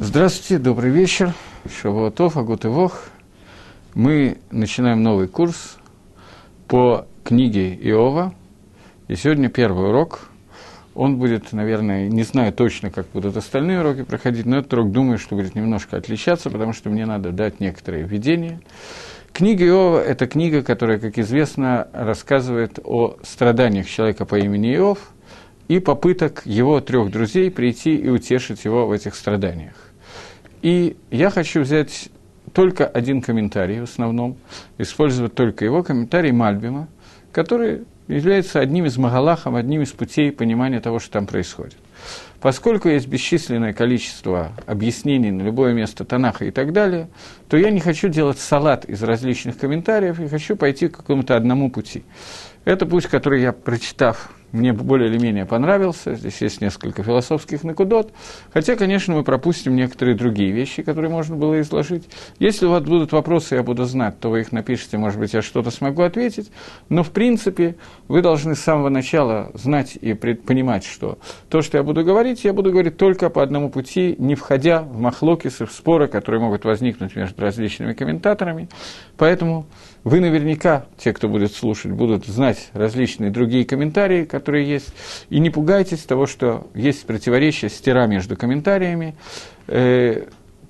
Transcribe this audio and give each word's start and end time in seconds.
Здравствуйте, 0.00 0.62
добрый 0.62 0.92
вечер. 0.92 1.34
Шавуатов, 1.68 2.36
Агут 2.36 2.64
и 2.64 2.68
Вох. 2.68 3.06
Мы 3.94 4.38
начинаем 4.52 5.02
новый 5.02 5.26
курс 5.26 5.76
по 6.68 7.08
книге 7.24 7.74
Иова. 7.74 8.32
И 9.08 9.16
сегодня 9.16 9.48
первый 9.48 9.88
урок. 9.88 10.28
Он 10.94 11.16
будет, 11.16 11.52
наверное, 11.52 12.08
не 12.08 12.22
знаю 12.22 12.52
точно, 12.52 12.92
как 12.92 13.08
будут 13.12 13.36
остальные 13.36 13.80
уроки 13.80 14.04
проходить, 14.04 14.46
но 14.46 14.58
этот 14.58 14.72
урок, 14.74 14.92
думаю, 14.92 15.18
что 15.18 15.34
будет 15.34 15.56
немножко 15.56 15.96
отличаться, 15.96 16.48
потому 16.48 16.72
что 16.74 16.90
мне 16.90 17.04
надо 17.04 17.32
дать 17.32 17.58
некоторые 17.58 18.04
введения. 18.04 18.60
Книга 19.32 19.66
Иова– 19.66 19.98
это 20.06 20.28
книга, 20.28 20.62
которая, 20.62 21.00
как 21.00 21.18
известно, 21.18 21.88
рассказывает 21.92 22.78
о 22.84 23.16
страданиях 23.24 23.88
человека 23.88 24.26
по 24.26 24.38
имени 24.38 24.76
Иов 24.76 25.12
и 25.66 25.80
попыток 25.80 26.42
его 26.44 26.80
трех 26.80 27.10
друзей 27.10 27.50
прийти 27.50 27.96
и 27.96 28.08
утешить 28.08 28.64
его 28.64 28.86
в 28.86 28.92
этих 28.92 29.16
страданиях. 29.16 29.87
И 30.62 30.96
я 31.10 31.30
хочу 31.30 31.60
взять 31.60 32.08
только 32.52 32.86
один 32.86 33.22
комментарий 33.22 33.80
в 33.80 33.84
основном, 33.84 34.36
использовать 34.78 35.34
только 35.34 35.64
его 35.64 35.82
комментарий 35.82 36.32
Мальбима, 36.32 36.88
который 37.32 37.84
является 38.08 38.60
одним 38.60 38.86
из 38.86 38.96
магалахов, 38.96 39.54
одним 39.54 39.82
из 39.82 39.92
путей 39.92 40.32
понимания 40.32 40.80
того, 40.80 40.98
что 40.98 41.12
там 41.12 41.26
происходит. 41.26 41.76
Поскольку 42.40 42.88
есть 42.88 43.08
бесчисленное 43.08 43.72
количество 43.72 44.52
объяснений 44.66 45.30
на 45.30 45.42
любое 45.42 45.72
место 45.74 46.04
Танаха 46.04 46.44
и 46.44 46.50
так 46.50 46.72
далее, 46.72 47.08
то 47.48 47.56
я 47.56 47.70
не 47.70 47.80
хочу 47.80 48.08
делать 48.08 48.38
салат 48.38 48.84
из 48.84 49.02
различных 49.02 49.58
комментариев 49.58 50.20
и 50.20 50.28
хочу 50.28 50.56
пойти 50.56 50.88
к 50.88 50.96
какому-то 50.96 51.36
одному 51.36 51.70
пути. 51.70 52.04
Это 52.68 52.84
путь, 52.84 53.06
который 53.06 53.40
я, 53.40 53.54
прочитав 53.54 54.28
мне 54.52 54.74
более 54.74 55.08
или 55.08 55.18
менее 55.18 55.46
понравился. 55.46 56.14
Здесь 56.14 56.42
есть 56.42 56.60
несколько 56.60 57.02
философских 57.02 57.64
накудот. 57.64 58.12
Хотя, 58.52 58.76
конечно, 58.76 59.14
мы 59.14 59.24
пропустим 59.24 59.74
некоторые 59.74 60.14
другие 60.14 60.52
вещи, 60.52 60.82
которые 60.82 61.10
можно 61.10 61.34
было 61.34 61.60
изложить. 61.62 62.08
Если 62.38 62.66
у 62.66 62.70
вас 62.70 62.82
будут 62.82 63.12
вопросы, 63.12 63.54
я 63.54 63.62
буду 63.62 63.84
знать, 63.84 64.20
то 64.20 64.28
вы 64.28 64.40
их 64.40 64.52
напишите, 64.52 64.98
может 64.98 65.18
быть, 65.18 65.32
я 65.32 65.40
что-то 65.40 65.70
смогу 65.70 66.02
ответить. 66.02 66.50
Но, 66.90 67.02
в 67.02 67.10
принципе, 67.10 67.76
вы 68.06 68.20
должны 68.20 68.54
с 68.54 68.60
самого 68.60 68.90
начала 68.90 69.50
знать 69.54 69.96
и 69.98 70.12
понимать, 70.12 70.84
что 70.84 71.18
то, 71.48 71.62
что 71.62 71.78
я 71.78 71.82
буду 71.82 72.04
говорить, 72.04 72.44
я 72.44 72.52
буду 72.52 72.70
говорить 72.70 72.98
только 72.98 73.30
по 73.30 73.42
одному 73.42 73.70
пути, 73.70 74.14
не 74.18 74.34
входя 74.34 74.82
в 74.82 74.98
махлокисы, 74.98 75.64
в 75.64 75.72
споры, 75.72 76.06
которые 76.06 76.42
могут 76.42 76.64
возникнуть 76.66 77.16
между 77.16 77.40
различными 77.40 77.94
комментаторами. 77.94 78.68
Поэтому 79.16 79.66
вы 80.04 80.20
наверняка, 80.20 80.86
те, 80.96 81.12
кто 81.12 81.28
будет 81.28 81.52
слушать, 81.52 81.92
будут 81.92 82.26
знать 82.26 82.70
различные 82.72 83.30
другие 83.30 83.64
комментарии, 83.64 84.24
которые 84.24 84.68
есть. 84.68 84.92
И 85.30 85.38
не 85.38 85.50
пугайтесь 85.50 86.00
того, 86.00 86.26
что 86.26 86.68
есть 86.74 87.06
противоречие, 87.06 87.70
стира 87.70 88.06
между 88.06 88.36
комментариями. 88.36 89.14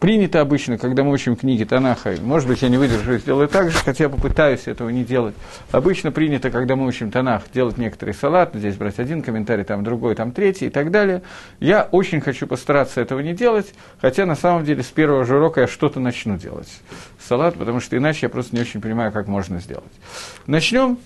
Принято 0.00 0.40
обычно, 0.40 0.78
когда 0.78 1.02
мы 1.02 1.10
учим 1.10 1.34
книги 1.34 1.64
Танаха, 1.64 2.14
может 2.22 2.48
быть, 2.48 2.62
я 2.62 2.68
не 2.68 2.76
выдержу 2.76 3.14
и 3.14 3.18
сделаю 3.18 3.48
так 3.48 3.72
же, 3.72 3.78
хотя 3.78 4.08
попытаюсь 4.08 4.68
этого 4.68 4.90
не 4.90 5.04
делать. 5.04 5.34
Обычно 5.72 6.12
принято, 6.12 6.52
когда 6.52 6.76
мы 6.76 6.86
учим 6.86 7.10
Танах, 7.10 7.42
делать 7.52 7.78
некоторый 7.78 8.14
салат, 8.14 8.52
здесь 8.54 8.76
брать 8.76 9.00
один 9.00 9.22
комментарий, 9.22 9.64
там 9.64 9.82
другой, 9.82 10.14
там 10.14 10.30
третий 10.30 10.66
и 10.66 10.70
так 10.70 10.92
далее. 10.92 11.22
Я 11.58 11.88
очень 11.90 12.20
хочу 12.20 12.46
постараться 12.46 13.00
этого 13.00 13.18
не 13.18 13.34
делать, 13.34 13.74
хотя 14.00 14.24
на 14.24 14.36
самом 14.36 14.64
деле 14.64 14.84
с 14.84 14.86
первого 14.86 15.24
же 15.24 15.36
урока 15.36 15.62
я 15.62 15.66
что-то 15.66 15.98
начну 15.98 16.36
делать. 16.36 16.68
Салат, 17.18 17.56
потому 17.56 17.80
что 17.80 17.96
иначе 17.96 18.20
я 18.22 18.28
просто 18.28 18.54
не 18.54 18.62
очень 18.62 18.80
понимаю, 18.80 19.10
как 19.10 19.26
можно 19.26 19.58
сделать. 19.58 19.90
Начнем 20.46 20.98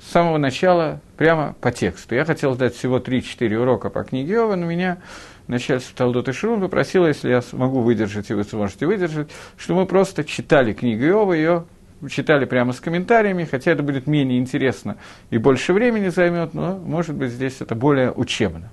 с 0.00 0.10
самого 0.10 0.38
начала 0.38 1.00
прямо 1.16 1.54
по 1.60 1.70
тексту. 1.70 2.14
Я 2.14 2.24
хотел 2.24 2.56
дать 2.56 2.74
всего 2.74 2.98
3-4 2.98 3.54
урока 3.56 3.90
по 3.90 4.02
книге 4.02 4.34
Йова, 4.34 4.56
но 4.56 4.66
меня 4.66 4.98
начальство 5.46 5.96
Талдот 5.96 6.28
и 6.28 6.32
Шрун 6.32 6.60
попросило, 6.60 7.06
если 7.06 7.28
я 7.28 7.42
смогу 7.42 7.80
выдержать, 7.80 8.30
и 8.30 8.34
вы 8.34 8.44
сможете 8.44 8.86
выдержать, 8.86 9.30
что 9.56 9.74
мы 9.74 9.86
просто 9.86 10.24
читали 10.24 10.72
книгу 10.72 11.04
Иова, 11.04 11.34
ее 11.34 11.64
читали 12.10 12.46
прямо 12.46 12.72
с 12.72 12.80
комментариями, 12.80 13.44
хотя 13.44 13.72
это 13.72 13.82
будет 13.82 14.06
менее 14.06 14.38
интересно 14.38 14.96
и 15.28 15.36
больше 15.36 15.74
времени 15.74 16.08
займет, 16.08 16.54
но, 16.54 16.76
может 16.76 17.14
быть, 17.14 17.30
здесь 17.30 17.60
это 17.60 17.74
более 17.74 18.10
учебно. 18.10 18.70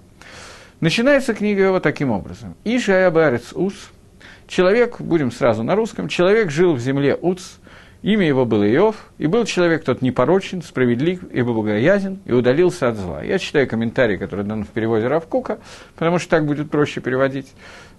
Начинается 0.80 1.34
книга 1.34 1.64
его 1.64 1.80
таким 1.80 2.12
образом. 2.12 2.56
«Ишая 2.64 3.12
Барец 3.12 3.52
Ус»– 3.54 3.92
человек, 4.48 5.02
будем 5.02 5.32
сразу 5.32 5.64
на 5.64 5.76
русском, 5.76 6.08
человек 6.08 6.52
жил 6.52 6.74
в 6.74 6.80
земле 6.80 7.18
Уц– 7.20 7.42
Имя 8.04 8.28
его 8.28 8.46
было 8.46 8.64
Иов, 8.72 8.96
и 9.18 9.26
был 9.26 9.46
человек 9.46 9.84
тот 9.84 10.02
непорочен, 10.02 10.62
справедлив 10.62 11.24
и 11.32 11.42
богоязен, 11.42 12.20
и 12.26 12.32
удалился 12.32 12.90
от 12.90 12.98
зла. 12.98 13.24
Я 13.24 13.40
читаю 13.40 13.68
комментарий, 13.68 14.18
который 14.18 14.46
дан 14.46 14.66
в 14.66 14.70
переводе 14.70 15.08
Равкука, 15.08 15.60
потому 15.96 16.20
что 16.20 16.30
так 16.30 16.46
будет 16.46 16.70
проще 16.70 17.02
переводить. 17.02 17.52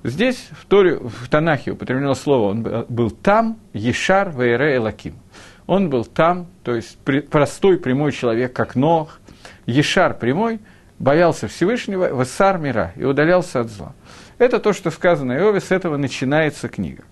Здесь 0.04 0.48
в, 0.53 0.66
Торе, 0.66 0.98
в 0.98 1.28
Танахе 1.28 1.72
употреблено 1.72 2.14
слово, 2.14 2.50
он 2.50 2.84
был 2.88 3.10
там, 3.10 3.58
Ешар, 3.72 4.31
Вейре, 4.31 4.76
Элаким. 4.76 5.14
Он 5.66 5.91
был 5.91 6.04
там, 6.04 6.47
то 6.62 6.75
есть 6.75 6.98
простой 7.31 7.78
прямой 7.78 8.12
человек, 8.12 8.53
как 8.53 8.76
Нох, 8.76 9.19
Ешар 9.66 10.14
прямой, 10.14 10.60
боялся 11.00 11.48
Всевышнего, 11.48 12.19
Весар 12.19 12.58
мира, 12.58 12.92
и 12.97 13.04
удалялся 13.04 13.60
от 13.60 13.69
зла. 13.69 13.94
Это 14.38 14.60
то, 14.60 14.72
что 14.72 14.92
сказано 14.92 15.32
Иове, 15.32 15.60
с 15.60 15.72
этого 15.72 15.97
начинается 15.97 16.69
книга. 16.69 17.03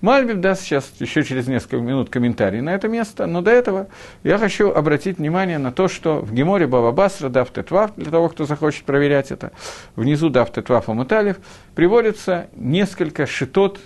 Мальбим 0.00 0.40
даст 0.40 0.62
сейчас 0.62 0.92
еще 0.98 1.22
через 1.22 1.46
несколько 1.46 1.76
минут 1.76 2.10
комментарий 2.10 2.60
на 2.60 2.74
это 2.74 2.88
место, 2.88 3.26
но 3.26 3.40
до 3.40 3.50
этого 3.50 3.88
я 4.22 4.38
хочу 4.38 4.70
обратить 4.70 5.18
внимание 5.18 5.58
на 5.58 5.72
то, 5.72 5.88
что 5.88 6.20
в 6.20 6.32
Геморе 6.32 6.66
Баба 6.66 6.92
Басра, 6.92 7.28
Дав 7.28 7.50
Тетвав, 7.50 7.94
для 7.96 8.10
того, 8.10 8.28
кто 8.28 8.44
захочет 8.44 8.84
проверять 8.84 9.30
это, 9.30 9.52
внизу 9.96 10.28
Дав 10.28 10.52
Тетвав 10.52 10.88
Амуталев, 10.88 11.36
приводится 11.74 12.48
несколько 12.54 13.26
шитот, 13.26 13.80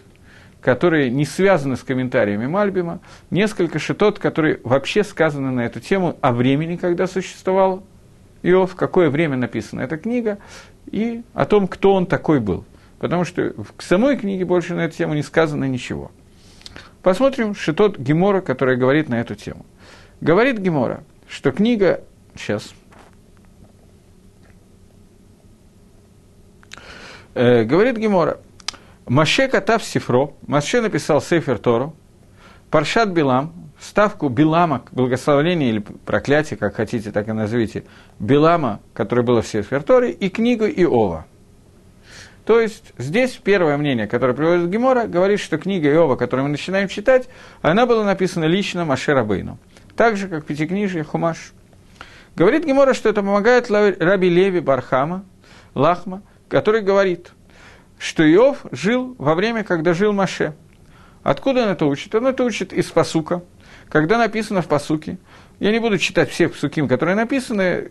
которые 0.61 1.11
не 1.11 1.25
связаны 1.25 1.77
с 1.77 1.85
комментариями 1.85 2.47
Мальбима, 2.47 3.01
несколько 3.31 3.79
шитот, 3.79 4.19
которые 4.19 4.61
вообще 4.65 5.05
сказаны 5.05 5.51
на 5.51 5.61
эту 5.61 5.81
тему 5.81 6.17
о 6.21 6.33
времени, 6.33 6.77
когда 6.77 7.07
существовал 7.07 7.85
Иов, 8.43 8.73
в 8.73 8.77
какое 8.77 9.11
время 9.11 9.37
написана 9.37 9.83
эта 9.83 9.97
книга, 9.99 10.39
и 10.91 11.23
о 11.35 11.45
том, 11.45 11.69
кто 11.69 11.93
он 11.93 12.07
такой 12.07 12.41
был– 12.41 12.65
потому 12.99 13.25
что 13.25 13.55
в 13.57 13.83
самой 13.83 14.17
книге 14.17 14.45
больше 14.45 14.75
на 14.75 14.81
эту 14.81 14.97
тему 14.97 15.15
не 15.15 15.23
сказано 15.23 15.65
ничего. 15.65 16.11
Посмотрим 17.03 17.55
Шитот 17.55 17.99
Гемора, 17.99 18.41
который 18.41 18.77
говорит 18.77 19.09
на 19.09 19.21
эту 19.21 19.35
тему. 19.35 19.65
Говорит 20.21 20.59
Гемора, 20.59 21.05
что 21.29 21.53
книга... 21.53 22.03
Сейчас. 22.35 22.73
Э, 27.35 27.65
говорит 27.65 27.97
Гемора. 27.97 28.39
Маше 29.07 29.49
Катав 29.49 29.83
Сифро, 29.83 30.35
Маше 30.47 30.83
написал 30.83 31.23
Сейфер 31.23 31.59
Тору, 31.59 31.97
Паршат 32.71 33.09
Билам, 33.09 33.71
ставку 33.81 34.29
Билама, 34.29 34.83
благословление 34.93 35.71
или 35.71 35.79
проклятие, 35.79 36.59
как 36.59 36.75
хотите, 36.75 37.11
так 37.11 37.27
и 37.27 37.33
назовите, 37.33 37.85
Билама, 38.19 38.81
которое 38.93 39.23
было 39.23 39.41
в 39.41 39.47
Сейфер 39.47 39.83
Торе, 39.83 40.11
и 40.11 40.29
книгу 40.29 40.67
Иова– 40.67 41.27
то 42.49 42.59
есть 42.59 42.95
здесь 42.97 43.33
первое 43.33 43.77
мнение, 43.77 44.07
которое 44.07 44.33
приводит 44.33 44.71
Гемора, 44.71 45.07
говорит, 45.07 45.39
что 45.39 45.59
книга 45.59 45.93
Иова, 45.93 46.17
которую 46.17 46.47
мы 46.47 46.53
начинаем 46.53 46.89
читать, 46.89 47.29
она 47.61 47.85
была 47.85 48.05
написана 48.05 48.47
лично 48.47 48.87
Маше 48.87 49.13
Рабейну. 49.13 49.59
Так 49.97 50.17
же, 50.17 50.29
как 50.29 50.47
Пятикнижие 50.47 51.05
Хумаш. 51.05 51.53
Говорит 52.37 52.65
Гемора, 52.65 52.95
что 52.95 53.11
это 53.11 53.21
помогает 53.21 53.71
Раби 53.71 54.31
Леви 54.31 54.61
Бархама, 54.61 55.27
Лахма, 55.75 56.23
который 56.49 56.81
говорит, 56.81 57.33
что 57.99 58.23
Иов 58.23 58.65
жил 58.71 59.15
во 59.19 59.35
время, 59.35 59.63
когда 59.63 59.93
жил 59.93 60.15
Маше. 60.15 60.55
Откуда 61.23 61.65
он 61.65 61.69
это 61.69 61.85
учит? 61.85 62.15
Он 62.15 62.29
это 62.29 62.45
учит 62.45 62.73
из 62.73 62.87
Пасука. 62.87 63.43
Когда 63.91 64.17
написано 64.17 64.63
в 64.63 64.69
Пасуке, 64.69 65.19
я 65.61 65.71
не 65.71 65.81
буду 65.81 65.99
читать 65.99 66.31
всех 66.31 66.55
псуким, 66.55 66.89
которые 66.89 67.15
написаны, 67.15 67.91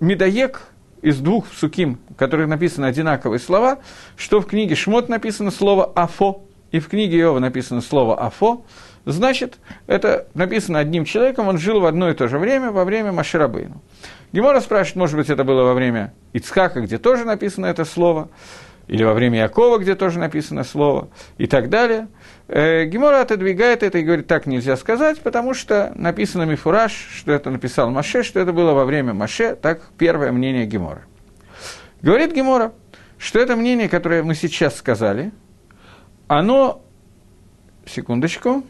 Медоек, 0.00 0.71
из 1.02 1.18
двух 1.18 1.46
суким, 1.52 1.98
в 2.08 2.14
которых 2.14 2.48
написаны 2.48 2.86
одинаковые 2.86 3.38
слова, 3.38 3.78
что 4.16 4.40
в 4.40 4.46
книге 4.46 4.74
Шмот 4.74 5.08
написано 5.08 5.50
слово 5.50 5.92
«афо», 5.94 6.40
и 6.70 6.78
в 6.80 6.88
книге 6.88 7.18
Иова 7.18 7.38
написано 7.38 7.82
слово 7.82 8.18
«афо», 8.18 8.62
значит, 9.04 9.58
это 9.86 10.26
написано 10.32 10.78
одним 10.78 11.04
человеком, 11.04 11.48
он 11.48 11.58
жил 11.58 11.80
в 11.80 11.86
одно 11.86 12.08
и 12.08 12.14
то 12.14 12.28
же 12.28 12.38
время, 12.38 12.70
во 12.70 12.84
время 12.84 13.12
Маширабейну. 13.12 13.82
Гемора 14.32 14.60
спрашивает, 14.60 14.96
может 14.96 15.16
быть, 15.16 15.28
это 15.28 15.44
было 15.44 15.64
во 15.64 15.74
время 15.74 16.14
Ицхака, 16.32 16.80
где 16.80 16.96
тоже 16.96 17.24
написано 17.24 17.66
это 17.66 17.84
слово, 17.84 18.30
или 18.88 19.04
во 19.04 19.14
время 19.14 19.40
Якова, 19.40 19.78
где 19.78 19.94
тоже 19.94 20.18
написано 20.18 20.64
слово, 20.64 21.08
и 21.38 21.46
так 21.46 21.68
далее. 21.68 22.08
Э, 22.48 22.84
Гемора 22.84 23.20
отодвигает 23.20 23.82
это 23.82 23.98
и 23.98 24.02
говорит, 24.02 24.26
так 24.26 24.46
нельзя 24.46 24.76
сказать, 24.76 25.20
потому 25.20 25.54
что 25.54 25.92
написано 25.94 26.42
Мифураж, 26.44 26.92
что 26.92 27.32
это 27.32 27.50
написал 27.50 27.90
Маше, 27.90 28.22
что 28.22 28.40
это 28.40 28.52
было 28.52 28.72
во 28.72 28.84
время 28.84 29.14
Маше, 29.14 29.54
так 29.54 29.82
первое 29.98 30.32
мнение 30.32 30.66
Гемора. 30.66 31.02
Говорит 32.02 32.32
Гемора, 32.32 32.72
что 33.18 33.38
это 33.38 33.54
мнение, 33.56 33.88
которое 33.88 34.22
мы 34.22 34.34
сейчас 34.34 34.76
сказали, 34.76 35.32
оно, 36.26 36.82
секундочку, 37.86 38.64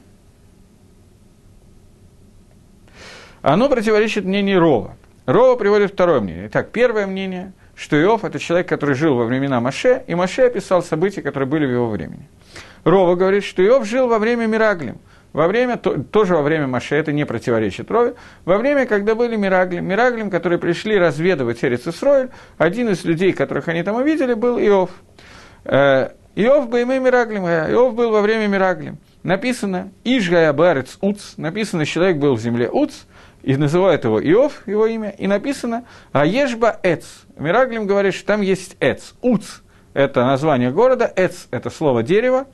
оно 3.40 3.68
противоречит 3.68 4.24
мнению 4.24 4.60
Рова. 4.60 4.96
Рова 5.26 5.56
приводит 5.56 5.92
второе 5.92 6.20
мнение. 6.20 6.48
Итак, 6.48 6.70
первое 6.70 7.06
мнение– 7.06 7.52
что 7.74 8.00
Иов– 8.00 8.24
это 8.24 8.38
человек, 8.38 8.68
который 8.68 8.94
жил 8.94 9.14
во 9.14 9.24
времена 9.24 9.60
Маше, 9.60 10.02
и 10.06 10.14
Маше 10.14 10.42
описал 10.42 10.82
события, 10.82 11.22
которые 11.22 11.48
были 11.48 11.66
в 11.66 11.70
его 11.70 11.88
времени. 11.88 12.28
Рова 12.84 13.14
говорит, 13.14 13.44
что 13.44 13.64
Иов 13.64 13.86
жил 13.86 14.08
во 14.08 14.18
время 14.18 14.46
Мираглим, 14.46 14.98
во 15.32 15.46
время, 15.48 15.76
тоже 15.76 16.34
во 16.34 16.42
время 16.42 16.66
Маше, 16.66 16.94
это 16.96 17.12
не 17.12 17.24
противоречит 17.24 17.90
Рове, 17.90 18.14
во 18.44 18.58
время, 18.58 18.86
когда 18.86 19.14
были 19.14 19.36
Мираглим, 19.36 19.86
Мираглим, 19.86 20.30
которые 20.30 20.58
пришли 20.58 20.98
разведывать 20.98 21.64
Эрец 21.64 21.86
Исроиль, 21.86 22.28
один 22.58 22.90
из 22.90 23.04
людей, 23.04 23.32
которых 23.32 23.68
они 23.68 23.82
там 23.82 23.96
увидели, 23.96 24.34
был 24.34 24.58
Иов. 24.58 24.90
Э, 25.64 26.10
Иов 26.34 26.74
имя 26.74 26.98
Мираглим, 26.98 27.44
Иов 27.46 27.94
был 27.94 28.10
во 28.10 28.20
время 28.20 28.46
Мираглим. 28.46 28.98
Написано 29.22 29.92
«Ишгая 30.02 30.52
барец 30.52 30.98
уц», 31.00 31.36
написано 31.36 31.86
«Человек 31.86 32.16
был 32.16 32.34
в 32.34 32.40
земле 32.40 32.68
уц», 32.70 32.92
и 33.42 33.56
называют 33.56 34.04
его 34.04 34.20
Иов, 34.22 34.62
его 34.66 34.86
имя, 34.86 35.10
и 35.10 35.26
написано 35.26 35.84
«Аешба 36.12 36.78
эц». 36.82 37.04
Мираглим 37.36 37.86
говорит, 37.86 38.14
что 38.14 38.26
там 38.26 38.40
есть 38.40 38.76
эц, 38.80 39.12
уц– 39.20 39.60
это 39.94 40.24
название 40.24 40.70
города, 40.70 41.12
эц– 41.16 41.46
это 41.50 41.70
слово 41.70 42.02
дерево. 42.02 42.46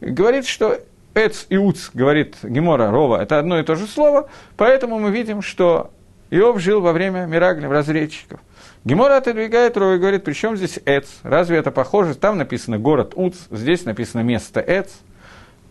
Говорит, 0.00 0.46
что 0.46 0.78
эц 1.14 1.44
и 1.50 1.58
уц, 1.58 1.90
говорит 1.92 2.36
Гемора 2.42 2.90
Рова, 2.90 3.22
это 3.22 3.38
одно 3.38 3.58
и 3.58 3.62
то 3.62 3.74
же 3.74 3.86
слово, 3.86 4.30
поэтому 4.56 4.98
мы 4.98 5.10
видим, 5.10 5.42
что 5.42 5.90
Иов 6.30 6.58
жил 6.60 6.80
во 6.80 6.92
время 6.92 7.26
Мираглим, 7.26 7.70
разречников. 7.70 8.40
Гемора 8.84 9.18
отодвигает 9.18 9.76
Рова 9.76 9.96
и 9.96 9.98
говорит, 9.98 10.24
при 10.24 10.32
чем 10.32 10.56
здесь 10.56 10.78
эц? 10.86 11.06
Разве 11.22 11.58
это 11.58 11.70
похоже? 11.70 12.14
Там 12.14 12.38
написано 12.38 12.78
город 12.78 13.12
Уц, 13.14 13.34
здесь 13.50 13.84
написано 13.84 14.22
место 14.22 14.60
эц. 14.60 14.90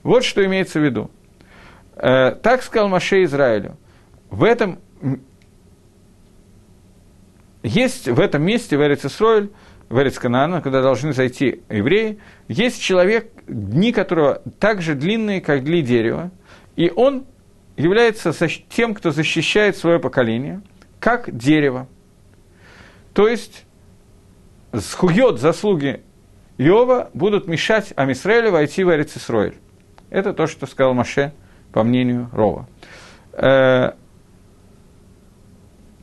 Вот 0.03 0.23
что 0.23 0.45
имеется 0.45 0.79
в 0.79 0.83
виду. 0.83 1.09
Э, 1.95 2.35
так 2.43 2.61
сказал 2.61 2.87
Маше 2.87 3.23
Израилю– 3.23 3.77
в 4.29 4.43
этом 4.43 4.79
есть 7.63 8.07
в 8.07 8.19
этом 8.19 8.43
месте, 8.43 8.77
в 8.77 8.81
Эрицесройль, 8.81 9.49
в 9.89 9.99
Эрицканаана, 9.99 10.61
куда 10.61 10.81
должны 10.81 11.13
зайти 11.13 11.61
евреи, 11.69 12.19
есть 12.47 12.81
человек, 12.81 13.31
дни 13.47 13.91
которого 13.91 14.41
так 14.59 14.81
же 14.81 14.95
длинные, 14.95 15.41
как 15.41 15.63
дни 15.63 15.81
дерева, 15.81 16.31
и 16.75 16.91
он 16.95 17.25
является 17.75 18.31
тем, 18.69 18.93
кто 18.93 19.11
защищает 19.11 19.77
свое 19.77 19.99
поколение, 19.99 20.61
как 20.99 21.35
дерево. 21.35 21.87
То 23.13 23.27
есть, 23.27 23.65
схует 24.73 25.39
заслуги 25.39 26.03
Иова 26.57 27.09
будут 27.13 27.47
мешать 27.47 27.93
Амисраэлю 27.95 28.51
войти 28.51 28.83
в 28.83 28.91
Эрицесройль. 28.91 29.55
Это 30.09 30.33
то, 30.33 30.45
что 30.45 30.65
сказал 30.67 30.93
Маше, 30.93 31.33
по 31.71 31.83
мнению 31.83 32.29
Рова. 32.33 32.67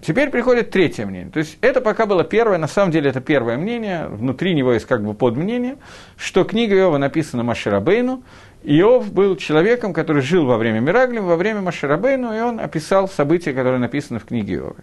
Теперь 0.07 0.31
приходит 0.31 0.71
третье 0.71 1.05
мнение. 1.05 1.33
То 1.33 1.41
есть 1.41 1.59
это 1.63 1.81
пока 1.81 2.07
было 2.07 2.23
первое, 2.23 2.59
на 2.59 2.69
самом 2.69 2.93
деле 2.93 3.11
это 3.11 3.21
первое 3.21 3.57
мнение, 3.57 4.07
внутри 4.07 4.55
него 4.55 4.73
есть 4.73 4.87
как 4.87 5.03
бы 5.03 5.15
подмнение, 5.15 5.79
что 6.17 6.45
книга 6.45 6.77
Иова 6.77 6.97
написана 6.97 7.43
Маширабейну, 7.43 8.23
Иов 8.63 9.13
был 9.13 9.35
человеком, 9.35 9.93
который 9.93 10.23
жил 10.23 10.47
во 10.47 10.59
время 10.59 10.79
Мираглим, 10.79 11.25
во 11.25 11.35
время 11.35 11.61
Маширабейну, 11.61 12.33
и 12.33 12.41
он 12.41 12.61
описал 12.61 13.09
события, 13.09 13.53
которые 13.53 13.81
написаны 13.81 14.21
в 14.21 14.27
книге 14.27 14.55
Иова. 14.55 14.77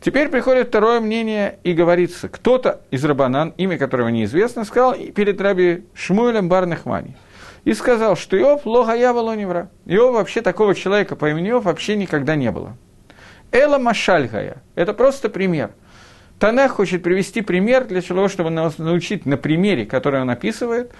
Теперь 0.00 0.30
приходит 0.30 0.68
второе 0.68 1.00
мнение, 1.00 1.58
и 1.62 1.74
говорится, 1.74 2.30
кто-то 2.30 2.80
из 2.90 3.04
Рабанан, 3.04 3.52
имя 3.58 3.76
которого 3.76 4.08
неизвестно, 4.08 4.64
сказал 4.64 4.94
перед 4.94 5.38
раби 5.38 5.84
Шмуэлем 5.92 6.48
Барнахмани, 6.48 7.14
и 7.64 7.74
сказал, 7.74 8.16
что 8.16 8.38
Иов 8.38 8.64
логаява 8.64 9.20
лоневра. 9.20 9.68
Иов 9.84 10.14
вообще 10.14 10.40
такого 10.40 10.74
человека 10.74 11.14
по 11.14 11.28
имени 11.28 11.50
Иов 11.50 11.64
вообще 11.64 11.94
никогда 11.94 12.36
не 12.36 12.50
было. 12.50 12.74
Эла 13.52 13.78
Машальгая. 13.78 14.62
Это 14.74 14.92
просто 14.92 15.28
пример. 15.28 15.70
Танах 16.38 16.72
хочет 16.72 17.02
привести 17.02 17.40
пример 17.40 17.86
для 17.86 18.02
того, 18.02 18.28
чтобы 18.28 18.50
нас 18.50 18.78
научить 18.78 19.24
на 19.24 19.36
примере, 19.36 19.86
который 19.86 20.20
он 20.20 20.28
описывает, 20.28 20.92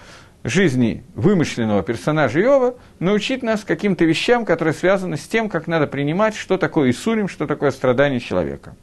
жизни 0.43 1.03
вымышленного 1.13 1.83
персонажа 1.83 2.41
Иова, 2.41 2.75
научить 2.99 3.43
нас 3.43 3.63
каким-то 3.63 4.05
вещам, 4.05 4.45
которые 4.45 4.73
связаны 4.73 5.17
с 5.17 5.27
тем, 5.27 5.49
как 5.49 5.67
надо 5.67 5.87
принимать, 5.87 6.35
что 6.35 6.57
такое 6.57 6.89
Исурим, 6.91 7.27
что 7.27 7.45
такое 7.45 7.71
страдание 7.71 8.19
человека. 8.19 8.75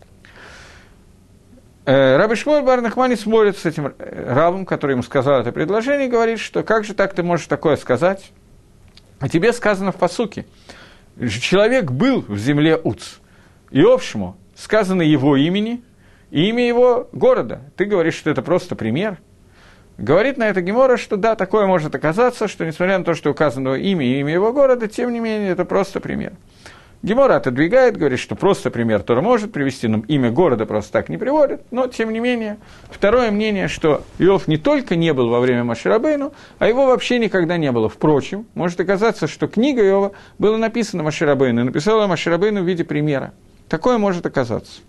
Э, 1.86 2.16
Раби 2.16 2.34
Шмоль 2.34 2.62
Барнахмани 2.62 3.16
смотрит 3.16 3.58
с 3.58 3.66
этим 3.66 3.92
Равом, 3.98 4.64
который 4.64 4.92
ему 4.92 5.02
сказал 5.02 5.40
это 5.40 5.52
предложение, 5.52 6.06
и 6.06 6.10
говорит, 6.10 6.38
что 6.38 6.62
как 6.62 6.84
же 6.84 6.94
так 6.94 7.14
ты 7.14 7.22
можешь 7.22 7.46
такое 7.46 7.76
сказать? 7.76 8.30
А 9.20 9.28
тебе 9.28 9.52
сказано 9.52 9.92
в 9.92 9.96
посуке. 9.96 10.46
Человек 11.40 11.90
был 11.90 12.24
в 12.26 12.38
земле 12.38 12.80
Уц. 12.82 13.18
Иовшему 13.74 14.36
сказано 14.54 15.02
его 15.02 15.36
имени 15.36 15.82
и 16.30 16.48
имя 16.48 16.64
его 16.64 17.08
города. 17.10 17.60
Ты 17.76 17.86
говоришь, 17.86 18.14
что 18.14 18.30
это 18.30 18.40
просто 18.40 18.76
пример. 18.76 19.18
Говорит 19.98 20.36
на 20.36 20.48
это 20.48 20.60
Гемора, 20.60 20.96
что 20.96 21.16
да, 21.16 21.34
такое 21.34 21.66
может 21.66 21.92
оказаться, 21.92 22.46
что 22.46 22.64
несмотря 22.64 22.98
на 22.98 23.04
то, 23.04 23.14
что 23.14 23.30
указано 23.30 23.74
имя 23.74 24.06
и 24.06 24.20
имя 24.20 24.32
его 24.32 24.52
города, 24.52 24.86
тем 24.86 25.12
не 25.12 25.18
менее, 25.18 25.50
это 25.50 25.64
просто 25.64 25.98
пример. 25.98 26.34
Гемора 27.02 27.34
отодвигает, 27.34 27.96
говорит, 27.96 28.20
что 28.20 28.36
просто 28.36 28.70
пример 28.70 29.02
Тора 29.02 29.20
может 29.20 29.52
привести, 29.52 29.88
но 29.88 30.04
имя 30.06 30.30
города 30.30 30.66
просто 30.66 30.92
так 30.92 31.08
не 31.08 31.18
приводит, 31.18 31.62
но 31.72 31.88
тем 31.88 32.12
не 32.12 32.20
менее. 32.20 32.58
Второе 32.90 33.32
мнение, 33.32 33.66
что 33.66 34.04
Иов 34.18 34.46
не 34.46 34.56
только 34.56 34.94
не 34.94 35.12
был 35.12 35.30
во 35.30 35.40
время 35.40 35.64
Маширабейну, 35.64 36.32
а 36.60 36.68
его 36.68 36.86
вообще 36.86 37.18
никогда 37.18 37.56
не 37.56 37.72
было. 37.72 37.88
Впрочем, 37.88 38.46
может 38.54 38.78
оказаться, 38.78 39.26
что 39.26 39.48
книга 39.48 39.84
Иова 39.84 40.12
была 40.38 40.58
написана 40.58 41.02
Маширабейну, 41.02 41.62
и 41.62 41.64
написала 41.64 42.06
Маширабейну 42.06 42.62
в 42.62 42.66
виде 42.66 42.84
примера. 42.84 43.34
Такое 43.68 43.98
может 43.98 44.26
оказаться. 44.26 44.82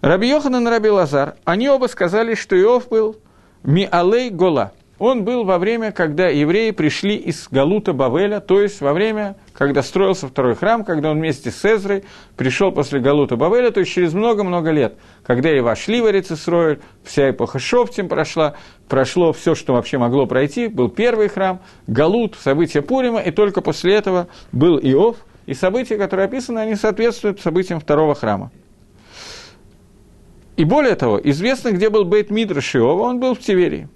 Раби 0.00 0.28
Йохан 0.28 0.66
и 0.66 0.70
Раби 0.70 0.90
Лазар, 0.90 1.36
они 1.44 1.68
оба 1.68 1.86
сказали, 1.86 2.34
что 2.34 2.60
Иов 2.60 2.88
был 2.88 3.16
Миалей 3.62 4.28
Гола. 4.28 4.72
Он 4.98 5.24
был 5.24 5.44
во 5.44 5.58
время, 5.58 5.90
когда 5.90 6.28
евреи 6.28 6.70
пришли 6.70 7.16
из 7.16 7.48
Галута 7.50 7.92
Бавеля, 7.92 8.40
то 8.40 8.60
есть 8.60 8.80
во 8.80 8.92
время, 8.92 9.36
когда 9.52 9.82
строился 9.82 10.28
второй 10.28 10.54
храм, 10.54 10.84
когда 10.84 11.10
он 11.10 11.18
вместе 11.18 11.50
с 11.50 11.64
Эзрой 11.64 12.04
пришел 12.36 12.70
после 12.70 13.00
Галута 13.00 13.36
Бавеля, 13.36 13.70
то 13.70 13.80
есть 13.80 13.92
через 13.92 14.12
много-много 14.12 14.70
лет, 14.70 14.94
когда 15.24 15.50
и 15.50 15.60
вошли 15.60 16.00
в 16.00 16.08
Эрицесроиль, 16.08 16.80
вся 17.02 17.30
эпоха 17.30 17.58
Шоптим 17.58 18.08
прошла, 18.08 18.54
прошло 18.88 19.32
все, 19.32 19.54
что 19.54 19.72
вообще 19.72 19.98
могло 19.98 20.26
пройти, 20.26 20.68
был 20.68 20.90
первый 20.90 21.28
храм, 21.28 21.60
Галут, 21.88 22.36
события 22.40 22.82
Пурима, 22.82 23.20
и 23.20 23.30
только 23.32 23.62
после 23.62 23.94
этого 23.94 24.28
был 24.52 24.78
Иов– 24.78 25.16
и 25.46 25.54
события, 25.54 25.96
которые 25.96 26.26
описаны, 26.26 26.58
они 26.60 26.74
соответствуют 26.74 27.40
событиям 27.40 27.80
второго 27.80 28.14
храма. 28.14 28.50
И 30.56 30.64
более 30.64 30.94
того, 30.94 31.20
известно, 31.22 31.72
где 31.72 31.90
был 31.90 32.04
Бейт 32.04 32.30
Мидраш 32.30 32.76
Иова, 32.76 33.02
он 33.02 33.18
был 33.18 33.34
в 33.34 33.40
Тиверии. 33.40 33.88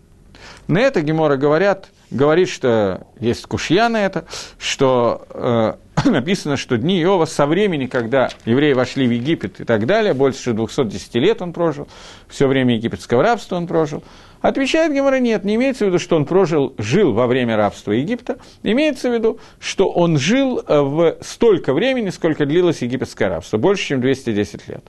На 0.66 0.80
это 0.80 1.00
Гемора 1.00 1.36
говорят, 1.36 1.90
говорит, 2.10 2.48
что 2.48 3.06
есть 3.20 3.46
кушья 3.46 3.88
на 3.88 4.04
это, 4.04 4.24
что 4.58 5.26
э, 5.30 5.74
написано, 6.10 6.56
что 6.56 6.76
дни 6.76 7.02
Иова 7.02 7.24
со 7.24 7.46
времени, 7.46 7.86
когда 7.86 8.30
евреи 8.44 8.72
вошли 8.72 9.06
в 9.06 9.10
Египет 9.10 9.60
и 9.60 9.64
так 9.64 9.86
далее, 9.86 10.14
больше 10.14 10.52
210 10.52 11.14
лет 11.16 11.42
он 11.42 11.52
прожил, 11.52 11.88
все 12.28 12.46
время 12.46 12.74
египетского 12.74 13.22
рабства 13.22 13.56
он 13.56 13.66
прожил, 13.66 14.02
Отвечает 14.40 14.92
Гемора, 14.92 15.18
нет, 15.18 15.44
не 15.44 15.56
имеется 15.56 15.84
в 15.84 15.88
виду, 15.88 15.98
что 15.98 16.14
он 16.14 16.24
прожил, 16.24 16.74
жил 16.78 17.12
во 17.12 17.26
время 17.26 17.56
рабства 17.56 17.90
Египта, 17.90 18.38
имеется 18.62 19.10
в 19.10 19.14
виду, 19.14 19.40
что 19.58 19.90
он 19.90 20.16
жил 20.16 20.60
э, 20.60 20.80
в 20.80 21.16
столько 21.22 21.74
времени, 21.74 22.10
сколько 22.10 22.46
длилось 22.46 22.82
египетское 22.82 23.28
рабство, 23.28 23.56
больше, 23.56 23.84
чем 23.84 24.00
210 24.00 24.68
лет. 24.68 24.84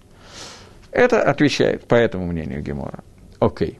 Это 0.91 1.23
отвечает 1.23 1.85
по 1.85 1.95
этому 1.95 2.27
мнению 2.27 2.61
Гемора. 2.61 3.03
Окей. 3.39 3.79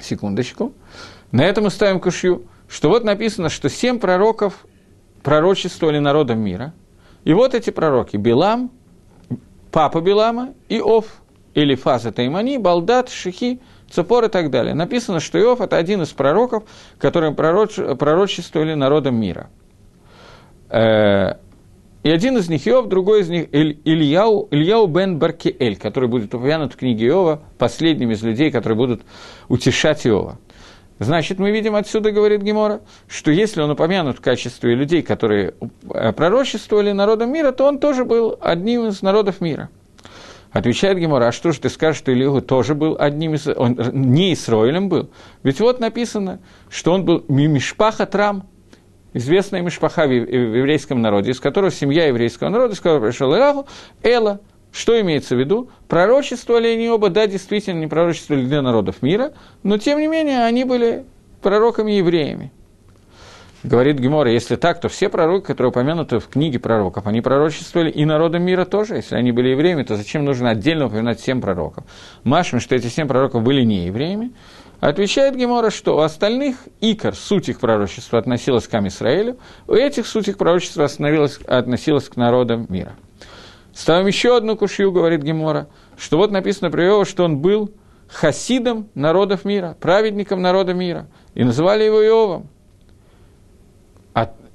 Секундочку. 0.00 0.72
На 1.32 1.42
этом 1.42 1.64
мы 1.64 1.70
ставим 1.70 2.00
кушью, 2.00 2.46
что 2.68 2.88
вот 2.88 3.04
написано, 3.04 3.48
что 3.48 3.68
семь 3.68 3.98
пророков 3.98 4.66
пророчествовали 5.22 5.98
народам 5.98 6.40
мира. 6.40 6.72
И 7.24 7.34
вот 7.34 7.54
эти 7.54 7.70
пророки– 7.70 8.16
Билам, 8.18 8.70
папа 9.70 10.00
Билама 10.00 10.54
и 10.68 10.80
Ов, 10.80 11.06
или 11.54 11.74
Фаза 11.74 12.12
Таймани, 12.12 12.58
Балдат, 12.58 13.08
Шихи– 13.08 13.60
Цепор 13.90 14.24
и 14.24 14.28
так 14.28 14.50
далее. 14.50 14.74
Написано, 14.74 15.20
что 15.20 15.38
Иов– 15.38 15.60
это 15.60 15.76
один 15.76 16.02
из 16.02 16.10
пророков, 16.10 16.62
которые 16.98 17.34
пророч, 17.34 17.74
пророчествовали 17.98 18.74
народам 18.74 19.16
мира. 19.16 19.50
Э, 20.68 21.34
и 22.04 22.10
один 22.10 22.38
из 22.38 22.48
них 22.48 22.66
Иов, 22.68 22.88
другой 22.88 23.22
из 23.22 23.28
них 23.28 23.48
Ильяу, 23.52 24.46
Ильяу 24.52 24.86
бен 24.86 25.18
Баркиэль, 25.18 25.76
который 25.76 26.08
будет 26.08 26.32
упомянут 26.32 26.74
в 26.74 26.76
книге 26.76 27.08
Иова, 27.08 27.42
последним 27.58 28.12
из 28.12 28.22
людей, 28.22 28.52
которые 28.52 28.76
будут 28.76 29.02
утешать 29.48 30.06
Иова. 30.06 30.38
Значит, 31.00 31.40
мы 31.40 31.50
видим 31.50 31.74
отсюда, 31.74 32.12
говорит 32.12 32.42
Гемора, 32.42 32.80
что 33.08 33.32
если 33.32 33.60
он 33.60 33.70
упомянут 33.70 34.18
в 34.18 34.20
качестве 34.20 34.76
людей, 34.76 35.02
которые 35.02 35.54
э, 35.92 36.12
пророчествовали 36.12 36.92
народам 36.92 37.32
мира, 37.32 37.50
то 37.50 37.66
он 37.66 37.80
тоже 37.80 38.04
был 38.04 38.38
одним 38.40 38.86
из 38.86 39.02
народов 39.02 39.40
мира– 39.40 39.68
Отвечает 40.52 40.98
Гемора, 40.98 41.28
а 41.28 41.32
что 41.32 41.52
же 41.52 41.60
ты 41.60 41.68
скажешь, 41.68 41.98
что 41.98 42.10
Илиhu 42.10 42.40
тоже 42.40 42.74
был 42.74 42.96
одним 42.98 43.34
из... 43.34 43.46
Он 43.46 43.78
не 43.92 44.32
Исроилем 44.32 44.88
был. 44.88 45.10
Ведь 45.44 45.60
вот 45.60 45.78
написано, 45.78 46.40
что 46.68 46.92
он 46.92 47.04
был 47.04 47.24
Мишпаха 47.28 48.04
Трам, 48.04 48.48
известная 49.12 49.62
Мишпаха 49.62 50.08
в 50.08 50.10
еврейском 50.10 51.00
народе, 51.00 51.30
из 51.30 51.38
которого 51.38 51.70
семья 51.70 52.06
еврейского 52.06 52.48
народа, 52.48 52.74
из 52.74 52.80
которого 52.80 53.06
пришел 53.06 53.32
Илаху, 53.32 53.68
Эла, 54.02 54.40
Что 54.72 55.00
имеется 55.00 55.34
в 55.34 55.38
виду? 55.38 55.68
Пророчествовали 55.88 56.68
они 56.68 56.88
оба, 56.88 57.10
да, 57.10 57.26
действительно, 57.26 57.80
не 57.80 57.86
пророчествовали 57.86 58.44
для 58.44 58.62
народов 58.62 59.02
мира, 59.02 59.32
но, 59.62 59.78
тем 59.78 59.98
не 59.98 60.06
менее, 60.06 60.44
они 60.44 60.64
были 60.64 61.04
пророками-евреями. 61.42 62.52
Говорит 63.62 63.98
Гемора, 63.98 64.30
если 64.30 64.56
так, 64.56 64.80
то 64.80 64.88
все 64.88 65.10
пророки, 65.10 65.46
которые 65.48 65.68
упомянуты 65.68 66.18
в 66.18 66.28
книге 66.28 66.58
пророков, 66.58 67.06
они 67.06 67.20
пророчествовали 67.20 67.90
и 67.90 68.06
народам 68.06 68.42
мира 68.42 68.64
тоже. 68.64 68.94
Если 68.96 69.16
они 69.16 69.32
были 69.32 69.48
евреями, 69.48 69.82
то 69.82 69.96
зачем 69.96 70.24
нужно 70.24 70.50
отдельно 70.50 70.86
упоминать 70.86 71.20
семь 71.20 71.42
пророков? 71.42 71.84
Машем, 72.24 72.58
что 72.60 72.74
эти 72.74 72.86
семь 72.86 73.06
пророков 73.06 73.42
были 73.42 73.62
не 73.62 73.86
евреями. 73.86 74.32
Отвечает 74.80 75.36
Гемора, 75.36 75.68
что 75.68 75.96
у 75.96 76.00
остальных 76.00 76.56
икор, 76.80 77.14
суть 77.14 77.50
их 77.50 77.60
пророчества 77.60 78.18
относилась 78.18 78.66
к 78.66 78.72
Амисраэлю, 78.72 79.36
у 79.66 79.74
этих 79.74 80.06
суть 80.06 80.28
их 80.28 80.38
пророчества 80.38 80.86
относилась 80.86 82.08
к 82.08 82.16
народам 82.16 82.64
мира. 82.70 82.94
Ставим 83.80 84.08
еще 84.08 84.36
одну 84.36 84.58
кушью, 84.58 84.92
говорит 84.92 85.22
Гемора, 85.22 85.66
что 85.96 86.18
вот 86.18 86.30
написано 86.30 86.70
про 86.70 86.84
Иова, 86.84 87.06
что 87.06 87.24
он 87.24 87.38
был 87.38 87.72
хасидом 88.08 88.90
народов 88.94 89.46
мира, 89.46 89.74
праведником 89.80 90.42
народа 90.42 90.74
мира, 90.74 91.06
и 91.34 91.44
называли 91.44 91.84
его 91.84 92.02
Иовом. 92.02 92.50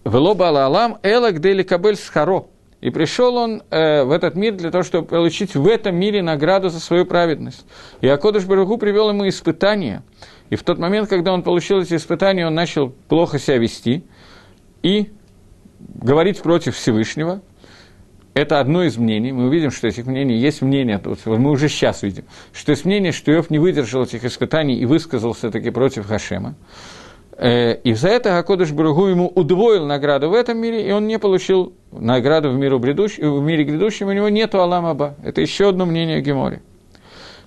Велоба 0.05 0.49
Алам 0.49 0.99
Элак 1.01 1.39
Дели 1.39 1.63
Кабель 1.63 1.95
Схаро. 1.95 2.45
И 2.81 2.91
пришел 2.91 3.35
он 3.37 3.63
э, 3.71 4.03
в 4.03 4.11
этот 4.11 4.35
мир 4.35 4.53
для 4.53 4.69
того, 4.69 4.83
чтобы 4.83 5.07
получить 5.07 5.55
в 5.55 5.67
этом 5.67 5.95
мире 5.95 6.21
награду 6.21 6.69
за 6.69 6.79
свою 6.79 7.07
праведность. 7.07 7.65
И 8.01 8.07
Акодыш 8.07 8.45
Барагу 8.45 8.77
привел 8.77 9.09
ему 9.09 9.27
испытания. 9.27 10.03
И 10.51 10.55
в 10.55 10.61
тот 10.61 10.77
момент, 10.77 11.09
когда 11.09 11.33
он 11.33 11.41
получил 11.41 11.81
эти 11.81 11.95
испытания, 11.95 12.45
он 12.45 12.53
начал 12.53 12.91
плохо 13.07 13.39
себя 13.39 13.57
вести 13.57 14.03
и 14.83 15.11
говорить 15.79 16.43
против 16.43 16.75
Всевышнего. 16.75 17.41
Это 18.35 18.59
одно 18.59 18.83
из 18.83 18.97
мнений. 18.97 19.31
Мы 19.31 19.47
увидим, 19.47 19.71
что 19.71 19.87
этих 19.87 20.05
мнений 20.07 20.35
есть 20.35 20.61
мнение, 20.61 21.01
мы 21.25 21.49
уже 21.49 21.69
сейчас 21.69 22.03
видим, 22.03 22.25
что 22.51 22.73
есть 22.73 22.83
мнение, 22.83 23.13
что 23.13 23.31
Иов 23.31 23.49
не 23.49 23.59
выдержал 23.59 24.03
этих 24.03 24.25
испытаний 24.25 24.75
и 24.75 24.85
высказался 24.85 25.49
таки 25.51 25.69
против 25.69 26.05
Хашема. 26.05 26.55
Э, 27.37 27.75
и 27.75 27.93
за 27.93 28.09
это 28.09 28.37
Акодыш 28.37 28.73
Бругу 28.73 29.07
ему 29.07 29.29
удвоил 29.29 29.85
награду 29.85 30.29
в 30.29 30.33
этом 30.33 30.57
мире, 30.57 30.85
и 30.85 30.91
он 30.91 31.07
не 31.07 31.17
получил 31.17 31.71
награду 31.93 32.51
в, 32.51 32.55
миру 32.55 32.77
грядущем, 32.77 33.39
в 33.39 33.41
мире 33.41 33.63
грядущем, 33.63 34.09
у 34.09 34.11
него 34.11 34.27
нет 34.27 34.53
Алам 34.53 34.85
Аба. 34.85 35.15
Это 35.23 35.39
еще 35.39 35.69
одно 35.69 35.85
мнение 35.85 36.19
Гемори. 36.19 36.61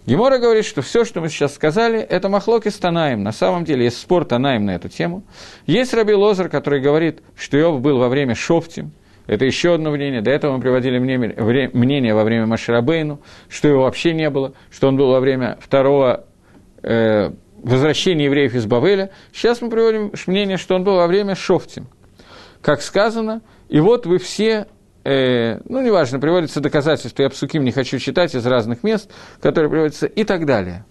Гемора 0.06 0.38
говорит, 0.38 0.64
что 0.64 0.80
все, 0.80 1.04
что 1.04 1.20
мы 1.20 1.28
сейчас 1.28 1.54
сказали, 1.54 1.98
это 1.98 2.30
махлоки 2.30 2.70
с 2.70 2.78
Танаем. 2.78 3.22
На 3.22 3.32
самом 3.32 3.66
деле 3.66 3.84
есть 3.84 3.98
спор 3.98 4.24
Танаем 4.24 4.64
на 4.64 4.74
эту 4.76 4.88
тему. 4.88 5.22
Есть 5.66 5.92
Раби 5.92 6.14
Лозер, 6.14 6.48
который 6.48 6.80
говорит, 6.80 7.20
что 7.36 7.60
Иов 7.60 7.82
был 7.82 7.98
во 7.98 8.08
время 8.08 8.34
Шофтим. 8.34 8.92
Это 9.28 9.44
еще 9.44 9.74
одно 9.74 9.90
мнение. 9.90 10.22
До 10.22 10.30
этого 10.30 10.56
мы 10.56 10.60
приводили 10.60 10.98
мнение 10.98 12.14
во 12.14 12.24
время 12.24 12.46
Маширабейну, 12.46 13.20
что 13.48 13.68
его 13.68 13.82
вообще 13.82 14.14
не 14.14 14.30
было, 14.30 14.54
что 14.70 14.88
он 14.88 14.96
был 14.96 15.10
во 15.10 15.20
время 15.20 15.58
второго 15.60 16.24
э, 16.82 17.30
возвращения 17.62 18.24
евреев 18.24 18.54
из 18.54 18.64
Бавеля. 18.64 19.10
Сейчас 19.30 19.60
мы 19.60 19.68
приводим 19.68 20.12
мнение, 20.26 20.56
что 20.56 20.74
он 20.74 20.82
был 20.82 20.96
во 20.96 21.06
время 21.06 21.34
Шофтим. 21.34 21.88
Как 22.62 22.80
сказано, 22.80 23.42
и 23.68 23.80
вот 23.80 24.06
вы 24.06 24.16
все, 24.18 24.66
э, 25.04 25.60
ну, 25.68 25.82
неважно, 25.82 26.18
приводятся 26.18 26.62
доказательства, 26.62 27.22
я 27.22 27.28
псуким 27.28 27.64
не 27.64 27.70
хочу 27.70 27.98
читать 27.98 28.34
из 28.34 28.46
разных 28.46 28.82
мест, 28.82 29.10
которые 29.42 29.70
приводятся, 29.70 30.06
и 30.06 30.24
так 30.24 30.46
далее. 30.46 30.86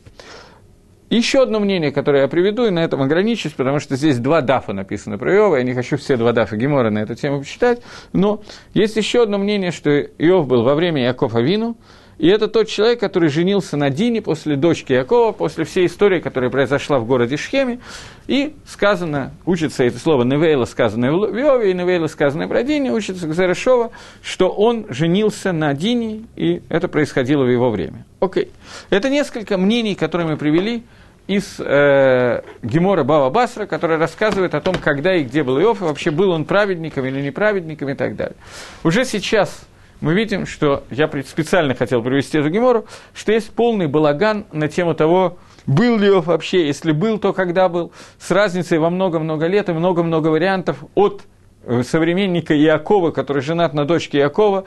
Еще 1.09 1.41
одно 1.41 1.59
мнение, 1.59 1.91
которое 1.91 2.23
я 2.23 2.27
приведу, 2.27 2.65
и 2.65 2.69
на 2.69 2.79
этом 2.79 3.01
ограничусь, 3.01 3.53
потому 3.53 3.79
что 3.79 3.95
здесь 3.95 4.19
два 4.19 4.41
дафа 4.41 4.73
написаны 4.73 5.17
про 5.17 5.33
Иова, 5.33 5.55
я 5.55 5.63
не 5.63 5.73
хочу 5.73 5.95
все 5.95 6.17
два 6.17 6.33
дафа 6.33 6.57
Гемора 6.57 6.89
на 6.89 6.99
эту 6.99 7.15
тему 7.15 7.39
почитать, 7.39 7.81
но 8.11 8.41
есть 8.73 8.97
еще 8.97 9.23
одно 9.23 9.37
мнение, 9.37 9.71
что 9.71 9.89
Иов 9.89 10.47
был 10.47 10.63
во 10.63 10.75
время 10.75 11.05
Якова 11.05 11.39
Вину, 11.39 11.77
и 12.17 12.27
это 12.27 12.47
тот 12.47 12.67
человек, 12.67 12.99
который 12.99 13.29
женился 13.29 13.77
на 13.77 13.89
Дине 13.89 14.21
после 14.21 14.55
дочки 14.55 14.91
Якова, 14.91 15.33
после 15.33 15.65
всей 15.65 15.85
истории, 15.85 16.19
которая 16.19 16.49
произошла 16.49 16.97
в 16.97 17.05
городе 17.05 17.37
Шхеме. 17.37 17.79
И 18.25 18.55
сказано, 18.65 19.33
учится 19.45 19.83
это 19.83 19.99
слово 19.99 20.23
Невейла, 20.23 20.65
сказанное 20.65 21.11
в 21.11 21.37
Иове, 21.37 21.71
и 21.71 21.73
Невейла, 21.73 22.07
сказанное 22.07 22.47
про 22.47 22.63
Дине, 22.63 22.91
учится 22.91 23.27
Гзарашова, 23.27 23.91
что 24.23 24.49
он 24.49 24.87
женился 24.89 25.51
на 25.51 25.73
Дине, 25.75 26.23
и 26.35 26.63
это 26.69 26.87
происходило 26.87 27.43
в 27.43 27.49
его 27.49 27.69
время. 27.69 28.05
Окей. 28.19 28.49
Это 28.89 29.09
несколько 29.09 29.57
мнений, 29.57 29.93
которые 29.93 30.27
мы 30.27 30.37
привели 30.37 30.83
из 31.27 31.59
э, 31.59 32.41
Гемора 32.63 33.03
Бава 33.03 33.29
Басра, 33.29 33.65
который 33.65 33.97
рассказывает 33.97 34.55
о 34.55 34.61
том, 34.61 34.75
когда 34.75 35.13
и 35.15 35.23
где 35.23 35.43
был 35.43 35.59
Иов, 35.59 35.81
и 35.81 35.83
вообще 35.83 36.09
был 36.11 36.31
он 36.31 36.45
праведником 36.45 37.05
или 37.05 37.21
неправедником 37.21 37.89
и 37.89 37.93
так 37.93 38.15
далее. 38.15 38.37
Уже 38.83 39.03
сейчас 39.03 39.67
мы 39.99 40.13
видим, 40.13 40.45
что 40.45 40.83
я 40.89 41.09
специально 41.25 41.75
хотел 41.75 42.01
привести 42.01 42.37
эту 42.37 42.49
гемору, 42.49 42.85
что 43.13 43.31
есть 43.31 43.51
полный 43.51 43.87
балаган 43.87 44.45
на 44.51 44.67
тему 44.67 44.93
того, 44.93 45.37
был 45.65 45.97
ли 45.97 46.07
Иов 46.07 46.27
вообще, 46.27 46.65
если 46.65 46.93
был, 46.93 47.19
то 47.19 47.33
когда 47.33 47.67
был, 47.67 47.91
с 48.19 48.31
разницей 48.31 48.79
во 48.79 48.89
много-много 48.89 49.47
лет 49.47 49.67
и 49.67 49.73
много-много 49.73 50.29
вариантов 50.29 50.77
от 50.95 51.23
э, 51.63 51.83
современника 51.83 52.57
Иакова, 52.57 53.11
который 53.11 53.41
женат 53.41 53.73
на 53.73 53.83
дочке 53.85 54.19
Иакова, 54.19 54.65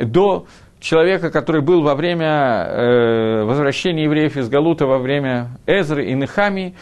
до 0.00 0.46
человека, 0.80 1.30
который 1.30 1.60
был 1.60 1.82
во 1.82 1.94
время 1.94 2.66
э, 2.66 3.44
возвращения 3.44 4.04
евреев 4.04 4.36
из 4.36 4.48
Галута, 4.48 4.86
во 4.86 4.98
время 4.98 5.58
Эзры 5.66 6.06
и 6.06 6.14
Нехамии, 6.14 6.74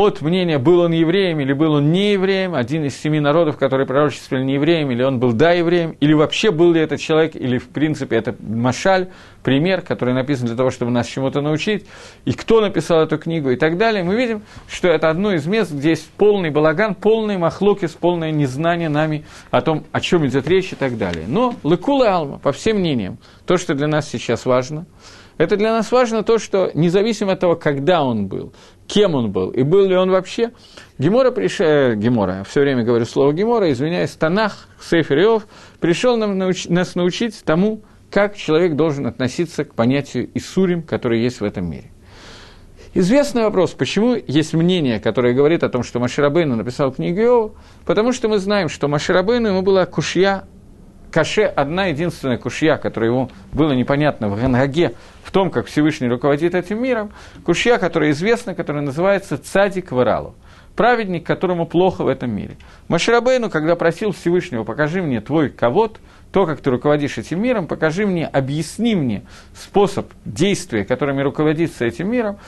от 0.00 0.22
мнения, 0.22 0.58
был 0.58 0.80
он 0.80 0.92
евреем 0.92 1.40
или 1.40 1.52
был 1.52 1.74
он 1.74 1.92
не 1.92 2.12
евреем, 2.12 2.54
один 2.54 2.84
из 2.84 2.96
семи 2.96 3.20
народов, 3.20 3.56
которые 3.58 3.86
пророчествовали 3.86 4.44
не 4.44 4.54
евреем, 4.54 4.90
или 4.90 5.02
он 5.02 5.18
был 5.18 5.32
да 5.32 5.52
евреем, 5.52 5.96
или 6.00 6.14
вообще 6.14 6.50
был 6.50 6.72
ли 6.72 6.80
этот 6.80 7.00
человек, 7.00 7.36
или 7.36 7.58
в 7.58 7.68
принципе 7.68 8.16
это 8.16 8.34
машаль, 8.40 9.08
пример, 9.42 9.82
который 9.82 10.14
написан 10.14 10.46
для 10.46 10.56
того, 10.56 10.70
чтобы 10.70 10.90
нас 10.90 11.06
чему-то 11.06 11.40
научить, 11.40 11.86
и 12.24 12.32
кто 12.32 12.60
написал 12.60 13.02
эту 13.02 13.18
книгу 13.18 13.50
и 13.50 13.56
так 13.56 13.76
далее, 13.76 14.02
мы 14.02 14.16
видим, 14.16 14.42
что 14.68 14.88
это 14.88 15.10
одно 15.10 15.32
из 15.32 15.46
мест, 15.46 15.70
где 15.70 15.90
есть 15.90 16.10
полный 16.12 16.50
балаган, 16.50 16.94
полный 16.94 17.36
махлокис, 17.36 17.90
полное 17.90 18.30
незнание 18.30 18.88
нами 18.88 19.24
о 19.50 19.60
том, 19.60 19.84
о 19.92 20.00
чем 20.00 20.26
идет 20.26 20.48
речь 20.48 20.72
и 20.72 20.76
так 20.76 20.96
далее. 20.98 21.26
Но 21.28 21.54
Лекула 21.62 22.14
Алма, 22.14 22.38
по 22.38 22.52
всем 22.52 22.78
мнениям, 22.78 23.18
то, 23.46 23.56
что 23.56 23.74
для 23.74 23.86
нас 23.86 24.08
сейчас 24.08 24.46
важно– 24.46 24.86
это 25.40 25.56
для 25.56 25.72
нас 25.72 25.90
важно 25.90 26.22
то, 26.22 26.38
что 26.38 26.70
независимо 26.74 27.32
от 27.32 27.40
того, 27.40 27.56
когда 27.56 28.04
он 28.04 28.26
был, 28.26 28.52
кем 28.90 29.14
он 29.14 29.30
был, 29.30 29.50
и 29.50 29.62
был 29.62 29.86
ли 29.86 29.96
он 29.96 30.10
вообще, 30.10 30.50
Гемора 30.98 31.30
пришел, 31.30 31.64
э, 31.64 31.94
Гемора, 31.94 32.44
все 32.48 32.60
время 32.60 32.82
говорю 32.82 33.06
слово 33.06 33.32
Гемора, 33.32 33.70
извиняюсь, 33.70 34.10
Танах, 34.10 34.68
Сейфер 34.80 35.18
Иов, 35.20 35.46
пришел 35.78 36.16
нам 36.16 36.36
науч, 36.36 36.66
нас 36.66 36.96
научить 36.96 37.40
тому, 37.44 37.82
как 38.10 38.36
человек 38.36 38.74
должен 38.74 39.06
относиться 39.06 39.64
к 39.64 39.74
понятию 39.74 40.28
Исурим, 40.34 40.82
который 40.82 41.22
есть 41.22 41.40
в 41.40 41.44
этом 41.44 41.70
мире. 41.70 41.92
Известный 42.92 43.44
вопрос, 43.44 43.70
почему 43.70 44.16
есть 44.26 44.54
мнение, 44.54 44.98
которое 44.98 45.34
говорит 45.34 45.62
о 45.62 45.68
том, 45.68 45.84
что 45.84 46.00
Маширабейну 46.00 46.56
написал 46.56 46.90
книгу 46.90 47.20
Иова, 47.20 47.52
потому 47.86 48.12
что 48.12 48.28
мы 48.28 48.38
знаем, 48.38 48.68
что 48.68 48.88
Маширабейну 48.88 49.50
ему 49.50 49.62
была 49.62 49.86
кушья 49.86 50.48
Каше 51.10 51.42
одна 51.42 51.86
единственная 51.86 52.38
кушья, 52.38 52.76
которая 52.76 53.10
ему 53.10 53.30
было 53.52 53.72
непонятно 53.72 54.28
в 54.28 54.40
Гангаге, 54.40 54.94
в 55.24 55.32
том, 55.32 55.50
как 55.50 55.66
Всевышний 55.66 56.08
руководит 56.08 56.54
этим 56.54 56.82
миром, 56.82 57.12
кушья, 57.44 57.78
которая 57.78 58.10
известна, 58.10 58.54
которая 58.54 58.82
называется 58.82 59.38
Цадик 59.38 59.92
Варалу, 59.92 60.34
праведник, 60.76 61.26
которому 61.26 61.66
плохо 61.66 62.04
в 62.04 62.08
этом 62.08 62.30
мире. 62.30 62.56
Маширабейну, 62.88 63.50
когда 63.50 63.76
просил 63.76 64.12
Всевышнего, 64.12 64.64
покажи 64.64 65.02
мне 65.02 65.20
твой 65.20 65.50
ковод, 65.50 66.00
то, 66.32 66.46
как 66.46 66.60
ты 66.60 66.70
руководишь 66.70 67.18
этим 67.18 67.42
миром, 67.42 67.66
покажи 67.66 68.06
мне, 68.06 68.26
объясни 68.26 68.94
мне 68.94 69.22
способ 69.54 70.06
действия, 70.24 70.84
которыми 70.84 71.22
руководится 71.22 71.84
этим 71.84 72.10
миром, 72.10 72.38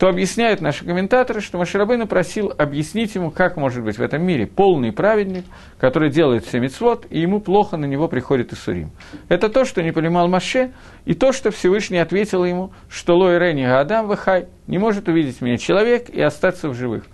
то 0.00 0.08
объясняют 0.08 0.62
наши 0.62 0.86
комментаторы, 0.86 1.42
что 1.42 1.58
Маширабейна 1.58 2.06
просил 2.06 2.50
объяснить 2.56 3.14
ему, 3.16 3.30
как 3.30 3.58
может 3.58 3.84
быть 3.84 3.98
в 3.98 4.02
этом 4.02 4.22
мире 4.22 4.46
полный 4.46 4.92
праведник, 4.92 5.44
который 5.78 6.08
делает 6.08 6.46
все 6.46 6.58
мецвод, 6.58 7.06
и 7.10 7.20
ему 7.20 7.38
плохо 7.38 7.76
на 7.76 7.84
него 7.84 8.08
приходит 8.08 8.50
Исурим. 8.50 8.92
Это 9.28 9.50
то, 9.50 9.66
что 9.66 9.82
не 9.82 9.92
понимал 9.92 10.26
Маше, 10.26 10.72
и 11.04 11.12
то, 11.12 11.32
что 11.32 11.50
Всевышний 11.50 11.98
ответил 11.98 12.46
ему, 12.46 12.72
что 12.88 13.14
Лой 13.14 13.38
Рени 13.38 13.64
Адам 13.64 14.06
Вахай 14.06 14.46
не 14.66 14.78
может 14.78 15.06
увидеть 15.06 15.42
меня 15.42 15.58
человек 15.58 16.08
и 16.08 16.22
остаться 16.22 16.70
в 16.70 16.74
живых. 16.74 17.04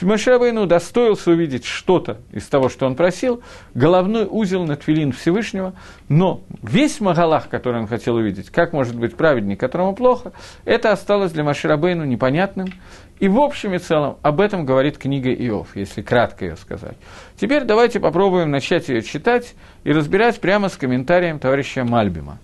Маширабейну 0.00 0.62
удостоился 0.62 1.30
увидеть 1.30 1.64
что-то 1.64 2.18
из 2.32 2.46
того, 2.46 2.68
что 2.68 2.86
он 2.86 2.96
просил, 2.96 3.42
головной 3.74 4.26
узел 4.28 4.64
на 4.64 4.76
твилин 4.76 5.12
Всевышнего, 5.12 5.74
но 6.08 6.42
весь 6.62 7.00
Магалах, 7.00 7.48
который 7.48 7.80
он 7.80 7.86
хотел 7.86 8.14
увидеть, 8.16 8.50
как 8.50 8.72
может 8.72 8.96
быть 8.96 9.16
праведник, 9.16 9.60
которому 9.60 9.94
плохо, 9.94 10.32
это 10.64 10.92
осталось 10.92 11.32
для 11.32 11.44
Маширабейну 11.44 12.04
непонятным. 12.04 12.72
И 13.18 13.28
в 13.28 13.38
общем 13.38 13.74
и 13.74 13.78
целом 13.78 14.16
об 14.22 14.40
этом 14.40 14.64
говорит 14.64 14.96
книга 14.96 15.30
Иов, 15.30 15.76
если 15.76 16.00
кратко 16.00 16.46
ее 16.46 16.56
сказать. 16.56 16.96
Теперь 17.38 17.64
давайте 17.64 18.00
попробуем 18.00 18.50
начать 18.50 18.88
ее 18.88 19.02
читать 19.02 19.54
и 19.84 19.92
разбирать 19.92 20.40
прямо 20.40 20.70
с 20.70 20.76
комментарием 20.78 21.38
товарища 21.38 21.84
Мальбима. 21.84 22.38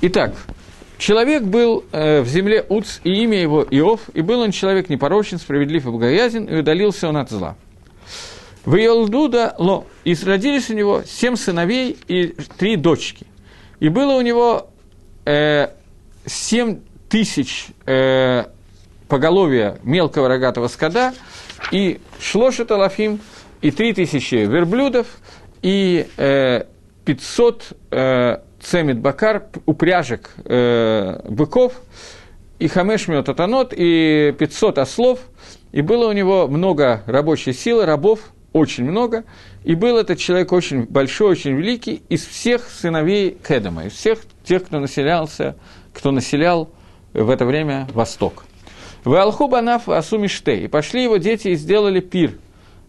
Итак, 0.00 0.34
Человек 1.02 1.42
был 1.42 1.84
э, 1.90 2.20
в 2.20 2.28
земле 2.28 2.64
Уц, 2.68 3.00
и 3.02 3.24
имя 3.24 3.42
его 3.42 3.66
Иов, 3.68 4.02
и 4.14 4.20
был 4.20 4.38
он 4.38 4.52
человек 4.52 4.88
непорочен, 4.88 5.40
справедлив 5.40 5.84
и 5.84 5.90
богоязен, 5.90 6.44
и 6.44 6.60
удалился 6.60 7.08
он 7.08 7.16
от 7.16 7.28
зла. 7.28 7.56
В 8.64 8.76
Иолдуда 8.76 9.56
Ло, 9.58 9.84
и 10.04 10.14
родились 10.14 10.70
у 10.70 10.74
него 10.74 11.02
семь 11.04 11.34
сыновей 11.34 11.98
и 12.06 12.36
три 12.56 12.76
дочки. 12.76 13.26
И 13.80 13.88
было 13.88 14.12
у 14.12 14.20
него 14.20 14.70
э, 15.24 15.70
7 16.24 16.78
тысяч 17.08 17.66
э, 17.84 18.44
поголовья 19.08 19.78
мелкого 19.82 20.28
рогатого 20.28 20.68
скота, 20.68 21.14
и 21.72 21.98
шлошет 22.20 22.70
алафим, 22.70 23.18
и 23.60 23.72
3 23.72 23.94
тысячи 23.94 24.36
верблюдов, 24.36 25.08
и 25.62 26.06
э, 26.16 26.62
500 27.04 27.72
э, 27.90 28.36
цемит 28.62 28.98
бакар, 28.98 29.44
упряжек 29.66 30.30
э, 30.44 31.20
быков, 31.28 31.74
и 32.58 32.68
хамеш 32.68 33.06
татанот, 33.24 33.74
и 33.76 34.34
500 34.38 34.78
ослов, 34.78 35.20
и 35.72 35.82
было 35.82 36.08
у 36.08 36.12
него 36.12 36.46
много 36.46 37.02
рабочей 37.06 37.52
силы, 37.52 37.86
рабов, 37.86 38.20
очень 38.52 38.84
много, 38.84 39.24
и 39.64 39.74
был 39.74 39.96
этот 39.96 40.18
человек 40.18 40.52
очень 40.52 40.84
большой, 40.84 41.32
очень 41.32 41.56
великий, 41.56 42.02
из 42.08 42.26
всех 42.26 42.68
сыновей 42.68 43.36
Кедама, 43.46 43.86
из 43.86 43.92
всех 43.92 44.20
тех, 44.44 44.64
кто 44.64 44.78
населялся, 44.78 45.56
кто 45.92 46.10
населял 46.10 46.70
в 47.12 47.30
это 47.30 47.44
время 47.44 47.88
Восток. 47.92 48.44
В 49.04 49.14
Алхубанаф 49.14 49.88
Асумиштей. 49.88 50.64
И 50.64 50.68
пошли 50.68 51.02
его 51.02 51.16
дети 51.16 51.48
и 51.48 51.54
сделали 51.56 52.00
пир. 52.00 52.34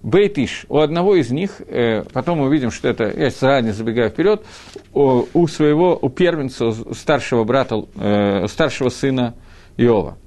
Бейтиш. 0.03 0.65
У 0.67 0.79
одного 0.79 1.15
из 1.15 1.31
них, 1.31 1.61
э, 1.65 2.03
потом 2.11 2.39
мы 2.39 2.47
увидим, 2.47 2.71
что 2.71 2.89
это, 2.89 3.05
я 3.05 3.29
заранее 3.29 3.71
забегаю 3.71 4.09
вперед, 4.09 4.45
у, 4.93 5.25
у 5.33 5.47
своего, 5.47 5.97
у 5.99 6.09
первенца, 6.09 6.65
у 6.65 6.93
старшего 6.93 7.45
брата, 7.45 7.85
э, 7.95 8.47
старшего 8.49 8.89
сына 8.89 9.33
Иова. 9.77 10.17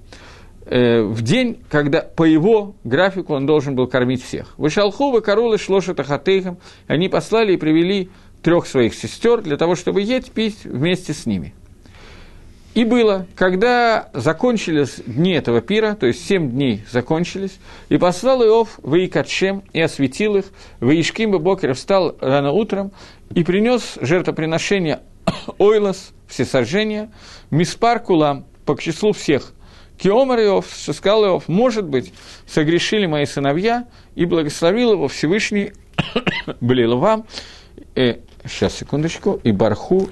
Э, 0.64 1.02
в 1.02 1.20
день, 1.20 1.58
когда 1.68 2.00
по 2.00 2.24
его 2.24 2.74
графику 2.84 3.34
он 3.34 3.44
должен 3.44 3.76
был 3.76 3.86
кормить 3.86 4.24
всех. 4.24 4.54
Вышалху, 4.56 5.10
выкорулы, 5.10 5.58
шлошета 5.58 6.04
хатейхам. 6.04 6.56
Они 6.86 7.10
послали 7.10 7.52
и 7.52 7.58
привели 7.58 8.08
трех 8.42 8.66
своих 8.66 8.94
сестер 8.94 9.42
для 9.42 9.58
того, 9.58 9.74
чтобы 9.74 10.00
есть, 10.00 10.32
пить 10.32 10.64
вместе 10.64 11.12
с 11.12 11.26
ними– 11.26 11.54
и 12.76 12.84
было, 12.84 13.26
когда 13.34 14.10
закончились 14.12 15.00
дни 15.06 15.32
этого 15.32 15.62
пира, 15.62 15.94
то 15.94 16.04
есть 16.04 16.26
семь 16.26 16.50
дней 16.50 16.84
закончились, 16.92 17.58
и 17.88 17.96
послал 17.96 18.44
Иов 18.44 18.78
в 18.82 18.94
Икатшем 19.02 19.64
и 19.72 19.80
осветил 19.80 20.36
их, 20.36 20.44
в 20.80 20.90
Ишким 20.90 21.30
Бокер 21.30 21.72
встал 21.72 22.14
рано 22.20 22.52
утром 22.52 22.92
и 23.34 23.44
принес 23.44 23.94
жертвоприношение 24.02 25.00
Ойлас, 25.58 26.12
всесожжения, 26.28 27.10
Миспар 27.50 27.98
Кулам, 27.98 28.44
по 28.66 28.78
числу 28.78 29.12
всех. 29.12 29.54
Киомар 29.96 30.40
Иов, 30.40 30.66
сказал 30.70 31.24
Иов, 31.24 31.48
может 31.48 31.86
быть, 31.86 32.12
согрешили 32.46 33.06
мои 33.06 33.24
сыновья, 33.24 33.88
и 34.16 34.26
благословил 34.26 34.92
его 34.92 35.08
Всевышний, 35.08 35.72
блил 36.60 36.98
вам, 36.98 37.24
э, 37.94 38.16
сейчас, 38.44 38.74
секундочку, 38.74 39.40
и 39.42 39.50
Барху 39.50 40.10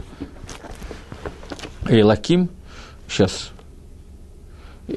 и 1.89 2.03
Лаким, 2.03 2.49
сейчас, 3.09 3.51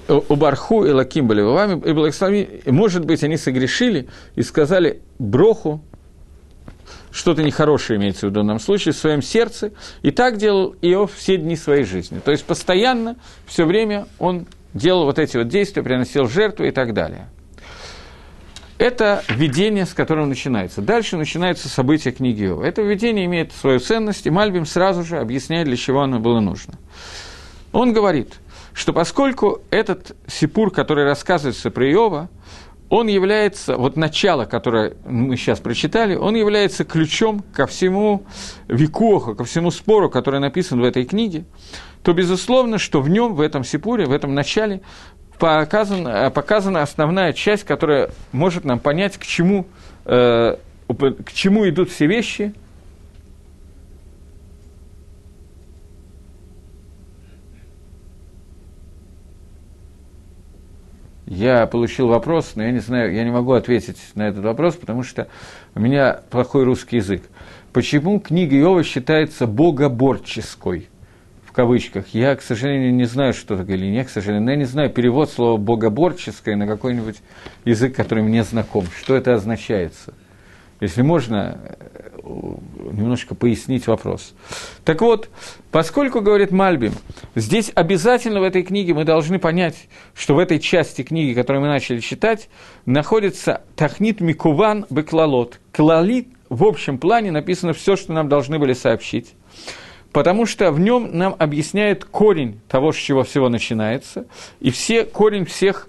у 0.07 0.35
Барху 0.35 0.85
и 0.85 0.91
Лаким 0.91 1.27
были 1.27 1.41
вами, 1.41 1.81
и 1.85 1.93
благослови, 1.93 2.61
может 2.65 3.05
быть, 3.05 3.23
они 3.23 3.37
согрешили 3.37 4.07
и 4.35 4.43
сказали 4.43 5.01
Броху, 5.19 5.81
что-то 7.11 7.41
нехорошее 7.41 7.99
имеется 7.99 8.27
в 8.27 8.31
данном 8.31 8.59
случае, 8.59 8.93
в 8.93 8.97
своем 8.97 9.21
сердце, 9.21 9.71
и 10.01 10.11
так 10.11 10.37
делал 10.37 10.75
Иов 10.81 11.13
все 11.13 11.37
дни 11.37 11.55
своей 11.55 11.83
жизни. 11.83 12.19
То 12.19 12.31
есть 12.31 12.45
постоянно, 12.45 13.15
все 13.45 13.65
время 13.65 14.07
он 14.19 14.45
делал 14.73 15.05
вот 15.05 15.17
эти 15.17 15.37
вот 15.37 15.47
действия, 15.47 15.83
приносил 15.83 16.27
жертвы 16.27 16.67
и 16.67 16.71
так 16.71 16.93
далее. 16.93 17.27
Это 18.77 19.23
видение, 19.29 19.87
с 19.87 19.93
которым 19.93 20.29
начинается. 20.29 20.81
Дальше 20.81 21.17
начинаются 21.17 21.67
события 21.67 22.11
книги 22.11 22.45
Иова. 22.45 22.63
Это 22.63 22.83
видение 22.83 23.25
имеет 23.25 23.51
свою 23.51 23.79
ценность, 23.79 24.27
и 24.27 24.29
Мальбим 24.29 24.67
сразу 24.67 25.03
же 25.03 25.17
объясняет, 25.17 25.67
для 25.67 25.77
чего 25.77 26.01
оно 26.01 26.19
было 26.19 26.39
нужно. 26.39 26.75
Он 27.71 27.91
говорит, 27.91 28.35
что 28.73 28.93
поскольку 28.93 29.61
этот 29.71 30.15
сипур, 30.27 30.69
который 30.71 31.05
рассказывается 31.05 31.71
про 31.71 31.91
Иова, 31.91 32.29
он 32.89 33.07
является, 33.07 33.77
вот 33.77 33.97
начало, 33.97 34.45
которое 34.45 34.93
мы 35.05 35.35
сейчас 35.35 35.59
прочитали, 35.59 36.15
он 36.15 36.35
является 36.35 36.85
ключом 36.85 37.43
ко 37.53 37.65
всему 37.65 38.23
викоху, 38.67 39.35
ко 39.35 39.43
всему 39.43 39.71
спору, 39.71 40.09
который 40.09 40.39
написан 40.39 40.79
в 40.79 40.83
этой 40.83 41.03
книге, 41.03 41.45
то 42.03 42.13
безусловно, 42.13 42.77
что 42.77 43.01
в 43.01 43.09
нем, 43.09 43.33
в 43.33 43.41
этом 43.41 43.63
сипуре, 43.63 44.05
в 44.05 44.13
этом 44.13 44.33
начале 44.33 44.81
показана, 45.37 46.29
показана 46.31 46.81
основная 46.81 47.33
часть, 47.33 47.63
которая 47.63 48.09
может 48.31 48.65
нам 48.65 48.79
понять, 48.79 49.17
к 49.17 49.25
чему, 49.25 49.67
э, 50.05 50.57
к 50.87 51.33
чему 51.33 51.67
идут 51.67 51.89
все 51.89 52.07
вещи. 52.07 52.53
Я 61.27 61.67
получил 61.67 62.07
вопрос, 62.07 62.53
но 62.55 62.63
я 62.63 62.71
не 62.71 62.79
знаю, 62.79 63.13
я 63.13 63.25
не 63.25 63.31
могу 63.31 63.51
ответить 63.51 63.97
на 64.15 64.29
этот 64.29 64.45
вопрос, 64.45 64.75
потому 64.77 65.03
что 65.03 65.27
у 65.75 65.79
меня 65.81 66.21
плохой 66.29 66.63
русский 66.63 66.97
язык. 66.97 67.21
Почему 67.73 68.21
книга 68.21 68.57
Иова 68.57 68.81
считается 68.81 69.45
богоборческой? 69.45 70.87
Кавычках. 71.57 72.09
Я, 72.13 72.35
к 72.35 72.43
сожалению, 72.43 72.93
не 72.93 73.05
знаю, 73.05 73.33
что 73.33 73.57
такое 73.57 73.77
или 73.77 73.87
нет, 73.87 74.05
к 74.05 74.09
сожалению, 74.11 74.45
но 74.45 74.51
я 74.51 74.57
не 74.57 74.65
знаю 74.65 74.91
перевод 74.91 75.31
слова 75.31 75.57
«богоборческое» 75.57 76.55
на 76.55 76.67
какой-нибудь 76.67 77.15
язык, 77.65 77.95
который 77.95 78.23
мне 78.23 78.43
знаком. 78.43 78.85
Что 78.95 79.15
это 79.15 79.33
означается? 79.33 80.13
Если 80.79 81.01
можно, 81.01 81.57
э, 81.63 82.27
немножко 82.91 83.33
пояснить 83.33 83.87
вопрос. 83.87 84.35
Так 84.85 85.01
вот, 85.01 85.29
поскольку, 85.71 86.21
говорит 86.21 86.51
Мальбим, 86.51 86.93
здесь 87.33 87.71
обязательно 87.73 88.39
в 88.39 88.43
этой 88.43 88.61
книге 88.61 88.93
мы 88.93 89.03
должны 89.03 89.39
понять, 89.39 89.87
что 90.13 90.35
в 90.35 90.37
этой 90.37 90.59
части 90.59 91.01
книги, 91.01 91.33
которую 91.33 91.63
мы 91.63 91.69
начали 91.69 92.01
читать, 92.01 92.49
находится 92.85 93.63
Тахнит 93.75 94.21
Микуван 94.21 94.85
Беклалот. 94.91 95.59
Клалит 95.71 96.27
в 96.49 96.63
общем 96.63 96.99
плане 96.99 97.31
написано 97.31 97.73
все, 97.73 97.95
что 97.95 98.13
нам 98.13 98.29
должны 98.29 98.59
были 98.59 98.73
сообщить 98.73 99.33
потому 100.17 100.47
что 100.47 100.71
в 100.71 100.79
нем 100.79 101.15
нам 101.15 101.35
объясняет 101.37 102.03
корень 102.03 102.59
того, 102.67 102.91
с 102.91 102.95
чего 102.95 103.21
всего 103.21 103.49
начинается, 103.49 104.25
и 104.59 104.71
все, 104.71 105.05
корень 105.05 105.45
всех 105.45 105.87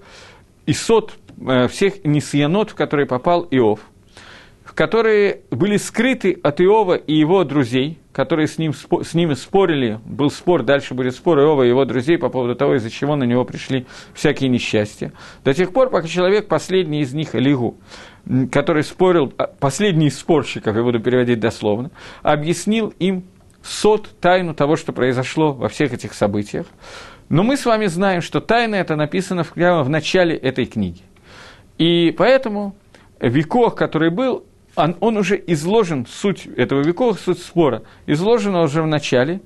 исот, 0.67 1.15
э, 1.47 1.67
всех 1.67 2.05
несиянот, 2.05 2.69
в 2.69 2.75
которые 2.75 3.07
попал 3.07 3.47
Иов, 3.49 3.79
которые 4.79 5.41
были 5.49 5.77
скрыты 5.77 6.39
от 6.41 6.61
Иова 6.61 6.93
и 6.93 7.13
его 7.13 7.43
друзей, 7.43 7.97
которые 8.11 8.47
с, 8.47 8.59
ним, 8.59 8.73
с 8.73 9.13
ними 9.13 9.33
спорили, 9.33 9.99
был 10.05 10.29
спор, 10.29 10.61
дальше 10.61 10.93
были 10.93 11.09
споры 11.09 11.41
Иова 11.41 11.63
и 11.63 11.67
его 11.67 11.83
друзей 11.83 12.19
по 12.19 12.29
поводу 12.29 12.53
того, 12.53 12.75
из-за 12.75 12.89
чего 12.91 13.17
на 13.17 13.25
него 13.25 13.43
пришли 13.45 13.87
всякие 14.13 14.49
несчастья, 14.49 15.11
до 15.43 15.55
тех 15.55 15.73
пор, 15.73 15.89
пока 15.89 16.07
человек, 16.07 16.47
последний 16.47 17.01
из 17.01 17.13
них, 17.13 17.33
Лигу, 17.33 17.77
который 18.51 18.83
спорил, 18.83 19.33
а, 19.37 19.47
последний 19.47 20.07
из 20.07 20.17
спорщиков, 20.17 20.75
я 20.75 20.83
буду 20.83 20.99
переводить 20.99 21.39
дословно, 21.41 21.89
объяснил 22.21 22.93
им 22.99 23.25
сот, 23.63 24.09
тайну 24.19 24.53
того, 24.53 24.75
что 24.75 24.93
произошло 24.93 25.53
во 25.53 25.69
всех 25.69 25.93
этих 25.93 26.13
событиях. 26.13 26.65
Но 27.29 27.43
мы 27.43 27.57
с 27.57 27.65
вами 27.65 27.85
знаем, 27.85 28.21
что 28.21 28.41
тайна 28.41 28.75
это 28.75 28.95
написано 28.95 29.43
прямо 29.43 29.83
в 29.83 29.89
начале 29.89 30.35
этой 30.35 30.65
книги. 30.65 31.01
И 31.77 32.13
поэтому 32.17 32.75
веков, 33.19 33.75
который 33.75 34.09
был, 34.09 34.45
он, 34.75 34.95
он 34.99 35.17
уже 35.17 35.41
изложен, 35.47 36.05
суть 36.07 36.45
этого 36.45 36.81
векова, 36.81 37.13
суть 37.13 37.39
спора, 37.39 37.83
изложена 38.07 38.61
уже 38.61 38.81
в 38.81 38.87
начале, 38.87 39.41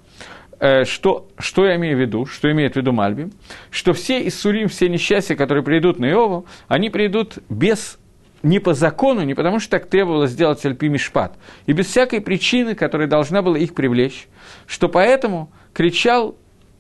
э, 0.59 0.85
что, 0.85 1.27
что 1.37 1.65
я 1.65 1.75
имею 1.75 1.97
в 1.97 1.99
виду, 1.99 2.25
что 2.25 2.51
имеет 2.51 2.73
в 2.73 2.75
виду 2.77 2.93
Мальби, 2.93 3.29
что 3.69 3.93
все 3.93 4.25
Иссурим, 4.27 4.69
все 4.69 4.87
несчастья, 4.87 5.35
которые 5.35 5.63
придут 5.63 5.99
на 5.99 6.05
Иову, 6.05 6.45
они 6.67 6.89
придут 6.89 7.39
без 7.49 7.99
не 8.43 8.59
по 8.59 8.73
закону, 8.73 9.23
не 9.23 9.33
потому 9.33 9.59
что 9.59 9.71
так 9.71 9.87
требовалось 9.87 10.31
сделать 10.31 10.63
Альпи 10.65 10.89
Мишпат, 10.89 11.37
и 11.65 11.73
без 11.73 11.87
всякой 11.87 12.21
причины, 12.21 12.75
которая 12.75 13.07
должна 13.07 13.41
была 13.41 13.57
их 13.57 13.73
привлечь, 13.73 14.27
что 14.67 14.89
поэтому 14.89 15.49
кричал 15.73 16.35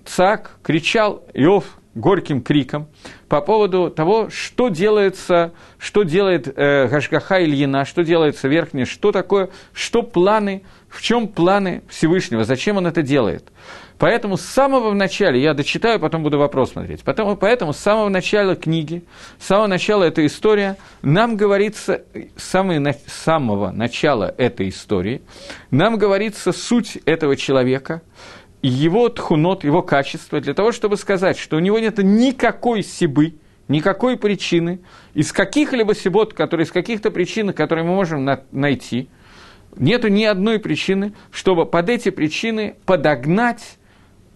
Цак, 0.05 0.57
кричал 0.61 1.23
Иов 1.33 1.79
горьким 1.95 2.41
криком 2.41 2.87
по 3.29 3.39
поводу 3.41 3.89
того, 3.89 4.29
что 4.29 4.69
делается, 4.69 5.53
что 5.77 6.03
делает 6.03 6.47
э, 6.47 6.87
Гашгаха 6.87 7.43
Ильина, 7.43 7.85
что 7.85 8.03
делается 8.03 8.47
верхнее, 8.47 8.85
что 8.85 9.11
такое, 9.11 9.49
что 9.73 10.01
планы, 10.01 10.63
в 10.93 11.01
чем 11.01 11.27
планы 11.27 11.81
Всевышнего, 11.89 12.43
зачем 12.43 12.77
он 12.77 12.85
это 12.85 13.01
делает. 13.01 13.51
Поэтому 13.97 14.37
с 14.37 14.41
самого 14.41 14.93
начала, 14.93 15.33
я 15.33 15.53
дочитаю, 15.53 15.99
потом 15.99 16.23
буду 16.23 16.37
вопрос 16.37 16.71
смотреть, 16.71 17.01
поэтому, 17.03 17.35
поэтому 17.35 17.73
с 17.73 17.77
самого 17.77 18.09
начала 18.09 18.55
книги, 18.55 19.03
с 19.39 19.47
самого 19.47 19.67
начала 19.67 20.03
этой 20.03 20.27
истории, 20.27 20.75
нам 21.01 21.35
говорится, 21.35 22.03
с 22.35 22.57
самого 23.07 23.71
начала 23.71 24.33
этой 24.37 24.69
истории, 24.69 25.21
нам 25.71 25.97
говорится 25.97 26.51
суть 26.51 26.99
этого 27.05 27.35
человека, 27.35 28.01
его 28.61 29.09
тхунот, 29.09 29.63
его 29.63 29.81
качество, 29.81 30.39
для 30.41 30.53
того, 30.53 30.71
чтобы 30.71 30.97
сказать, 30.97 31.37
что 31.37 31.57
у 31.57 31.59
него 31.59 31.79
нет 31.79 31.97
никакой 31.97 32.83
сибы, 32.83 33.35
никакой 33.67 34.17
причины, 34.17 34.79
из 35.13 35.31
каких-либо 35.31 35.95
сибот, 35.95 36.33
которые 36.33 36.65
из 36.65 36.71
каких-то 36.71 37.09
причин, 37.09 37.51
которые 37.53 37.85
мы 37.85 37.95
можем 37.95 38.25
на- 38.25 38.41
найти, 38.51 39.09
нету 39.77 40.07
ни 40.07 40.23
одной 40.23 40.59
причины, 40.59 41.13
чтобы 41.31 41.65
под 41.65 41.89
эти 41.89 42.09
причины 42.09 42.75
подогнать 42.85 43.77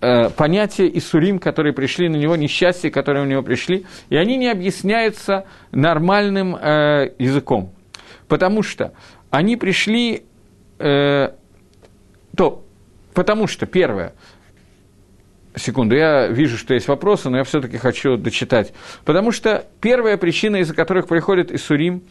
э, 0.02 0.30
понятия 0.30 0.89
Исурим, 0.97 1.39
которые 1.39 1.73
пришли 1.73 2.10
на 2.10 2.15
него, 2.15 2.36
несчастья, 2.36 2.89
которые 2.89 3.26
у 3.26 3.28
него 3.28 3.41
пришли, 3.41 3.86
и 4.10 4.15
они 4.15 4.38
не 4.38 4.50
объясняются 4.50 5.45
нормальным 5.71 6.56
э, 6.56 7.12
языком. 7.17 7.73
Потому 8.28 8.63
что 8.63 8.93
они 9.30 9.56
пришли, 9.56 10.23
э, 10.80 11.30
то, 12.36 12.63
потому 13.13 13.47
что, 13.47 13.65
первое, 13.65 14.13
секунду, 15.56 15.95
я 15.95 16.28
вижу, 16.28 16.58
что 16.58 16.73
есть 16.73 16.88
вопросы, 16.88 17.30
но 17.30 17.38
я 17.38 17.43
все-таки 17.43 17.78
хочу 17.78 18.17
дочитать. 18.17 18.73
Потому 19.06 19.32
что 19.32 19.65
первая 19.82 20.17
причина, 20.17 20.58
из-за 20.58 20.76
которых 20.76 21.08
приходит 21.08 21.52
Исурим, 21.52 22.04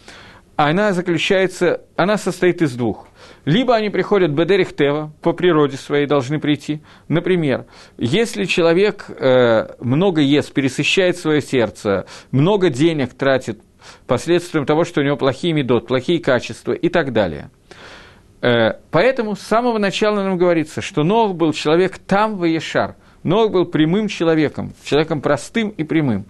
она 0.57 0.93
заключается, 0.93 1.83
она 1.97 2.17
состоит 2.17 2.63
из 2.63 2.75
двух. 2.75 3.07
Либо 3.45 3.75
они 3.77 3.91
приходят 3.91 4.33
бедерих 4.33 4.75
тева, 4.75 5.13
по 5.23 5.33
природе 5.33 5.77
своей 5.77 6.07
должны 6.07 6.41
прийти. 6.41 6.81
Например, 7.09 7.67
если 7.99 8.45
человек 8.45 9.07
э, 9.09 9.69
много 9.81 10.21
ест, 10.21 10.53
пересыщает 10.53 11.17
свое 11.19 11.43
сердце, 11.43 12.07
много 12.33 12.71
денег 12.71 13.15
тратит 13.15 13.61
последствием 14.07 14.67
того, 14.67 14.85
что 14.85 15.01
у 15.01 15.05
него 15.05 15.17
плохие 15.17 15.53
медот, 15.53 15.87
плохие 15.87 16.21
качества 16.21 16.73
и 16.73 16.89
так 16.89 17.13
далее. 17.13 17.51
Э, 18.43 18.73
поэтому 18.91 19.37
с 19.37 19.41
самого 19.41 19.79
начала 19.79 20.23
нам 20.23 20.39
говорится, 20.39 20.81
что 20.81 21.05
Нох 21.05 21.35
был 21.35 21.53
человек 21.53 21.99
там 21.99 22.37
в 22.37 22.45
Ешар. 22.45 22.97
Нох 23.23 23.51
был 23.51 23.67
прямым 23.67 24.09
человеком, 24.09 24.73
человеком 24.85 25.21
простым 25.21 25.69
и 25.69 25.85
прямым. 25.85 26.25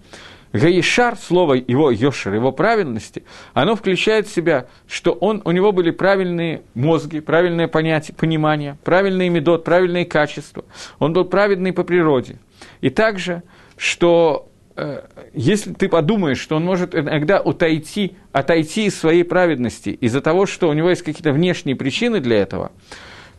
Гаишар, 0.57 1.17
слово 1.17 1.53
его 1.55 1.91
Йошер, 1.91 2.33
его 2.33 2.51
правильности, 2.51 3.23
оно 3.53 3.75
включает 3.75 4.27
в 4.27 4.33
себя, 4.33 4.67
что 4.87 5.11
он, 5.11 5.41
у 5.45 5.51
него 5.51 5.71
были 5.71 5.91
правильные 5.91 6.61
мозги, 6.73 7.19
правильное 7.19 7.67
понятие, 7.67 8.15
понимание, 8.15 8.77
правильный 8.83 9.29
медот, 9.29 9.63
правильные 9.63 10.05
качества. 10.05 10.65
Он 10.99 11.13
был 11.13 11.25
праведный 11.25 11.73
по 11.73 11.83
природе. 11.83 12.37
И 12.81 12.89
также, 12.89 13.43
что 13.77 14.49
э, 14.75 15.03
если 15.33 15.73
ты 15.73 15.89
подумаешь, 15.89 16.39
что 16.39 16.55
он 16.55 16.65
может 16.65 16.95
иногда 16.95 17.37
отойти, 17.37 18.15
отойти 18.31 18.85
из 18.85 18.99
своей 18.99 19.23
праведности 19.23 19.89
из-за 19.89 20.21
того, 20.21 20.45
что 20.45 20.69
у 20.69 20.73
него 20.73 20.89
есть 20.89 21.03
какие-то 21.03 21.31
внешние 21.31 21.75
причины 21.75 22.19
для 22.19 22.37
этого– 22.37 22.71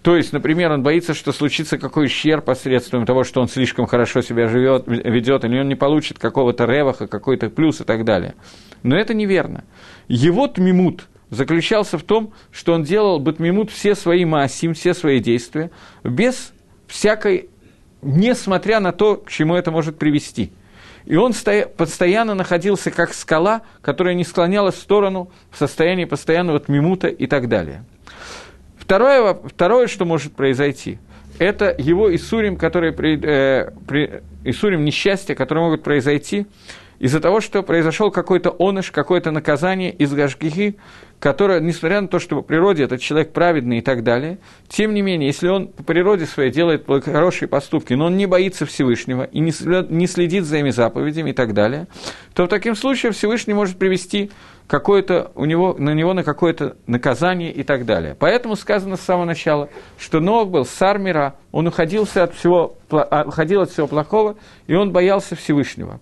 то 0.03 0.17
есть, 0.17 0.33
например, 0.33 0.73
он 0.73 0.83
боится, 0.83 1.13
что 1.13 1.33
случится 1.33 1.77
какой 1.77 2.07
ущерб 2.07 2.45
посредством 2.45 3.05
того, 3.05 3.25
что 3.25 3.41
он 3.41 3.49
слишком 3.49 3.87
хорошо 3.87 4.23
себя 4.23 4.49
живет, 4.49 4.85
ведет, 4.87 5.45
или 5.45 5.61
он 5.61 5.69
не 5.69 5.75
получит 5.75 6.19
какого-то 6.19 6.65
реваха, 6.65 7.07
какой-то 7.07 7.51
плюс 7.51 7.81
и 7.81 7.85
так 7.85 8.05
далее. 8.05 8.35
Но 8.83 8.97
это 8.97 9.13
неверно. 9.13 9.65
Его 10.07 10.47
тмимут 10.47 11.09
заключался 11.31 11.99
в 11.99 12.05
том, 12.05 12.33
что 12.51 12.73
он 12.73 12.85
делал 12.85 13.19
батмимут 13.19 13.71
все 13.71 13.95
свои 13.95 14.25
маасим, 14.25 14.75
все 14.75 14.95
свои 14.95 15.21
действия, 15.21 15.71
без 16.05 16.53
всякой, 16.87 17.51
несмотря 18.01 18.81
на 18.81 18.93
то, 18.93 19.17
к 19.17 19.29
чему 19.29 19.55
это 19.57 19.71
может 19.71 19.99
привести. 19.99 20.53
И 21.05 21.17
он 21.17 21.33
постоянно 21.77 22.35
находился 22.35 22.91
как 22.91 23.15
скала, 23.15 23.63
которая 23.81 24.15
не 24.15 24.25
склонялась 24.25 24.75
в 24.75 24.81
сторону 24.81 25.31
в 25.51 25.57
состоянии 25.57 26.05
постоянного 26.05 26.61
тмимута 26.61 27.09
и 27.09 27.27
так 27.27 27.49
далее. 27.49 27.85
Второе, 28.89 29.37
второе, 29.45 29.87
что 29.87 30.07
может 30.07 30.33
произойти, 30.33 30.99
это 31.39 31.75
его 31.77 32.15
Исурим, 32.17 32.57
которые 32.57 32.95
при, 32.95 33.21
э, 33.23 33.71
при, 33.87 34.23
Исурим 34.45 34.83
несчастья, 34.83 35.35
которые 35.35 35.65
могут 35.65 35.83
произойти 35.83 36.47
из-за 36.99 37.21
того, 37.21 37.43
что 37.43 37.63
произошел 37.63 38.11
какой-то 38.11 38.49
оныш, 38.59 38.91
какое-то 38.91 39.31
наказание 39.31 39.93
из 39.93 40.15
Гашгихи, 40.15 40.77
которое, 41.21 41.61
несмотря 41.61 42.01
на 42.01 42.09
то, 42.09 42.19
что 42.19 42.37
по 42.37 42.43
природе 42.43 42.85
этот 42.85 43.03
человек 43.03 43.35
праведный 43.35 43.79
и 43.79 43.83
так 43.83 44.03
далее, 44.03 44.39
тем 44.69 44.95
не 44.95 45.03
менее, 45.03 45.27
если 45.27 45.49
он 45.49 45.69
по 45.69 45.83
природе 45.83 46.25
своей 46.25 46.51
делает 46.51 46.87
хорошие 47.05 47.47
поступки, 47.47 47.93
но 47.93 48.07
он 48.07 48.17
не 48.17 48.25
боится 48.25 48.65
Всевышнего 48.65 49.25
и 49.25 49.41
не 49.41 50.07
следит 50.07 50.45
за 50.45 50.57
ими 50.61 50.71
заповедями 50.71 51.31
и 51.31 51.35
так 51.35 51.53
далее, 51.53 51.89
то 52.33 52.47
в 52.47 52.49
таком 52.49 52.75
случае 52.75 53.13
Всевышний 53.13 53.53
может 53.53 53.77
привести 53.77 54.31
какое-то 54.69 55.33
у 55.35 55.47
него, 55.47 55.75
на 55.77 55.95
него 55.95 56.13
на 56.13 56.23
какое-то 56.23 56.77
наказание 56.87 57.51
и 57.51 57.65
так 57.65 57.87
далее. 57.87 58.15
Поэтому 58.17 58.55
сказано 58.55 58.97
с 58.97 59.01
самого 59.01 59.25
начала, 59.25 59.69
что 59.99 60.21
Ног 60.21 60.51
был 60.51 60.65
сар 60.65 60.99
мира, 60.99 61.35
он 61.51 61.67
уходился 61.67 62.23
от 62.23 62.35
всего, 62.35 62.77
а, 62.91 63.25
уходил 63.27 63.63
от 63.63 63.71
всего 63.71 63.89
плохого, 63.89 64.37
и 64.67 64.75
он 64.75 64.93
боялся 64.93 65.35
Всевышнего. 65.35 65.99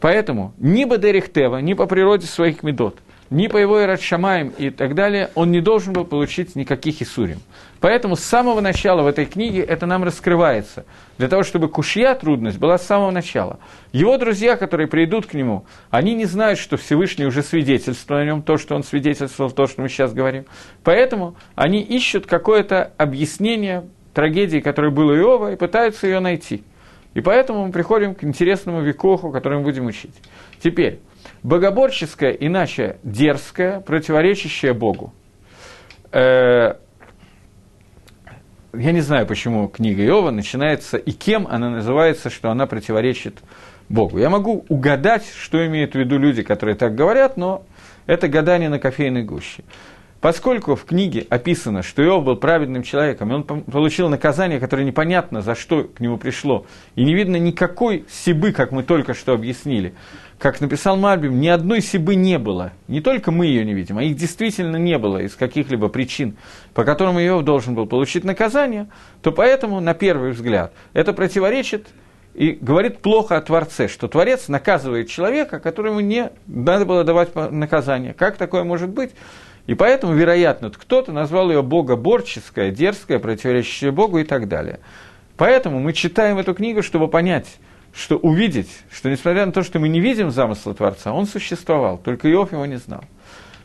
Поэтому 0.00 0.54
ни 0.58 0.84
Бадерихтева, 0.84 1.58
ни 1.58 1.74
по 1.74 1.86
природе 1.86 2.26
своих 2.26 2.62
медот, 2.62 2.98
ни 3.28 3.46
по 3.46 3.56
его 3.58 3.82
Ирадшамаем 3.82 4.52
и 4.56 4.70
так 4.70 4.94
далее, 4.94 5.30
он 5.34 5.50
не 5.50 5.60
должен 5.60 5.92
был 5.92 6.04
получить 6.04 6.56
никаких 6.56 7.02
Исурим. 7.02 7.40
Поэтому 7.80 8.16
с 8.16 8.20
самого 8.20 8.60
начала 8.60 9.02
в 9.02 9.06
этой 9.06 9.26
книге 9.26 9.60
это 9.60 9.84
нам 9.86 10.04
раскрывается. 10.04 10.84
Для 11.18 11.28
того, 11.28 11.42
чтобы 11.42 11.68
кушья 11.68 12.14
трудность 12.14 12.58
была 12.58 12.76
с 12.76 12.86
самого 12.86 13.10
начала. 13.10 13.58
Его 13.92 14.18
друзья, 14.18 14.56
которые 14.56 14.86
придут 14.86 15.26
к 15.26 15.34
нему, 15.34 15.64
они 15.90 16.14
не 16.14 16.26
знают, 16.26 16.58
что 16.58 16.76
Всевышний 16.76 17.24
уже 17.24 17.42
свидетельствовал 17.42 18.20
о 18.20 18.24
нем, 18.24 18.42
то, 18.42 18.58
что 18.58 18.74
он 18.74 18.82
свидетельствовал, 18.82 19.50
то, 19.50 19.66
что 19.66 19.80
мы 19.80 19.88
сейчас 19.88 20.12
говорим. 20.12 20.44
Поэтому 20.84 21.36
они 21.54 21.80
ищут 21.80 22.26
какое-то 22.26 22.92
объяснение 22.98 23.84
трагедии, 24.12 24.58
которая 24.58 24.90
была 24.90 25.12
у 25.12 25.16
Иова, 25.16 25.52
и 25.52 25.56
пытаются 25.56 26.06
ее 26.06 26.20
найти. 26.20 26.62
И 27.14 27.22
поэтому 27.22 27.66
мы 27.66 27.72
приходим 27.72 28.14
к 28.14 28.22
интересному 28.22 28.82
векоху, 28.82 29.32
который 29.32 29.58
мы 29.58 29.64
будем 29.64 29.86
учить. 29.86 30.14
Теперь, 30.62 31.00
богоборческое, 31.42 32.32
иначе 32.32 32.98
дерзкое, 33.02 33.80
противоречащее 33.80 34.74
Богу. 34.74 35.14
Э, 36.12 36.74
я 38.78 38.92
не 38.92 39.00
знаю, 39.00 39.26
почему 39.26 39.68
книга 39.68 40.04
Иова 40.04 40.30
начинается, 40.30 40.96
и 40.96 41.12
кем 41.12 41.46
она 41.46 41.70
называется, 41.70 42.30
что 42.30 42.50
она 42.50 42.66
противоречит 42.66 43.38
Богу. 43.88 44.18
Я 44.18 44.30
могу 44.30 44.64
угадать, 44.68 45.24
что 45.38 45.64
имеют 45.66 45.92
в 45.92 45.98
виду 45.98 46.18
люди, 46.18 46.42
которые 46.42 46.74
так 46.76 46.94
говорят, 46.94 47.36
но 47.36 47.64
это 48.06 48.28
гадание 48.28 48.68
на 48.68 48.78
кофейной 48.78 49.22
гуще. 49.22 49.62
Поскольку 50.20 50.74
в 50.74 50.84
книге 50.84 51.26
описано, 51.28 51.82
что 51.82 52.02
Иов 52.02 52.24
был 52.24 52.36
праведным 52.36 52.82
человеком, 52.82 53.30
и 53.30 53.34
он 53.34 53.44
получил 53.44 54.08
наказание, 54.08 54.58
которое 54.58 54.84
непонятно, 54.84 55.42
за 55.42 55.54
что 55.54 55.84
к 55.84 56.00
нему 56.00 56.16
пришло, 56.16 56.66
и 56.94 57.04
не 57.04 57.14
видно 57.14 57.36
никакой 57.36 58.04
сибы, 58.10 58.52
как 58.52 58.72
мы 58.72 58.82
только 58.82 59.14
что 59.14 59.34
объяснили, 59.34 59.94
как 60.38 60.60
написал 60.60 60.96
Мальбим, 60.96 61.40
ни 61.40 61.48
одной 61.48 61.80
сибы 61.80 62.14
не 62.14 62.38
было. 62.38 62.72
Не 62.88 63.00
только 63.00 63.30
мы 63.30 63.46
ее 63.46 63.64
не 63.64 63.74
видим, 63.74 63.98
а 63.98 64.02
их 64.02 64.16
действительно 64.16 64.76
не 64.76 64.98
было 64.98 65.18
из 65.18 65.34
каких-либо 65.34 65.88
причин, 65.88 66.36
по 66.74 66.84
которым 66.84 67.18
Иов 67.18 67.44
должен 67.44 67.74
был 67.74 67.86
получить 67.86 68.24
наказание, 68.24 68.88
то 69.22 69.32
поэтому, 69.32 69.80
на 69.80 69.94
первый 69.94 70.32
взгляд, 70.32 70.72
это 70.92 71.12
противоречит 71.12 71.86
и 72.34 72.50
говорит 72.60 72.98
плохо 72.98 73.38
о 73.38 73.40
Творце, 73.40 73.88
что 73.88 74.08
Творец 74.08 74.48
наказывает 74.48 75.08
человека, 75.08 75.58
которому 75.58 76.00
не 76.00 76.30
надо 76.46 76.84
было 76.84 77.02
давать 77.02 77.34
наказание. 77.34 78.12
Как 78.12 78.36
такое 78.36 78.62
может 78.62 78.90
быть? 78.90 79.12
И 79.66 79.74
поэтому, 79.74 80.12
вероятно, 80.12 80.70
кто-то 80.70 81.12
назвал 81.12 81.50
ее 81.50 81.62
богоборческая, 81.62 82.70
дерзкая, 82.70 83.18
противоречащая 83.18 83.90
Богу 83.90 84.18
и 84.18 84.24
так 84.24 84.48
далее. 84.48 84.80
Поэтому 85.38 85.80
мы 85.80 85.92
читаем 85.92 86.38
эту 86.38 86.54
книгу, 86.54 86.82
чтобы 86.82 87.08
понять, 87.08 87.56
что 87.96 88.18
увидеть, 88.18 88.68
что 88.92 89.08
несмотря 89.08 89.46
на 89.46 89.52
то, 89.52 89.62
что 89.62 89.78
мы 89.78 89.88
не 89.88 90.00
видим 90.00 90.30
замысла 90.30 90.74
Творца, 90.74 91.12
он 91.12 91.26
существовал, 91.26 91.96
только 91.96 92.30
Иов 92.30 92.52
его 92.52 92.66
не 92.66 92.76
знал. 92.76 93.02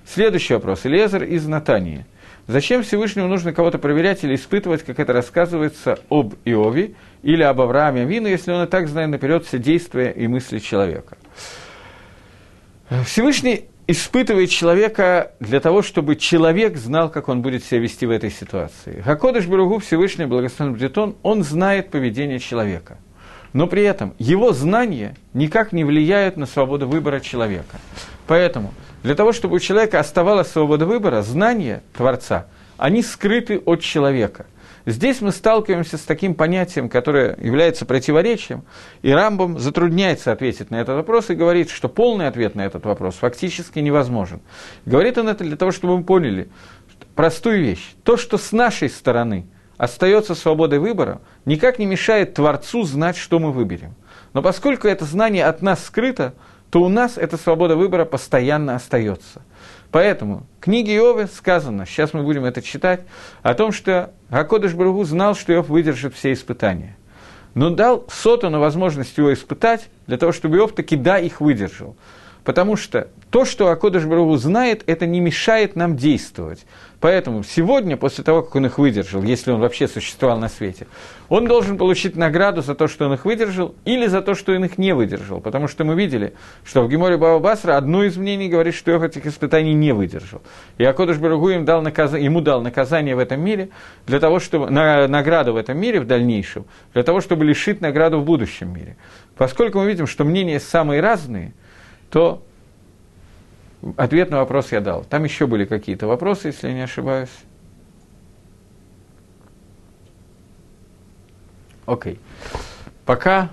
Следующий 0.05 0.53
вопрос. 0.53 0.85
Элезер 0.85 1.23
из 1.23 1.45
Натании. 1.47 2.05
Зачем 2.47 2.81
Всевышнему 2.81 3.27
нужно 3.27 3.53
кого-то 3.53 3.77
проверять 3.77 4.23
или 4.23 4.35
испытывать, 4.35 4.83
как 4.83 4.99
это 4.99 5.13
рассказывается 5.13 5.99
об 6.09 6.33
Иове 6.45 6.93
или 7.23 7.43
об 7.43 7.61
Аврааме 7.61 8.05
Вину, 8.05 8.27
если 8.27 8.51
он 8.51 8.63
и 8.63 8.67
так 8.67 8.87
знает 8.87 9.09
наперед 9.09 9.45
все 9.45 9.59
действия 9.59 10.11
и 10.11 10.27
мысли 10.27 10.59
человека? 10.59 11.17
Всевышний 13.05 13.65
испытывает 13.87 14.49
человека 14.49 15.33
для 15.39 15.59
того, 15.59 15.81
чтобы 15.81 16.15
человек 16.15 16.77
знал, 16.77 17.09
как 17.09 17.27
он 17.27 17.41
будет 17.41 17.63
себя 17.65 17.79
вести 17.79 18.05
в 18.05 18.09
этой 18.09 18.31
ситуации. 18.31 19.01
Хакодыш 19.01 19.45
Баругу, 19.45 19.79
Всевышний 19.79 20.25
Благословен 20.25 20.73
Бдетон, 20.73 21.15
он 21.21 21.43
знает 21.43 21.91
поведение 21.91 22.39
человека– 22.39 22.97
но 23.53 23.67
при 23.67 23.83
этом 23.83 24.13
его 24.17 24.53
знания 24.53 25.15
никак 25.33 25.71
не 25.71 25.83
влияют 25.83 26.37
на 26.37 26.45
свободу 26.45 26.87
выбора 26.87 27.19
человека. 27.19 27.79
Поэтому 28.27 28.73
для 29.03 29.15
того, 29.15 29.33
чтобы 29.33 29.55
у 29.55 29.59
человека 29.59 29.99
оставалась 29.99 30.49
свобода 30.49 30.85
выбора, 30.85 31.21
знания 31.21 31.83
Творца, 31.95 32.47
они 32.77 33.01
скрыты 33.01 33.59
от 33.59 33.81
человека. 33.81 34.45
Здесь 34.87 35.21
мы 35.21 35.31
сталкиваемся 35.31 35.97
с 35.97 36.01
таким 36.01 36.33
понятием, 36.33 36.89
которое 36.89 37.37
является 37.39 37.85
противоречием, 37.85 38.63
и 39.03 39.11
Рамбом 39.11 39.59
затрудняется 39.59 40.31
ответить 40.31 40.71
на 40.71 40.81
этот 40.81 40.95
вопрос 40.95 41.29
и 41.29 41.35
говорит, 41.35 41.69
что 41.69 41.87
полный 41.87 42.27
ответ 42.27 42.55
на 42.55 42.65
этот 42.65 42.85
вопрос 42.85 43.15
фактически 43.15 43.77
невозможен. 43.77 44.41
Говорит 44.87 45.19
он 45.19 45.29
это 45.29 45.43
для 45.43 45.55
того, 45.55 45.71
чтобы 45.71 45.97
мы 45.97 46.03
поняли 46.03 46.49
простую 47.13 47.61
вещь. 47.61 47.93
То, 48.03 48.17
что 48.17 48.37
с 48.39 48.51
нашей 48.51 48.89
стороны– 48.89 49.45
остается 49.81 50.35
свободой 50.35 50.77
выбора, 50.77 51.21
никак 51.45 51.79
не 51.79 51.87
мешает 51.87 52.35
Творцу 52.35 52.83
знать, 52.83 53.17
что 53.17 53.39
мы 53.39 53.51
выберем. 53.51 53.95
Но 54.31 54.43
поскольку 54.43 54.87
это 54.87 55.05
знание 55.05 55.43
от 55.43 55.63
нас 55.63 55.83
скрыто, 55.83 56.35
то 56.69 56.83
у 56.83 56.87
нас 56.87 57.17
эта 57.17 57.35
свобода 57.35 57.75
выбора 57.75 58.05
постоянно 58.05 58.75
остается. 58.75 59.41
Поэтому 59.89 60.45
в 60.59 60.65
книге 60.65 60.93
Иовы 60.97 61.25
сказано, 61.25 61.87
сейчас 61.87 62.13
мы 62.13 62.21
будем 62.21 62.45
это 62.45 62.61
читать, 62.61 63.01
о 63.41 63.55
том, 63.55 63.71
что 63.71 64.11
Гакодыш 64.29 64.75
Баругу 64.75 65.03
знал, 65.03 65.33
что 65.33 65.51
Иов 65.51 65.67
выдержит 65.67 66.13
все 66.13 66.31
испытания. 66.31 66.95
но 67.55 67.71
дал 67.71 68.05
Сотану 68.07 68.59
возможность 68.59 69.17
его 69.17 69.33
испытать, 69.33 69.89
для 70.05 70.17
того, 70.17 70.31
чтобы 70.31 70.57
Иов 70.57 70.73
таки 70.73 70.95
да 70.95 71.17
их 71.17 71.41
выдержал. 71.41 71.95
Потому 72.43 72.75
что 72.75 73.07
то, 73.29 73.45
что 73.45 73.69
Акодыш 73.69 74.05
Барагу 74.05 74.35
знает, 74.37 74.83
это 74.87 75.05
не 75.05 75.19
мешает 75.19 75.75
нам 75.75 75.95
действовать. 75.95 76.65
Поэтому 77.01 77.43
сегодня, 77.43 77.97
после 77.97 78.23
того, 78.23 78.43
как 78.43 78.55
он 78.55 78.67
их 78.67 78.77
выдержал, 78.77 79.23
если 79.23 79.49
он 79.49 79.59
вообще 79.59 79.87
существовал 79.87 80.37
на 80.37 80.49
свете, 80.49 80.85
он 81.29 81.47
должен 81.47 81.79
получить 81.79 82.15
награду 82.15 82.61
за 82.61 82.75
то, 82.75 82.87
что 82.87 83.07
он 83.07 83.13
их 83.13 83.25
выдержал, 83.25 83.73
или 83.85 84.05
за 84.05 84.21
то, 84.21 84.35
что 84.35 84.53
он 84.53 84.65
их 84.65 84.77
не 84.77 84.93
выдержал. 84.93 85.41
Потому 85.41 85.67
что 85.67 85.83
мы 85.83 85.95
видели, 85.95 86.35
что 86.63 86.83
в 86.83 86.89
Геморе 86.89 87.17
Баба 87.17 87.39
Басра 87.39 87.75
одно 87.75 88.03
из 88.03 88.17
мнений 88.17 88.49
говорит, 88.49 88.75
что 88.75 88.91
Иов 88.91 89.01
этих 89.01 89.25
испытаний 89.25 89.73
не 89.73 89.93
выдержал. 89.93 90.43
И 90.77 90.85
Акодыш 90.85 91.17
Барагу 91.17 91.49
им 91.49 91.65
дал 91.65 91.81
наказ... 91.81 92.13
ему 92.13 92.39
дал 92.39 92.61
наказание 92.61 93.15
в 93.15 93.19
этом 93.19 93.41
мире, 93.41 93.69
для 94.05 94.19
того, 94.19 94.39
чтобы... 94.39 94.69
на... 94.69 95.07
награду 95.07 95.53
в 95.53 95.57
этом 95.57 95.79
мире 95.79 96.01
в 96.01 96.05
дальнейшем, 96.05 96.65
для 96.93 97.01
того, 97.01 97.19
чтобы 97.19 97.45
лишить 97.45 97.81
награду 97.81 98.19
в 98.19 98.25
будущем 98.25 98.75
мире. 98.75 98.95
Поскольку 99.35 99.79
мы 99.79 99.87
видим, 99.87 100.05
что 100.05 100.23
мнения 100.23 100.59
самые 100.59 101.01
разные, 101.01 101.53
то 102.11 102.43
ответ 103.97 104.29
на 104.29 104.39
вопрос 104.39 104.71
я 104.71 104.81
дал. 104.81 105.03
Там 105.03 105.23
еще 105.23 105.47
были 105.47 105.65
какие-то 105.65 106.07
вопросы, 106.07 106.47
если 106.47 106.67
я 106.67 106.73
не 106.73 106.81
ошибаюсь. 106.81 107.29
Окей. 111.85 112.19
Пока 113.05 113.49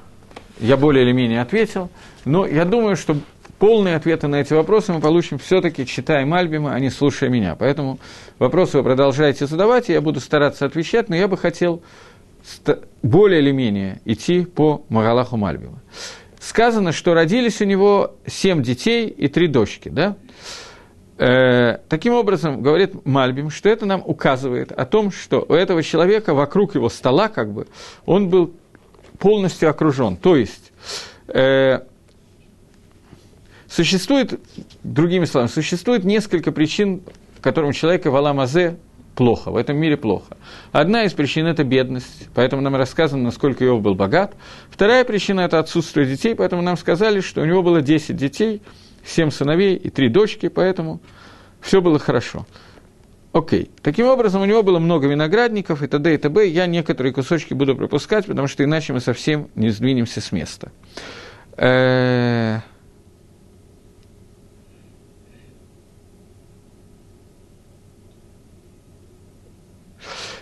я 0.60 0.76
более 0.76 1.04
или 1.04 1.12
менее 1.12 1.40
ответил, 1.40 1.90
но 2.24 2.46
я 2.46 2.64
думаю, 2.64 2.96
что 2.96 3.16
полные 3.58 3.96
ответы 3.96 4.28
на 4.28 4.36
эти 4.36 4.52
вопросы 4.52 4.92
мы 4.92 5.00
получим 5.00 5.38
все-таки, 5.38 5.86
читая 5.86 6.24
Мальбима, 6.26 6.72
а 6.72 6.78
не 6.78 6.90
слушая 6.90 7.30
меня. 7.30 7.56
Поэтому 7.56 7.98
вопросы 8.38 8.78
вы 8.78 8.84
продолжаете 8.84 9.46
задавать, 9.46 9.88
и 9.88 9.92
я 9.92 10.00
буду 10.00 10.20
стараться 10.20 10.66
отвечать, 10.66 11.08
но 11.08 11.16
я 11.16 11.26
бы 11.26 11.36
хотел 11.36 11.82
более 13.02 13.40
или 13.40 13.50
менее 13.50 14.00
идти 14.04 14.44
по 14.44 14.84
Магалаху 14.88 15.36
Мальбима 15.36 15.80
сказано, 16.40 16.92
что 16.92 17.14
родились 17.14 17.60
у 17.60 17.64
него 17.64 18.16
семь 18.26 18.62
детей 18.62 19.08
и 19.08 19.28
три 19.28 19.48
дочки, 19.48 19.88
да? 19.88 20.16
Э, 21.18 21.78
таким 21.88 22.14
образом, 22.14 22.62
говорит 22.62 23.04
Мальбим, 23.04 23.50
что 23.50 23.68
это 23.68 23.86
нам 23.86 24.02
указывает 24.04 24.70
о 24.70 24.86
том, 24.86 25.10
что 25.10 25.44
у 25.48 25.54
этого 25.54 25.82
человека 25.82 26.32
вокруг 26.32 26.76
его 26.76 26.88
стола, 26.88 27.28
как 27.28 27.52
бы, 27.52 27.66
он 28.06 28.28
был 28.28 28.52
полностью 29.18 29.68
окружен. 29.68 30.16
То 30.16 30.36
есть, 30.36 30.72
э, 31.26 31.80
существует, 33.68 34.40
другими 34.84 35.24
словами, 35.24 35.50
существует 35.50 36.04
несколько 36.04 36.52
причин, 36.52 37.02
которым 37.40 37.72
человека 37.72 38.12
в 38.12 38.16
Аламазе 38.16 38.76
плохо, 39.18 39.50
в 39.50 39.56
этом 39.56 39.76
мире 39.76 39.96
плохо. 39.96 40.36
Одна 40.70 41.02
из 41.02 41.12
причин– 41.12 41.46
это 41.48 41.64
бедность, 41.64 42.28
поэтому 42.36 42.62
нам 42.62 42.76
рассказано, 42.76 43.24
насколько 43.24 43.64
Иов 43.64 43.82
был 43.82 43.96
богат. 43.96 44.36
Вторая 44.70 45.04
причина– 45.04 45.40
это 45.42 45.58
отсутствие 45.58 46.06
детей, 46.06 46.36
поэтому 46.36 46.62
нам 46.62 46.76
сказали, 46.76 47.20
что 47.20 47.40
у 47.40 47.44
него 47.44 47.64
было 47.64 47.82
10 47.82 48.14
детей, 48.14 48.62
7 49.04 49.30
сыновей 49.30 49.74
и 49.74 49.90
3 49.90 50.08
дочки, 50.08 50.46
поэтому 50.46 51.00
все 51.60 51.80
было 51.80 51.98
хорошо. 51.98 52.46
Окей. 53.32 53.72
Таким 53.82 54.06
образом, 54.06 54.40
у 54.40 54.44
него 54.44 54.62
было 54.62 54.78
много 54.78 55.08
виноградников 55.08 55.82
и 55.82 55.88
т.д. 55.88 56.14
и 56.14 56.16
т.б. 56.16 56.46
Я 56.46 56.66
некоторые 56.66 57.12
кусочки 57.12 57.54
буду 57.54 57.74
пропускать, 57.74 58.26
потому 58.26 58.46
что 58.46 58.62
иначе 58.62 58.92
мы 58.92 59.00
совсем 59.00 59.48
не 59.56 59.70
сдвинемся 59.70 60.20
с 60.20 60.30
места. 60.30 60.70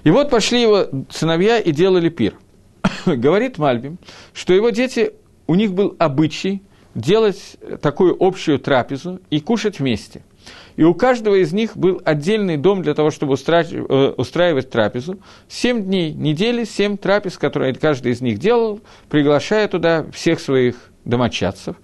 И 0.06 0.10
вот 0.10 0.30
пошли 0.30 0.62
его 0.62 0.86
сыновья 1.10 1.58
и 1.58 1.72
делали 1.72 2.10
пир. 2.10 2.34
Говорит 3.06 3.58
Мальбим, 3.58 3.98
что 4.34 4.54
его 4.54 4.70
дети, 4.70 5.14
у 5.48 5.56
них 5.56 5.72
был 5.72 5.96
обычай 5.98 6.62
делать 6.94 7.56
такую 7.82 8.16
общую 8.20 8.60
трапезу 8.60 9.20
и 9.30 9.40
кушать 9.40 9.80
вместе. 9.80 10.22
И 10.76 10.84
у 10.84 10.94
каждого 10.94 11.34
из 11.34 11.52
них 11.52 11.76
был 11.76 12.00
отдельный 12.04 12.56
дом 12.56 12.82
для 12.82 12.94
того, 12.94 13.10
чтобы 13.10 13.34
э, 13.34 14.14
устраивать 14.16 14.70
трапезу. 14.70 15.18
Семь 15.48 15.82
дней 15.82 16.12
недели, 16.12 16.62
семь 16.62 16.96
трапез, 16.96 17.36
которые 17.36 17.74
каждый 17.74 18.12
из 18.12 18.20
них 18.20 18.38
делал, 18.38 18.78
приглашая 19.08 19.66
туда 19.66 20.06
всех 20.12 20.38
своих 20.38 20.92
домочадцев. 21.04 21.74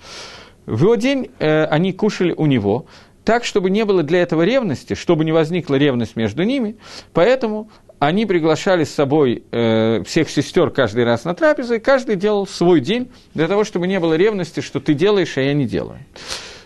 В 0.66 0.80
его 0.80 0.94
день 0.94 1.32
э, 1.40 1.64
они 1.64 1.92
кушали 1.92 2.32
у 2.36 2.46
него, 2.46 2.86
так, 3.24 3.44
чтобы 3.44 3.70
не 3.70 3.84
было 3.84 4.02
для 4.02 4.22
этого 4.22 4.42
ревности, 4.42 4.94
чтобы 4.94 5.24
не 5.24 5.32
возникла 5.32 5.76
ревность 5.76 6.16
между 6.16 6.42
ними, 6.42 6.76
поэтому 7.12 7.70
они 8.02 8.26
приглашали 8.26 8.82
с 8.82 8.92
собой 8.92 9.44
э, 9.52 10.02
всех 10.04 10.28
сестер 10.28 10.70
каждый 10.70 11.04
раз 11.04 11.22
на 11.22 11.36
трапезу, 11.36 11.74
и 11.74 11.78
каждый 11.78 12.16
делал 12.16 12.48
свой 12.48 12.80
день 12.80 13.12
для 13.32 13.46
того, 13.46 13.62
чтобы 13.62 13.86
не 13.86 14.00
было 14.00 14.14
ревности, 14.14 14.58
что 14.58 14.80
ты 14.80 14.94
делаешь, 14.94 15.36
а 15.36 15.40
я 15.40 15.54
не 15.54 15.66
делаю. 15.66 16.00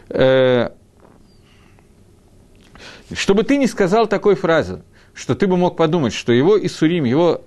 Э, 0.09 0.70
чтобы 3.12 3.42
ты 3.42 3.59
не 3.59 3.66
сказал 3.66 4.07
такой 4.07 4.35
фразы, 4.35 4.83
что 5.12 5.35
ты 5.35 5.46
бы 5.46 5.59
мог 5.59 5.77
подумать, 5.77 6.14
что 6.14 6.33
его 6.33 6.59
Исурим, 6.59 7.05
его 7.05 7.42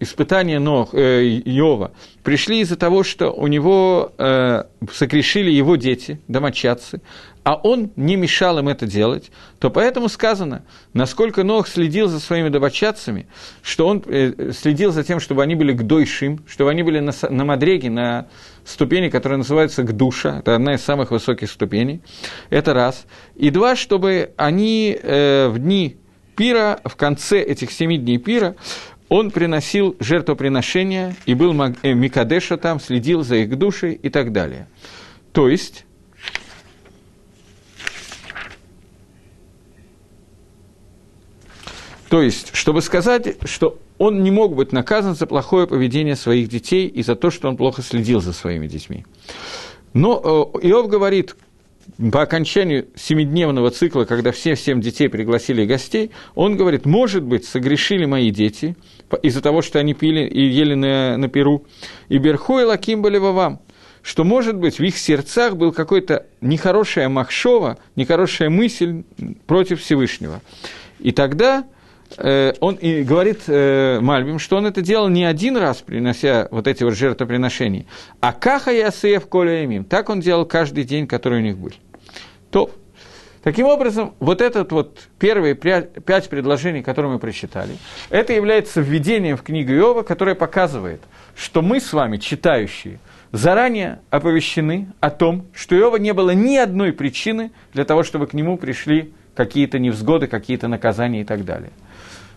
испытания 0.00 0.58
Нох, 0.58 0.94
э, 0.94 1.24
Йова 1.44 1.92
пришли 2.22 2.60
из-за 2.60 2.76
того, 2.76 3.02
что 3.02 3.30
у 3.30 3.46
него 3.46 4.12
э, 4.18 4.64
согрешили 4.92 5.50
его 5.50 5.76
дети, 5.76 6.20
домочадцы, 6.28 7.00
а 7.46 7.54
он 7.54 7.92
не 7.94 8.16
мешал 8.16 8.58
им 8.58 8.68
это 8.68 8.86
делать, 8.86 9.30
то 9.60 9.70
поэтому 9.70 10.08
сказано, 10.08 10.64
насколько 10.92 11.44
Нох 11.44 11.68
следил 11.68 12.08
за 12.08 12.18
своими 12.18 12.48
домочадцами, 12.48 13.28
что 13.62 13.86
он 13.86 14.02
э, 14.06 14.50
следил 14.52 14.90
за 14.90 15.04
тем, 15.04 15.20
чтобы 15.20 15.44
они 15.44 15.54
были 15.54 15.72
к 15.72 15.82
дойшим, 15.84 16.44
чтобы 16.48 16.70
они 16.70 16.82
были 16.82 16.98
на, 16.98 17.12
на 17.30 17.44
мадреге, 17.44 17.88
на 17.88 18.26
ступени, 18.64 19.10
которая 19.10 19.38
называется 19.38 19.84
гдуша, 19.84 20.40
это 20.40 20.56
одна 20.56 20.74
из 20.74 20.82
самых 20.82 21.12
высоких 21.12 21.48
ступеней, 21.48 22.02
это 22.50 22.74
раз. 22.74 23.06
И 23.36 23.50
два, 23.50 23.76
чтобы 23.76 24.32
они 24.36 24.98
э, 25.00 25.46
в 25.46 25.60
дни 25.60 25.98
пира, 26.34 26.80
в 26.84 26.96
конце 26.96 27.40
этих 27.40 27.70
семи 27.70 27.96
дней 27.96 28.18
пира, 28.18 28.56
он 29.08 29.30
приносил 29.30 29.96
жертвоприношения 30.00 31.16
и 31.26 31.34
был 31.34 31.52
э, 31.60 31.94
Микадеша 31.94 32.56
там, 32.56 32.80
следил 32.80 33.22
за 33.22 33.36
их 33.36 33.56
душей 33.56 33.94
и 33.94 34.08
так 34.08 34.32
далее. 34.32 34.68
То 35.32 35.48
есть, 35.48 35.84
То 42.08 42.22
есть, 42.22 42.54
чтобы 42.54 42.82
сказать, 42.82 43.36
что 43.44 43.80
он 43.98 44.22
не 44.22 44.30
мог 44.30 44.54
быть 44.54 44.70
наказан 44.72 45.16
за 45.16 45.26
плохое 45.26 45.66
поведение 45.66 46.14
своих 46.14 46.48
детей 46.48 46.86
и 46.86 47.02
за 47.02 47.16
то, 47.16 47.30
что 47.30 47.48
он 47.48 47.56
плохо 47.56 47.82
следил 47.82 48.20
за 48.20 48.32
своими 48.32 48.68
детьми. 48.68 49.04
Но 49.92 50.52
э, 50.54 50.68
Иов 50.68 50.88
говорит, 50.88 51.34
по 52.12 52.22
окончанию 52.22 52.86
семидневного 52.94 53.70
цикла, 53.70 54.04
когда 54.04 54.32
все 54.32 54.56
семь 54.56 54.80
детей 54.80 55.08
пригласили 55.08 55.64
гостей, 55.64 56.10
он 56.34 56.56
говорит, 56.56 56.86
может 56.86 57.22
быть, 57.22 57.44
согрешили 57.44 58.04
мои 58.04 58.30
дети 58.30 58.76
из-за 59.22 59.40
того, 59.40 59.62
что 59.62 59.78
они 59.78 59.94
пили 59.94 60.26
и 60.26 60.40
ели 60.40 60.74
на, 60.74 61.16
на 61.16 61.28
перу, 61.28 61.64
и 62.08 62.18
берху 62.18 62.58
и 62.58 62.64
лаким 62.64 63.02
были 63.02 63.18
вам, 63.18 63.60
что, 64.02 64.24
может 64.24 64.56
быть, 64.56 64.78
в 64.78 64.82
их 64.84 64.96
сердцах 64.98 65.56
был 65.56 65.72
какой-то 65.72 66.26
нехорошая 66.40 67.08
махшова, 67.08 67.78
нехорошая 67.96 68.50
мысль 68.50 69.02
против 69.46 69.80
Всевышнего. 69.80 70.42
И 71.00 71.12
тогда 71.12 71.64
он 72.18 72.76
и 72.76 73.02
говорит 73.02 73.42
э, 73.46 73.98
Мальбим, 74.00 74.38
что 74.38 74.56
он 74.56 74.66
это 74.66 74.80
делал 74.80 75.08
не 75.08 75.24
один 75.24 75.56
раз, 75.56 75.78
принося 75.78 76.48
вот 76.50 76.66
эти 76.66 76.82
вот 76.82 76.94
жертвоприношения, 76.94 77.86
а 78.20 78.32
каха 78.32 78.70
ясеев 78.70 79.26
коля 79.26 79.64
имим. 79.64 79.84
Так 79.84 80.08
он 80.08 80.20
делал 80.20 80.46
каждый 80.46 80.84
день, 80.84 81.06
который 81.06 81.40
у 81.40 81.42
них 81.42 81.58
был. 81.58 81.72
То, 82.50 82.70
таким 83.42 83.66
образом, 83.66 84.14
вот 84.18 84.40
этот 84.40 84.72
вот 84.72 85.00
первые 85.18 85.54
пять 85.54 86.28
предложений, 86.28 86.82
которые 86.82 87.12
мы 87.12 87.18
прочитали, 87.18 87.76
это 88.08 88.32
является 88.32 88.80
введением 88.80 89.36
в 89.36 89.42
книгу 89.42 89.72
Иова, 89.72 90.02
которое 90.02 90.34
показывает, 90.34 91.02
что 91.34 91.60
мы 91.60 91.80
с 91.80 91.92
вами, 91.92 92.16
читающие, 92.16 92.98
заранее 93.32 94.00
оповещены 94.10 94.88
о 95.00 95.10
том, 95.10 95.46
что 95.52 95.76
Иова 95.76 95.96
не 95.96 96.12
было 96.14 96.30
ни 96.30 96.56
одной 96.56 96.92
причины 96.92 97.50
для 97.74 97.84
того, 97.84 98.02
чтобы 98.04 98.26
к 98.26 98.32
нему 98.32 98.56
пришли 98.56 99.12
какие-то 99.34 99.78
невзгоды, 99.78 100.28
какие-то 100.28 100.68
наказания 100.68 101.20
и 101.20 101.24
так 101.24 101.44
далее. 101.44 101.70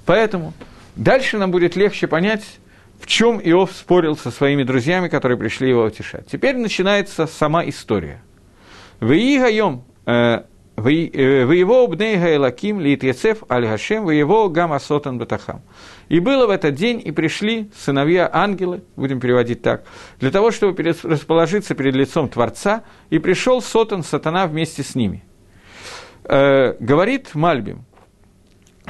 Поэтому 0.10 0.54
дальше 0.96 1.38
нам 1.38 1.52
будет 1.52 1.76
легче 1.76 2.08
понять, 2.08 2.44
в 3.00 3.06
чем 3.06 3.40
Иов 3.40 3.72
спорил 3.72 4.18
со 4.18 4.32
своими 4.32 4.64
друзьями, 4.64 5.08
которые 5.08 5.38
пришли 5.38 5.70
его 5.70 5.84
утешать. 5.84 6.26
Теперь 6.26 6.58
начинается 6.58 7.28
сама 7.28 7.64
история. 7.70 8.24
Ваигаем, 9.02 9.84
э, 10.08 10.46
э, 10.78 11.46
Воево 11.46 11.86
бнейга 11.86 12.36
элаким 12.36 12.80
лит 12.80 13.04
аль 13.04 13.68
гашем, 13.68 14.06
воево 14.06 14.48
гам 14.50 14.74
асотан 14.74 15.20
батахам. 15.20 15.62
И 16.08 16.20
было 16.20 16.48
в 16.48 16.50
этот 16.50 16.74
день, 16.74 17.00
и 17.06 17.12
пришли 17.12 17.70
сыновья 17.78 18.28
ангелы, 18.34 18.82
будем 18.96 19.20
переводить 19.20 19.62
так, 19.62 19.84
для 20.20 20.32
того, 20.32 20.50
чтобы 20.50 20.82
расположиться 21.04 21.76
перед 21.76 21.94
лицом 21.94 22.30
Творца, 22.30 22.82
и 23.12 23.20
пришел 23.20 23.62
сотан 23.62 24.02
сатана 24.02 24.48
вместе 24.48 24.82
с 24.82 24.96
ними. 24.96 25.24
Э, 26.24 26.74
говорит 26.80 27.36
Мальбим, 27.36 27.86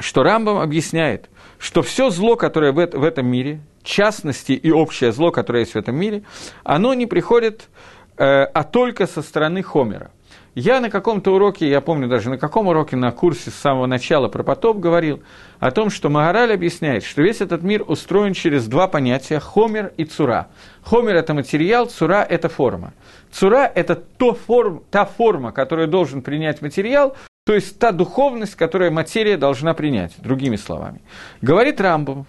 что 0.00 0.22
Рамбам 0.22 0.58
объясняет, 0.58 1.28
что 1.58 1.82
все 1.82 2.10
зло, 2.10 2.36
которое 2.36 2.72
в, 2.72 2.78
этом 2.78 3.26
мире, 3.26 3.60
частности 3.82 4.52
и 4.52 4.70
общее 4.70 5.12
зло, 5.12 5.30
которое 5.30 5.60
есть 5.60 5.74
в 5.74 5.78
этом 5.78 5.96
мире, 5.96 6.22
оно 6.64 6.94
не 6.94 7.06
приходит, 7.06 7.68
э, 8.16 8.44
а 8.44 8.64
только 8.64 9.06
со 9.06 9.22
стороны 9.22 9.62
Хомера. 9.62 10.10
Я 10.56 10.80
на 10.80 10.90
каком-то 10.90 11.32
уроке, 11.32 11.68
я 11.68 11.80
помню 11.80 12.08
даже 12.08 12.28
на 12.28 12.36
каком 12.36 12.66
уроке 12.66 12.96
на 12.96 13.12
курсе 13.12 13.50
с 13.50 13.54
самого 13.54 13.86
начала 13.86 14.26
про 14.26 14.42
потоп 14.42 14.78
говорил 14.78 15.22
о 15.60 15.70
том, 15.70 15.90
что 15.90 16.08
Магараль 16.08 16.52
объясняет, 16.52 17.04
что 17.04 17.22
весь 17.22 17.40
этот 17.40 17.62
мир 17.62 17.84
устроен 17.86 18.34
через 18.34 18.66
два 18.66 18.88
понятия– 18.88 19.38
хомер 19.40 19.92
и 19.96 20.04
цура. 20.04 20.48
Хомер– 20.82 21.14
это 21.16 21.34
материал, 21.34 21.86
цура– 21.86 22.26
это 22.28 22.48
форма. 22.48 22.94
Цура– 23.30 23.70
это 23.74 23.94
то 23.94 24.34
форм, 24.34 24.82
та 24.90 25.04
форма, 25.04 25.52
которую 25.52 25.86
должен 25.86 26.20
принять 26.20 26.62
материал, 26.62 27.16
то 27.50 27.56
есть 27.56 27.80
та 27.80 27.90
духовность, 27.90 28.54
которую 28.54 28.92
материя 28.92 29.36
должна 29.36 29.74
принять, 29.74 30.12
другими 30.18 30.54
словами. 30.54 31.00
Говорит 31.42 31.80
Рамбам, 31.80 32.24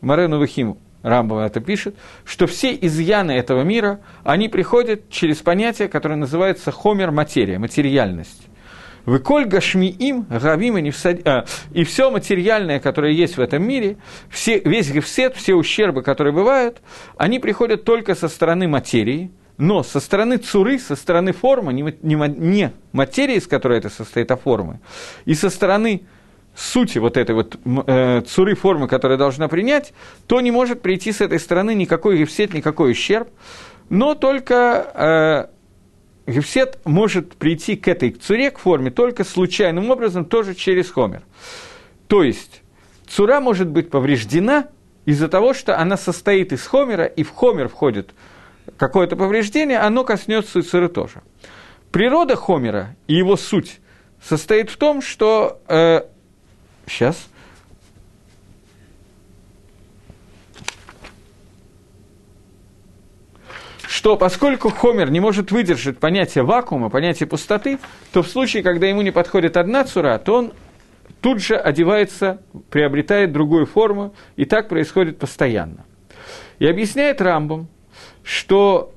Марену 0.00 0.38
Вахим 0.38 0.78
Рамбам 1.02 1.40
это 1.40 1.60
пишет, 1.60 1.94
что 2.24 2.46
все 2.46 2.74
изъяны 2.80 3.32
этого 3.32 3.64
мира, 3.64 4.00
они 4.24 4.48
приходят 4.48 5.10
через 5.10 5.42
понятие, 5.42 5.88
которое 5.88 6.14
называется 6.14 6.70
хомер 6.70 7.10
материя, 7.10 7.58
материальность. 7.58 8.48
Выколь 9.04 9.44
гашми 9.44 9.90
им, 9.90 10.24
гавим 10.30 10.78
и, 10.78 10.88
всад... 10.90 11.20
а, 11.28 11.44
и 11.74 11.84
все 11.84 12.10
материальное, 12.10 12.80
которое 12.80 13.12
есть 13.12 13.36
в 13.36 13.42
этом 13.42 13.62
мире, 13.62 13.98
все, 14.30 14.58
весь 14.58 14.90
гефсет, 14.90 15.36
все 15.36 15.54
ущербы, 15.54 16.02
которые 16.02 16.32
бывают, 16.32 16.80
они 17.18 17.40
приходят 17.40 17.84
только 17.84 18.14
со 18.14 18.26
стороны 18.26 18.68
материи, 18.68 19.32
но 19.62 19.84
со 19.84 20.00
стороны 20.00 20.38
цуры, 20.38 20.80
со 20.80 20.96
стороны 20.96 21.32
формы, 21.32 21.72
не, 21.72 21.94
не, 22.02 22.72
материи, 22.90 23.36
из 23.36 23.46
которой 23.46 23.78
это 23.78 23.90
состоит, 23.90 24.28
а 24.32 24.36
формы, 24.36 24.80
и 25.24 25.34
со 25.34 25.50
стороны 25.50 26.02
сути 26.56 26.98
вот 26.98 27.16
этой 27.16 27.36
вот 27.36 27.56
э, 27.86 28.22
цуры 28.22 28.56
формы, 28.56 28.88
которая 28.88 29.16
должна 29.16 29.46
принять, 29.46 29.94
то 30.26 30.40
не 30.40 30.50
может 30.50 30.82
прийти 30.82 31.12
с 31.12 31.20
этой 31.20 31.38
стороны 31.38 31.76
никакой 31.76 32.18
гефсет, 32.18 32.54
никакой 32.54 32.90
ущерб, 32.90 33.28
но 33.88 34.16
только 34.16 35.48
э, 36.26 36.32
гефсет 36.32 36.80
может 36.84 37.36
прийти 37.36 37.76
к 37.76 37.86
этой 37.86 38.10
цуре, 38.10 38.50
к 38.50 38.58
форме, 38.58 38.90
только 38.90 39.22
случайным 39.22 39.90
образом, 39.90 40.24
тоже 40.24 40.56
через 40.56 40.90
хомер. 40.90 41.22
То 42.08 42.24
есть 42.24 42.62
цура 43.06 43.38
может 43.38 43.68
быть 43.68 43.90
повреждена 43.90 44.66
из-за 45.04 45.28
того, 45.28 45.54
что 45.54 45.78
она 45.78 45.96
состоит 45.96 46.52
из 46.52 46.66
хомера, 46.66 47.04
и 47.04 47.22
в 47.22 47.30
хомер 47.30 47.68
входит 47.68 48.12
какое-то 48.76 49.16
повреждение, 49.16 49.78
оно 49.78 50.04
коснется 50.04 50.60
и 50.60 50.62
цуры 50.62 50.88
тоже. 50.88 51.22
Природа 51.90 52.36
хомера 52.36 52.96
и 53.06 53.14
его 53.14 53.36
суть 53.36 53.80
состоит 54.22 54.70
в 54.70 54.76
том, 54.76 55.02
что 55.02 55.60
э, 55.68 56.02
Сейчас. 56.86 57.28
что 63.88 64.16
поскольку 64.16 64.70
Хомер 64.70 65.10
не 65.10 65.20
может 65.20 65.52
выдержать 65.52 65.98
понятие 65.98 66.42
вакуума, 66.42 66.88
понятие 66.88 67.28
пустоты, 67.28 67.78
то 68.12 68.22
в 68.22 68.28
случае, 68.28 68.62
когда 68.62 68.86
ему 68.86 69.02
не 69.02 69.10
подходит 69.10 69.56
одна 69.56 69.84
цура, 69.84 70.18
то 70.18 70.38
он 70.38 70.52
тут 71.20 71.40
же 71.40 71.56
одевается, 71.56 72.42
приобретает 72.70 73.32
другую 73.32 73.66
форму, 73.66 74.14
и 74.34 74.44
так 74.44 74.68
происходит 74.68 75.18
постоянно. 75.18 75.84
И 76.58 76.66
объясняет 76.66 77.20
Рамбом, 77.20 77.68
что 78.24 78.92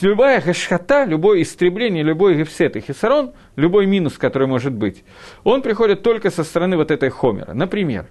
любая 0.00 0.40
гашхата, 0.40 1.04
любое 1.04 1.42
истребление, 1.42 2.02
любой 2.02 2.36
гефсет 2.36 2.76
и 2.76 2.80
хисарон, 2.80 3.32
любой 3.56 3.86
минус, 3.86 4.18
который 4.18 4.48
может 4.48 4.72
быть, 4.72 5.04
он 5.44 5.62
приходит 5.62 6.02
только 6.02 6.30
со 6.30 6.44
стороны 6.44 6.76
вот 6.76 6.90
этой 6.90 7.10
хомера. 7.10 7.52
Например, 7.54 8.06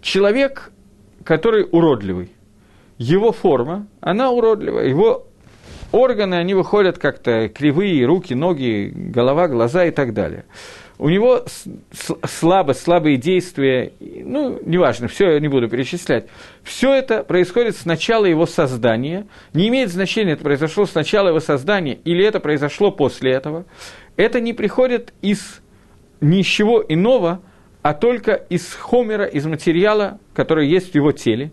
человек, 0.00 0.70
который 1.24 1.66
уродливый, 1.70 2.32
его 2.98 3.32
форма, 3.32 3.86
она 4.00 4.30
уродливая, 4.30 4.86
его 4.86 5.26
органы, 5.92 6.34
они 6.34 6.54
выходят 6.54 6.98
как-то 6.98 7.48
кривые, 7.48 8.04
руки, 8.06 8.34
ноги, 8.34 8.92
голова, 8.94 9.48
глаза 9.48 9.84
и 9.84 9.90
так 9.90 10.14
далее 10.14 10.44
у 10.98 11.08
него 11.08 11.44
слабо, 12.24 12.72
слабые 12.72 13.16
действия, 13.18 13.92
ну, 14.00 14.60
неважно, 14.64 15.06
все 15.06 15.32
я 15.32 15.40
не 15.40 15.48
буду 15.48 15.68
перечислять. 15.68 16.26
Все 16.64 16.92
это 16.92 17.22
происходит 17.22 17.76
с 17.76 17.84
начала 17.84 18.24
его 18.24 18.46
создания. 18.46 19.26
Не 19.54 19.68
имеет 19.68 19.90
значения, 19.90 20.32
это 20.32 20.42
произошло 20.42 20.86
с 20.86 20.94
начала 20.94 21.28
его 21.28 21.38
создания 21.38 21.94
или 22.04 22.24
это 22.24 22.40
произошло 22.40 22.90
после 22.90 23.32
этого. 23.32 23.64
Это 24.16 24.40
не 24.40 24.52
приходит 24.52 25.12
из 25.22 25.60
ничего 26.20 26.84
иного, 26.86 27.42
а 27.82 27.94
только 27.94 28.32
из 28.32 28.74
хомера, 28.74 29.24
из 29.24 29.46
материала, 29.46 30.18
который 30.34 30.68
есть 30.68 30.92
в 30.92 30.94
его 30.96 31.12
теле. 31.12 31.52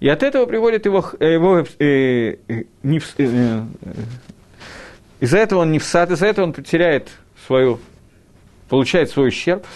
И 0.00 0.08
от 0.08 0.22
этого 0.22 0.46
приводит 0.46 0.86
его, 0.86 1.04
э, 1.20 1.34
его 1.34 1.58
э, 1.58 1.64
э, 1.78 2.64
не, 2.82 2.98
э, 2.98 3.02
э, 3.18 3.62
из-за 5.20 5.38
этого 5.38 5.60
он 5.60 5.72
не 5.72 5.78
в 5.78 5.84
сад, 5.84 6.10
из-за 6.10 6.26
этого 6.26 6.46
он 6.46 6.52
потеряет 6.54 7.10
свою 7.46 7.78
получает 8.68 9.10
свой 9.10 9.28
ущерб, 9.28 9.66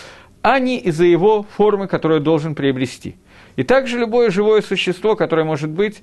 а 0.42 0.58
не 0.58 0.78
из-за 0.78 1.04
его 1.04 1.44
формы, 1.56 1.86
которую 1.86 2.20
должен 2.20 2.54
приобрести. 2.54 3.16
И 3.56 3.62
также 3.62 3.98
любое 3.98 4.30
живое 4.30 4.62
существо, 4.62 5.16
которое 5.16 5.44
может 5.44 5.70
быть, 5.70 6.02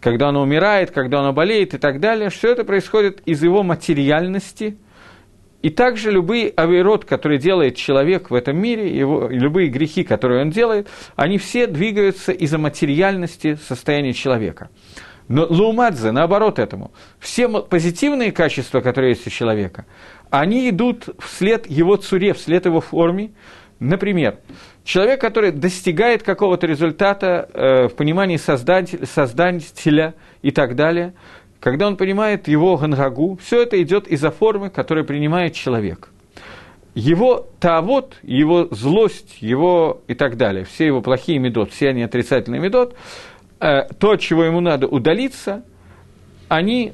когда 0.00 0.28
оно 0.28 0.42
умирает, 0.42 0.90
когда 0.90 1.20
оно 1.20 1.32
болеет 1.32 1.74
и 1.74 1.78
так 1.78 2.00
далее, 2.00 2.30
все 2.30 2.52
это 2.52 2.64
происходит 2.64 3.22
из 3.26 3.42
его 3.42 3.62
материальности. 3.62 4.76
И 5.62 5.70
также 5.70 6.10
любые 6.10 6.50
авирот, 6.50 7.04
которые 7.04 7.38
делает 7.38 7.76
человек 7.76 8.30
в 8.30 8.34
этом 8.34 8.56
мире, 8.56 8.96
его, 8.96 9.28
любые 9.28 9.68
грехи, 9.68 10.04
которые 10.04 10.42
он 10.42 10.50
делает, 10.50 10.88
они 11.16 11.38
все 11.38 11.66
двигаются 11.66 12.32
из-за 12.32 12.58
материальности 12.58 13.58
состояния 13.66 14.12
человека. 14.12 14.68
Но 15.28 15.44
лаумадзе, 15.48 16.12
наоборот 16.12 16.60
этому, 16.60 16.92
все 17.18 17.48
позитивные 17.48 18.30
качества, 18.30 18.80
которые 18.80 19.10
есть 19.10 19.26
у 19.26 19.30
человека, 19.30 19.86
они 20.30 20.68
идут 20.70 21.08
вслед 21.18 21.68
его 21.68 21.96
цуре, 21.96 22.32
вслед 22.32 22.66
его 22.66 22.80
форме. 22.80 23.32
Например, 23.78 24.38
человек, 24.84 25.20
который 25.20 25.52
достигает 25.52 26.22
какого-то 26.22 26.66
результата 26.66 27.48
э, 27.52 27.88
в 27.88 27.94
понимании 27.94 28.36
создателя, 28.36 29.04
создателя 29.04 30.14
и 30.42 30.50
так 30.50 30.74
далее, 30.74 31.14
когда 31.60 31.86
он 31.86 31.96
понимает 31.96 32.48
его 32.48 32.76
гангагу, 32.76 33.38
все 33.42 33.62
это 33.62 33.80
идет 33.82 34.06
из-за 34.08 34.30
формы, 34.30 34.70
которую 34.70 35.04
принимает 35.04 35.54
человек. 35.54 36.10
Его 36.94 37.48
таавот, 37.60 38.16
его 38.22 38.68
злость, 38.70 39.42
его 39.42 40.00
и 40.06 40.14
так 40.14 40.36
далее, 40.36 40.64
все 40.64 40.86
его 40.86 41.02
плохие 41.02 41.38
медот, 41.38 41.70
все 41.70 41.90
они 41.90 42.02
отрицательные 42.02 42.60
медот, 42.60 42.94
э, 43.60 43.82
то, 43.98 44.12
от 44.12 44.20
чего 44.20 44.44
ему 44.44 44.60
надо 44.60 44.86
удалиться, 44.86 45.64
они 46.48 46.92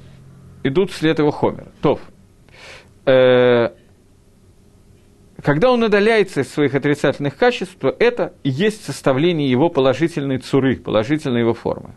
идут 0.65 0.91
вслед 0.91 1.19
его 1.19 1.31
хомера. 1.31 1.69
Тов 1.81 2.01
э, 2.01 2.12
когда 5.43 5.73
он 5.73 5.83
удаляется 5.83 6.43
из 6.43 6.53
своих 6.53 6.75
отрицательных 6.75 7.37
качеств, 7.37 7.77
то 7.81 7.95
это 7.99 8.33
и 8.45 8.51
есть 8.51 8.85
составление 8.85 9.51
его 9.51 9.69
положительной 9.69 10.39
цуры, 10.39 10.77
положительной 10.77 11.41
его 11.41 11.53
формы. 11.53 11.95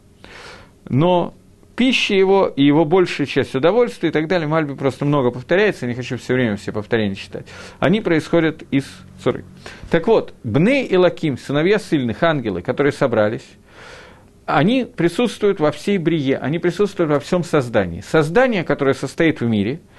Но 0.90 1.36
пища 1.76 2.16
его 2.16 2.48
и 2.48 2.64
его 2.64 2.86
большая 2.86 3.28
часть 3.28 3.54
удовольствия 3.54 4.10
и 4.10 4.12
так 4.12 4.28
далее, 4.28 4.48
Мальби 4.48 4.74
просто 4.74 5.06
много 5.06 5.30
повторяется, 5.30 5.86
я 5.86 5.90
не 5.90 5.96
хочу 5.96 6.18
все 6.18 6.34
время 6.34 6.56
все 6.56 6.72
повторения 6.72 7.16
читать, 7.16 7.46
они 7.80 8.02
происходят 8.02 8.64
из 8.72 8.86
цуры. 9.24 9.46
Так 9.92 10.08
вот, 10.08 10.34
Бней 10.44 10.86
и 10.86 10.98
Лаким, 10.98 11.38
сыновья 11.38 11.78
сильных, 11.78 12.24
ангелы, 12.24 12.62
которые 12.62 12.94
собрались, 12.94 13.48
они 14.46 14.86
присутствуют 14.86 15.60
во 15.60 15.72
всей 15.72 15.98
брие, 15.98 16.38
они 16.38 16.60
присутствуют 16.60 17.12
во 17.12 17.20
всем 17.20 17.44
создании. 17.44 18.02
Создание, 18.02 18.64
которое 18.64 18.96
состоит 18.96 19.42
в 19.42 19.46
мире– 19.46 19.82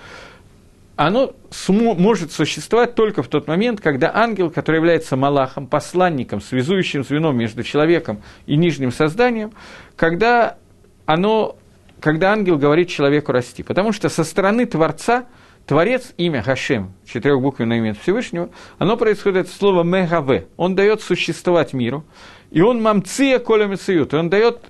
оно 0.97 1.35
может 1.69 2.33
существовать 2.33 2.95
только 2.95 3.23
в 3.23 3.29
тот 3.29 3.47
момент, 3.47 3.81
когда 3.81 4.11
ангел, 4.15 4.51
который 4.51 4.77
является 4.77 5.15
малахом, 5.17 5.67
посланником, 5.67 6.41
связующим 6.41 7.05
звеном 7.05 7.37
между 7.37 7.63
человеком 7.63 8.23
и 8.47 8.57
нижним 8.57 8.91
созданием, 8.91 9.53
когда, 9.95 10.57
оно, 11.05 11.57
когда 12.01 12.33
ангел 12.33 12.57
говорит 12.57 12.89
человеку 12.89 13.33
расти. 13.33 13.63
Потому 13.63 13.93
что 13.93 14.09
со 14.09 14.25
стороны 14.25 14.65
Творца, 14.65 15.27
Творец, 15.67 16.15
имя 16.17 16.43
Хашем, 16.43 16.95
четырехбуквенное 17.07 17.77
имя 17.77 17.95
Всевышнего, 17.95 18.49
оно 18.79 18.97
происходит 18.97 19.47
от 19.47 19.53
слова 19.53 19.83
«мегаве». 19.83 20.47
Он 20.57 20.75
дает 20.75 21.03
существовать 21.03 21.75
миру, 21.75 22.07
и 22.51 22.63
он 22.63 22.81
мамция 22.81 23.39
коля 23.39 23.67
мециют, 23.67 24.15
он 24.15 24.31
дает 24.31 24.61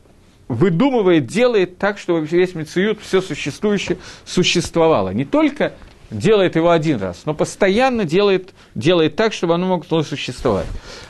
выдумывает, 0.48 1.26
делает 1.26 1.78
так, 1.78 1.98
чтобы 1.98 2.24
весь 2.24 2.54
мециют, 2.54 3.00
все 3.00 3.20
существующее 3.20 3.98
существовало. 4.24 5.10
Не 5.10 5.24
только 5.24 5.72
делает 6.10 6.56
его 6.56 6.70
один 6.70 6.98
раз, 6.98 7.22
но 7.24 7.34
постоянно 7.34 8.04
делает, 8.04 8.54
делает 8.74 9.16
так, 9.16 9.32
чтобы 9.32 9.54
оно 9.54 9.66
могло 9.68 10.02
существовать. 10.02 10.66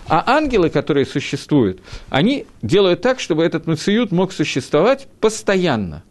А 0.09 0.24
ангелы, 0.26 0.70
которые 0.70 1.07
существуют, 1.07 1.80
они 2.09 2.47
делают 2.62 3.03
так, 3.03 3.20
чтобы 3.20 3.44
этот 3.44 3.66
мациют 3.66 4.12
мог 4.12 4.32
существовать 4.32 5.09
постоянно. 5.20 6.03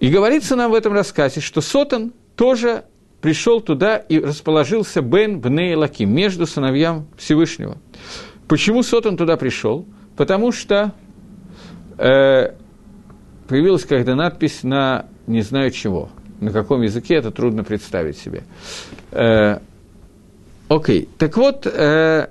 И 0.00 0.08
говорится 0.08 0.56
нам 0.56 0.72
в 0.72 0.74
этом 0.74 0.92
рассказе, 0.92 1.40
что 1.40 1.60
Сотан 1.60 2.12
тоже 2.36 2.84
пришел 3.22 3.60
туда 3.60 3.96
и 3.96 4.18
расположился 4.18 5.00
Бен 5.00 5.40
Бней 5.40 5.74
Лаким, 5.74 6.14
между 6.14 6.46
сыновьям 6.46 7.06
Всевышнего. 7.16 7.78
Почему 8.48 8.82
Сотан 8.82 9.16
туда 9.16 9.38
пришел? 9.38 9.86
Потому 10.16 10.52
что 10.52 10.92
э, 11.96 12.52
появилась 13.48 13.84
когда 13.84 14.14
надпись 14.14 14.62
на 14.62 15.06
не 15.26 15.40
знаю 15.40 15.70
чего. 15.70 16.10
На 16.40 16.50
каком 16.50 16.82
языке 16.82 17.14
это 17.14 17.30
трудно 17.30 17.64
представить 17.64 18.18
себе. 18.18 18.42
Э, 19.12 19.58
окей, 20.68 21.08
так 21.18 21.36
вот, 21.36 21.66
э, 21.66 22.28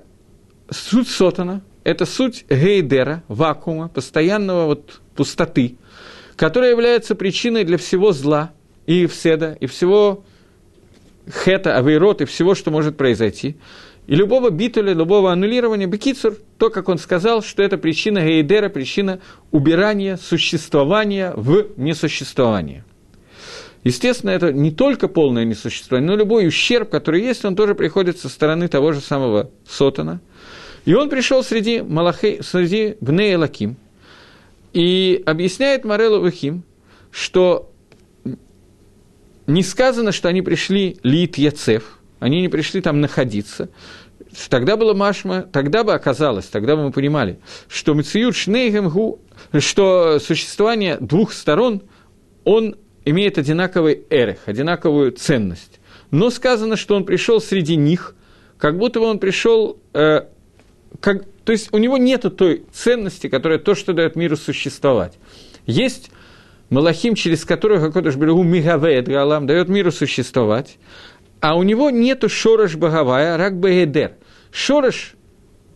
суть 0.70 1.08
сотана– 1.08 1.62
это 1.84 2.06
суть 2.06 2.44
гейдера, 2.48 3.22
вакуума, 3.28 3.88
постоянного 3.88 4.66
вот 4.66 5.00
пустоты, 5.14 5.76
которая 6.36 6.70
является 6.70 7.14
причиной 7.14 7.64
для 7.64 7.78
всего 7.78 8.12
зла 8.12 8.52
и 8.86 9.06
вседа, 9.06 9.56
и 9.60 9.66
всего 9.66 10.24
хета, 11.30 11.76
авейрот, 11.76 12.22
и 12.22 12.24
всего, 12.24 12.54
что 12.54 12.70
может 12.70 12.96
произойти. 12.96 13.56
И 14.06 14.14
любого 14.14 14.50
битуля, 14.50 14.92
любого 14.92 15.32
аннулирования, 15.32 15.86
Бекицур, 15.86 16.36
то, 16.58 16.68
как 16.68 16.88
он 16.88 16.98
сказал, 16.98 17.42
что 17.42 17.62
это 17.62 17.78
причина 17.78 18.18
Гейдера, 18.20 18.68
причина 18.68 19.20
убирания 19.50 20.16
существования 20.18 21.32
в 21.34 21.68
несуществование. 21.78 22.84
Естественно, 23.84 24.30
это 24.30 24.50
не 24.50 24.70
только 24.70 25.08
полное 25.08 25.44
несуществование, 25.44 26.10
но 26.10 26.16
любой 26.16 26.46
ущерб, 26.48 26.88
который 26.88 27.22
есть, 27.22 27.44
он 27.44 27.54
тоже 27.54 27.74
приходит 27.74 28.18
со 28.18 28.30
стороны 28.30 28.66
того 28.68 28.92
же 28.92 29.00
самого 29.00 29.50
Сотана. 29.68 30.20
И 30.86 30.94
он 30.94 31.10
пришел 31.10 31.44
среди, 31.44 31.82
Малахей, 31.82 32.42
среди 32.42 32.96
Бнея 33.00 33.38
Лаким 33.38 33.76
и 34.72 35.22
объясняет 35.26 35.84
Морелу 35.84 36.20
Вахим, 36.20 36.64
что 37.10 37.70
не 39.46 39.62
сказано, 39.62 40.12
что 40.12 40.28
они 40.28 40.40
пришли 40.40 40.96
Лит 41.02 41.36
Яцев, 41.36 41.98
они 42.20 42.40
не 42.40 42.48
пришли 42.48 42.80
там 42.80 43.02
находиться. 43.02 43.68
Тогда 44.48 44.76
было 44.76 44.94
Машма, 44.94 45.42
тогда 45.42 45.84
бы 45.84 45.92
оказалось, 45.92 46.46
тогда 46.46 46.74
бы 46.74 46.84
мы 46.84 46.90
понимали, 46.90 47.38
что 47.68 47.94
Мациют 47.94 48.34
Шнейгемгу, 48.34 49.20
что 49.58 50.18
существование 50.18 50.96
двух 50.98 51.32
сторон, 51.34 51.82
он 52.44 52.76
имеет 53.04 53.38
одинаковый 53.38 54.04
эрех, 54.10 54.38
одинаковую 54.46 55.12
ценность. 55.12 55.80
Но 56.10 56.30
сказано, 56.30 56.76
что 56.76 56.96
он 56.96 57.04
пришел 57.04 57.40
среди 57.40 57.76
них, 57.76 58.14
как 58.58 58.78
будто 58.78 59.00
бы 59.00 59.06
он 59.06 59.18
пришел, 59.18 59.78
э, 59.92 60.22
как, 61.00 61.24
то 61.44 61.52
есть 61.52 61.72
у 61.72 61.78
него 61.78 61.98
нет 61.98 62.24
той 62.36 62.64
ценности, 62.72 63.28
которая 63.28 63.58
то, 63.58 63.74
что 63.74 63.92
дает 63.92 64.16
миру 64.16 64.36
существовать. 64.36 65.14
Есть 65.66 66.10
Малахим, 66.70 67.14
через 67.14 67.44
которых 67.44 67.82
Акодыш 67.82 68.16
Берегу 68.16 68.42
Мигавеет 68.42 69.06
Галам 69.06 69.46
дает 69.46 69.68
миру 69.68 69.92
существовать, 69.92 70.78
а 71.40 71.56
у 71.56 71.62
него 71.62 71.90
нету 71.90 72.28
шорош 72.28 72.76
багавая, 72.76 73.36
рак 73.36 73.58
бегедер. 73.58 74.12
Шорош 74.50 75.14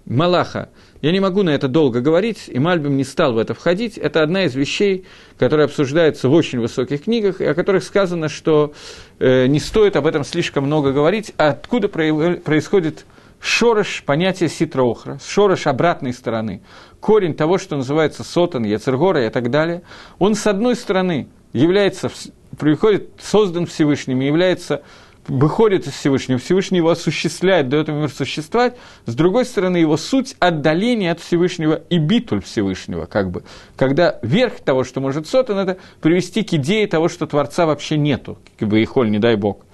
Малаха, 0.06 0.70
я 1.00 1.12
не 1.12 1.20
могу 1.20 1.42
на 1.42 1.50
это 1.50 1.68
долго 1.68 2.00
говорить, 2.00 2.44
и 2.48 2.58
Мальбим 2.58 2.96
не 2.96 3.04
стал 3.04 3.34
в 3.34 3.38
это 3.38 3.54
входить, 3.54 3.98
это 3.98 4.22
одна 4.22 4.44
из 4.44 4.54
вещей, 4.54 5.04
которая 5.38 5.66
обсуждается 5.66 6.28
в 6.28 6.32
очень 6.32 6.58
высоких 6.58 7.04
книгах, 7.04 7.40
и 7.40 7.44
о 7.44 7.54
которых 7.54 7.84
сказано, 7.84 8.28
что 8.28 8.72
э, 9.18 9.46
не 9.46 9.60
стоит 9.60 9.96
об 9.96 10.06
этом 10.06 10.24
слишком 10.24 10.64
много 10.64 10.92
говорить, 10.92 11.32
а 11.36 11.50
откуда 11.50 11.88
происходит 11.88 13.04
шорош 13.40 14.02
понятие 14.04 14.48
ситроохра, 14.48 15.18
шорош 15.24 15.66
обратной 15.66 16.12
стороны, 16.12 16.62
корень 17.00 17.34
того, 17.34 17.58
что 17.58 17.76
называется 17.76 18.24
сотан, 18.24 18.64
яцергора 18.64 19.26
и 19.26 19.30
так 19.30 19.50
далее, 19.50 19.82
он 20.18 20.34
с 20.34 20.46
одной 20.46 20.74
стороны 20.74 21.28
является, 21.52 22.10
приходит, 22.58 23.10
создан 23.20 23.66
Всевышним, 23.66 24.20
является 24.20 24.82
выходит 25.28 25.86
из 25.86 25.92
Всевышнего, 25.92 26.38
Всевышний 26.38 26.78
его 26.78 26.90
осуществляет, 26.90 27.68
дает 27.68 27.88
ему 27.88 28.00
мир 28.00 28.10
существовать, 28.10 28.76
с 29.06 29.14
другой 29.14 29.44
стороны, 29.44 29.76
его 29.76 29.96
суть– 29.96 30.34
отдаление 30.38 31.12
от 31.12 31.20
Всевышнего 31.20 31.82
и 31.88 31.98
битуль 31.98 32.42
Всевышнего, 32.42 33.06
как 33.06 33.30
бы. 33.30 33.44
Когда 33.76 34.18
верх 34.22 34.60
того, 34.60 34.84
что 34.84 35.00
может 35.00 35.26
сотан, 35.26 35.58
это 35.58 35.78
привести 36.00 36.42
к 36.42 36.52
идее 36.54 36.86
того, 36.86 37.08
что 37.08 37.26
Творца 37.26 37.66
вообще 37.66 37.96
нету, 37.96 38.38
как 38.58 38.68
бы 38.68 38.82
Ихоль, 38.82 39.10
не 39.10 39.18
дай 39.18 39.36
Бог. 39.36 39.64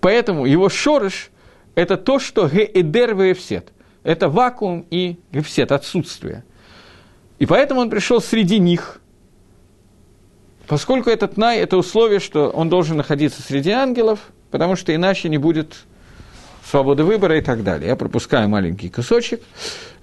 Поэтому 0.00 0.44
его 0.44 0.68
шорыш– 0.68 1.30
это 1.74 1.96
то, 1.96 2.18
что 2.18 2.48
геэдер 2.48 3.14
веевсет. 3.14 3.72
Это 4.02 4.28
вакуум 4.28 4.86
и 4.90 5.18
гефсет, 5.32 5.72
отсутствие. 5.72 6.44
И 7.38 7.46
поэтому 7.46 7.80
он 7.80 7.90
пришел 7.90 8.20
среди 8.20 8.58
них– 8.58 9.00
Поскольку 10.66 11.10
этот 11.10 11.36
най– 11.36 11.58
это 11.60 11.76
условие, 11.76 12.18
что 12.18 12.48
он 12.50 12.68
должен 12.68 12.96
находиться 12.96 13.40
среди 13.40 13.70
ангелов, 13.70 14.32
потому 14.56 14.74
что 14.74 14.94
иначе 14.94 15.28
не 15.28 15.36
будет 15.36 15.84
свободы 16.64 17.04
выбора 17.04 17.36
и 17.36 17.42
так 17.42 17.62
далее. 17.62 17.88
Я 17.88 17.96
пропускаю 17.96 18.48
маленький 18.48 18.88
кусочек. 18.88 19.42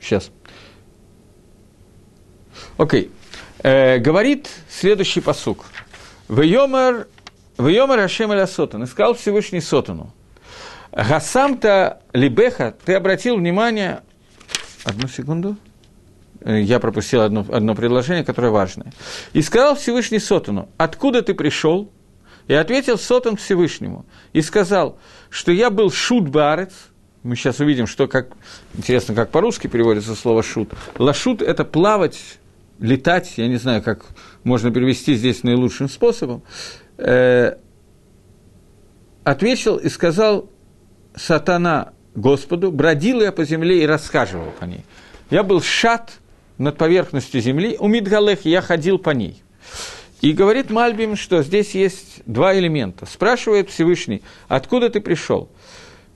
Сейчас. 0.00 0.30
Окей. 2.76 3.04
Okay. 3.04 3.10
Э, 3.62 3.98
говорит 3.98 4.50
следующий 4.68 5.22
посук. 5.22 5.64
Вейомар 6.28 7.06
Ашем 7.58 8.32
Эля 8.32 8.46
Сотан. 8.46 8.84
Искал 8.84 9.14
Всевышний 9.14 9.62
Сотану. 9.62 10.12
Гасамта 10.92 12.02
Либеха, 12.12 12.74
ты 12.84 12.94
обратил 12.94 13.36
внимание, 13.36 14.02
одну 14.84 15.08
секунду, 15.08 15.56
э, 16.40 16.60
я 16.60 16.78
пропустил 16.80 17.22
одно, 17.22 17.46
одно 17.50 17.74
предложение, 17.74 18.24
которое 18.24 18.50
важное. 18.50 18.92
И 19.32 19.40
сказал 19.40 19.74
Всевышний 19.74 20.18
Сотану, 20.18 20.68
откуда 20.76 21.22
ты 21.22 21.34
пришел? 21.34 21.90
И 22.46 22.54
ответил 22.54 22.98
Сотан 22.98 23.36
Всевышнему. 23.36 24.04
И 24.32 24.42
сказал, 24.42 24.98
что 25.30 25.50
я 25.52 25.70
был 25.70 25.90
шут 25.90 26.28
барец, 26.28 26.72
мы 27.22 27.36
сейчас 27.36 27.60
увидим, 27.60 27.86
что 27.86 28.08
как, 28.08 28.36
интересно, 28.74 29.14
как 29.14 29.30
по-русски 29.30 29.68
переводится 29.68 30.14
слово 30.14 30.42
шут. 30.42 30.74
Лашут– 30.98 31.40
это 31.42 31.64
плавать, 31.64 32.18
летать, 32.80 33.34
я 33.36 33.46
не 33.46 33.56
знаю, 33.56 33.82
как 33.82 34.04
можно 34.44 34.72
перевести 34.72 35.14
здесь 35.14 35.44
наилучшим 35.44 35.88
способом. 35.88 36.42
Э, 36.98 37.56
ответил 39.24 39.76
и 39.76 39.88
сказал, 39.88 40.50
сатана 41.14 41.92
Господу, 42.14 42.70
бродил 42.70 43.20
я 43.20 43.32
по 43.32 43.44
земле 43.44 43.82
и 43.82 43.86
расхаживал 43.86 44.52
по 44.58 44.64
ней. 44.64 44.84
Я 45.30 45.42
был 45.42 45.62
шат 45.62 46.12
над 46.58 46.76
поверхностью 46.76 47.40
земли, 47.40 47.76
у 47.78 47.88
Мидгалех 47.88 48.44
я 48.44 48.60
ходил 48.60 48.98
по 48.98 49.10
ней. 49.10 49.42
И 50.20 50.32
говорит 50.32 50.70
Мальбим, 50.70 51.16
что 51.16 51.42
здесь 51.42 51.74
есть 51.74 52.22
два 52.26 52.56
элемента. 52.56 53.06
Спрашивает 53.06 53.70
Всевышний, 53.70 54.22
откуда 54.46 54.88
ты 54.88 55.00
пришел? 55.00 55.48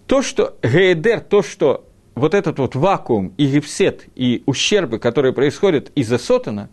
То, 0.06 0.22
что 0.22 0.56
Гейдер, 0.62 1.20
то, 1.20 1.42
что 1.42 1.86
вот 2.14 2.32
этот 2.32 2.58
вот 2.58 2.76
вакуум 2.76 3.32
и 3.36 3.46
гипсет, 3.46 4.06
и 4.14 4.42
ущербы, 4.46 4.98
которые 4.98 5.32
происходят 5.32 5.90
из-за 5.96 6.18
Сотана, 6.18 6.68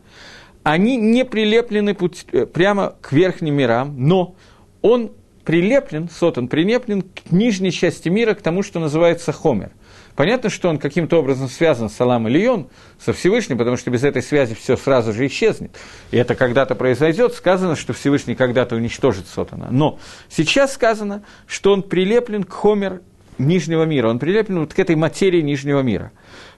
они 0.61 0.95
не 0.95 1.25
прилеплены 1.25 1.95
путь, 1.95 2.25
э, 2.31 2.45
прямо 2.45 2.95
к 3.01 3.11
верхним 3.11 3.55
мирам, 3.55 3.95
но 3.97 4.35
он 4.81 5.11
прилеплен, 5.45 6.09
сотан 6.09 6.47
прилеплен 6.47 7.01
к 7.01 7.31
нижней 7.31 7.71
части 7.71 8.09
мира, 8.09 8.33
к 8.33 8.41
тому, 8.41 8.63
что 8.63 8.79
называется 8.79 9.31
Хомер. 9.31 9.71
Понятно, 10.15 10.49
что 10.49 10.69
он 10.69 10.77
каким-то 10.77 11.17
образом 11.17 11.49
связан 11.49 11.89
с 11.89 11.93
Салам 11.93 12.27
Ильон, 12.27 12.67
со 12.99 13.13
Всевышним, 13.13 13.57
потому 13.57 13.77
что 13.77 13.89
без 13.89 14.03
этой 14.03 14.21
связи 14.21 14.53
все 14.53 14.77
сразу 14.77 15.11
же 15.11 15.25
исчезнет. 15.25 15.75
И 16.11 16.17
это 16.17 16.35
когда-то 16.35 16.75
произойдет. 16.75 17.33
Сказано, 17.33 17.75
что 17.75 17.93
Всевышний 17.93 18.35
когда-то 18.35 18.75
уничтожит 18.75 19.27
Сотана. 19.27 19.69
Но 19.71 19.99
сейчас 20.29 20.73
сказано, 20.73 21.23
что 21.47 21.73
он 21.73 21.81
прилеплен 21.81 22.43
к 22.43 22.53
Хомер 22.53 23.01
нижнего 23.39 23.83
мира. 23.83 24.09
Он 24.09 24.19
прилеплен 24.19 24.59
вот 24.59 24.73
к 24.73 24.79
этой 24.79 24.95
материи 24.95 25.41
нижнего 25.41 25.79
мира. 25.81 26.11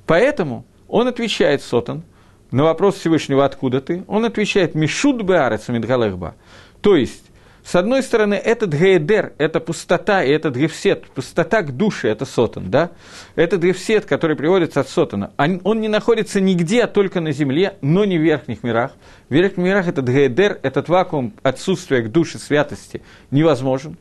Поэтому 0.06 0.66
он 0.90 1.08
отвечает 1.08 1.62
Сотан 1.62 2.04
на 2.52 2.64
вопрос 2.64 2.96
Всевышнего 2.96 3.46
«Откуда 3.46 3.80
ты?». 3.80 4.04
Он 4.08 4.26
отвечает 4.26 4.76
«Мишуд 4.76 5.22
беарец 5.22 5.70
мидгалехба». 5.70 6.36
То 6.82 6.96
есть, 6.96 7.25
с 7.66 7.74
одной 7.74 8.04
стороны, 8.04 8.36
этот 8.36 8.76
гейдер, 8.76 9.34
это 9.40 9.60
пустота, 9.60 10.24
и 10.24 10.30
этот 10.30 10.56
гефсет, 10.56 11.08
пустота 11.08 11.64
к 11.64 11.76
душе, 11.76 12.10
это 12.10 12.24
сотан, 12.24 12.70
да? 12.70 12.92
Этот 13.36 13.64
гефсет, 13.64 14.06
который 14.06 14.36
приводится 14.36 14.82
от 14.82 14.88
сотана, 14.88 15.32
он, 15.38 15.82
не 15.82 15.88
находится 15.88 16.40
нигде, 16.40 16.84
а 16.84 16.88
только 16.88 17.22
на 17.22 17.32
земле, 17.32 17.78
но 17.82 18.06
не 18.06 18.20
в 18.20 18.22
верхних 18.22 18.62
мирах. 18.62 18.92
В 19.30 19.34
верхних 19.34 19.66
мирах 19.66 19.88
этот 19.88 20.08
гейдер, 20.08 20.60
этот 20.62 20.90
вакуум 20.90 21.34
отсутствия 21.42 22.04
к 22.04 22.12
душе 22.12 22.38
святости 22.38 23.02
невозможен. 23.32 23.98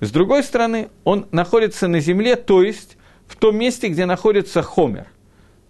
С 0.00 0.10
другой 0.10 0.42
стороны, 0.42 0.88
он 1.04 1.28
находится 1.30 1.86
на 1.86 2.00
земле, 2.00 2.34
то 2.34 2.60
есть 2.60 2.96
в 3.28 3.36
том 3.36 3.56
месте, 3.56 3.86
где 3.86 4.04
находится 4.04 4.62
хомер, 4.62 5.06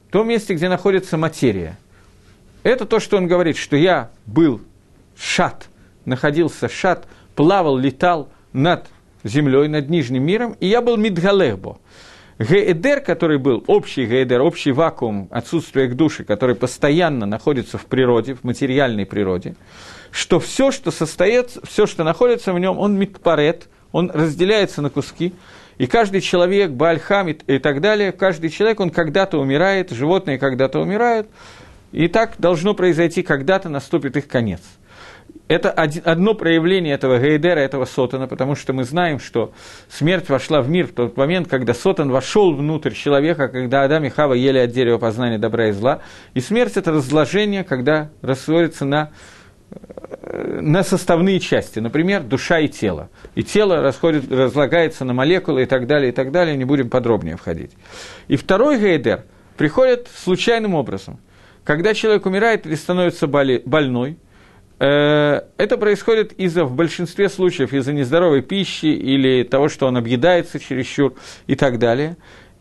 в 0.09 0.13
том 0.13 0.27
месте, 0.27 0.55
где 0.55 0.71
находится 0.71 1.19
материя. 1.19 1.77
Это 2.63 2.87
то, 2.87 2.99
что 2.99 3.19
он 3.19 3.27
говорит, 3.27 3.59
что 3.59 3.77
я 3.77 4.11
был 4.25 4.63
шат, 5.19 5.67
находился 6.07 6.71
шат 6.71 7.07
плавал, 7.37 7.77
летал 7.77 8.31
над 8.53 8.89
землей, 9.23 9.69
над 9.69 9.89
нижним 9.89 10.25
миром, 10.25 10.57
и 10.59 10.67
я 10.67 10.81
был 10.81 10.97
Мидгалехбо. 10.97 11.79
Гейдер, 12.39 13.01
который 13.01 13.39
был, 13.39 13.65
общий 13.67 14.05
гейдер, 14.05 14.43
общий 14.43 14.71
вакуум 14.71 15.29
отсутствия 15.31 15.87
к 15.87 15.95
душе, 15.95 16.23
который 16.23 16.55
постоянно 16.55 17.25
находится 17.25 17.79
в 17.79 17.87
природе, 17.87 18.35
в 18.35 18.45
материальной 18.45 19.07
природе, 19.07 19.55
что 20.11 20.39
все, 20.39 20.71
что 20.71 20.91
состоит, 20.91 21.57
все, 21.65 21.87
что 21.87 22.05
находится 22.05 22.53
в 22.53 22.59
нем, 22.59 22.79
он 22.79 22.99
митпарет, 22.99 23.69
он 23.91 24.11
разделяется 24.11 24.83
на 24.83 24.91
куски, 24.91 25.33
и 25.79 25.87
каждый 25.87 26.21
человек, 26.21 26.73
Бальхам 26.73 27.29
и, 27.29 27.33
и 27.33 27.59
так 27.59 27.81
далее, 27.81 28.13
каждый 28.13 28.51
человек, 28.51 28.81
он 28.81 28.91
когда-то 28.91 29.39
умирает, 29.39 29.91
животные 29.91 30.39
когда-то 30.39 30.79
умирают, 30.81 31.29
и 31.93 32.07
так 32.07 32.35
должно 32.37 32.75
произойти, 32.75 33.23
когда-то 33.23 33.71
наступит 33.71 34.17
их 34.19 34.29
конец– 34.29 34.61
это 35.49 35.71
одно 35.71 36.35
проявление 36.35 36.95
этого 36.95 37.19
Гейдера, 37.19 37.61
этого 37.61 37.85
Сотана, 37.85 38.27
потому 38.27 38.57
что 38.57 38.73
мы 38.73 38.83
знаем, 38.83 39.21
что 39.21 39.53
смерть 39.89 40.29
вошла 40.29 40.61
в 40.61 40.69
мир 40.69 40.89
в 40.89 40.93
тот 40.93 41.17
момент, 41.17 41.47
когда 41.49 41.73
Сотан 41.73 42.11
вошел 42.11 42.53
внутрь 42.53 42.93
человека, 42.93 43.49
когда 43.49 43.85
Адам 43.85 44.05
и 44.05 44.09
Хава 44.09 44.35
ели 44.35 44.59
от 44.59 44.73
дерева 44.73 44.99
познания 44.99 45.39
добра 45.39 45.69
и 45.69 45.73
зла. 45.73 46.01
И 46.35 46.41
смерть– 46.41 46.73
это 46.77 46.91
разложение, 46.91 47.63
когда 47.63 48.11
рассводится 48.23 48.85
на, 48.85 49.13
э, 49.71 50.61
на 50.63 50.83
составные 50.83 51.39
части, 51.39 51.79
например, 51.79 52.25
душа 52.25 52.59
и 52.59 52.67
тело. 52.67 53.09
И 53.37 53.45
тело 53.45 53.81
расходит, 53.83 54.31
разлагается 54.33 55.05
на 55.05 55.15
молекулы 55.15 55.63
и 55.63 55.67
так 55.67 55.87
далее, 55.87 56.09
и 56.09 56.13
так 56.13 56.33
далее, 56.33 56.57
не 56.57 56.65
будем 56.65 56.91
подробнее 56.91 57.37
входить. 57.37 57.71
И 58.27 58.35
второй 58.35 58.81
Гейдер 58.81 59.23
приходит 59.57 60.09
случайным 60.13 60.75
образом. 60.75 61.21
Когда 61.63 61.95
человек 61.95 62.27
умирает 62.27 62.67
или 62.67 62.75
становится 62.75 63.29
боли, 63.29 63.63
больной– 63.65 64.19
это 64.79 65.79
происходит 65.79 66.33
из-за, 66.35 66.65
в 66.65 66.75
большинстве 66.75 67.29
случаев, 67.29 67.73
из-за 67.73 67.93
нездоровой 67.93 68.43
пищи 68.43 68.87
или 68.87 69.43
того, 69.43 69.69
что 69.69 69.87
он 69.87 69.97
объедается 69.97 70.61
чересчур 70.61 71.15
и 71.47 71.55
так 71.55 71.79
далее. 71.79 72.17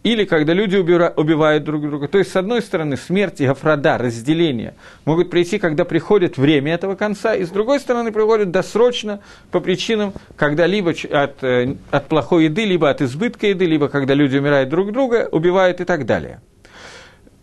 Или 0.06 0.26
когда 0.26 0.54
люди 0.54 0.76
убивают 0.78 1.64
друг 1.64 1.82
друга. 1.82 2.08
То 2.08 2.20
есть, 2.20 2.32
с 2.32 2.36
одной 2.36 2.62
стороны, 2.62 2.96
смерть 2.96 3.42
и 3.42 3.46
афрода, 3.46 3.98
разделение, 3.98 4.76
могут 5.04 5.32
прийти, 5.32 5.58
когда 5.58 5.84
приходит 5.84 6.38
время 6.38 6.76
этого 6.76 6.94
конца, 6.94 7.34
и 7.34 7.44
с 7.44 7.50
другой 7.50 7.80
стороны, 7.80 8.12
приходят 8.12 8.52
досрочно 8.52 9.22
по 9.50 9.60
причинам, 9.60 10.14
когда 10.38 10.68
либо 10.68 10.92
от, 10.92 11.44
э, 11.44 11.76
от 11.90 12.08
плохой 12.08 12.46
еды, 12.46 12.66
либо 12.66 12.88
от 12.88 13.02
избытка 13.02 13.48
еды, 13.48 13.66
либо 13.66 13.88
когда 13.88 14.14
люди 14.14 14.38
умирают 14.38 14.70
друг 14.70 14.92
друга, 14.92 15.28
убивают 15.32 15.82
и 15.82 15.86
так 15.86 16.06
далее. 16.06 16.40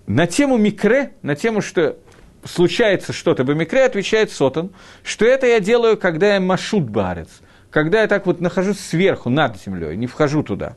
На 0.07 0.29
тему 0.29 0.57
микре, 0.57 1.15
на 1.23 1.35
тему, 1.35 1.63
что 1.63 1.97
случается 2.45 3.13
что-то, 3.13 3.45
Бамикре 3.45 3.85
отвечает 3.85 4.31
Сотан, 4.31 4.71
что 5.05 5.25
это 5.25 5.47
я 5.47 5.61
делаю, 5.61 5.97
когда 5.97 6.35
я 6.35 6.41
машут 6.41 6.89
барец, 6.89 7.29
когда 7.71 8.03
я 8.03 8.09
так 8.09 8.27
вот 8.27 8.41
нахожусь 8.41 8.81
сверху, 8.81 9.31
над 9.31 9.61
землей, 9.61 9.97
не 9.97 10.07
вхожу 10.07 10.43
туда. 10.43 10.77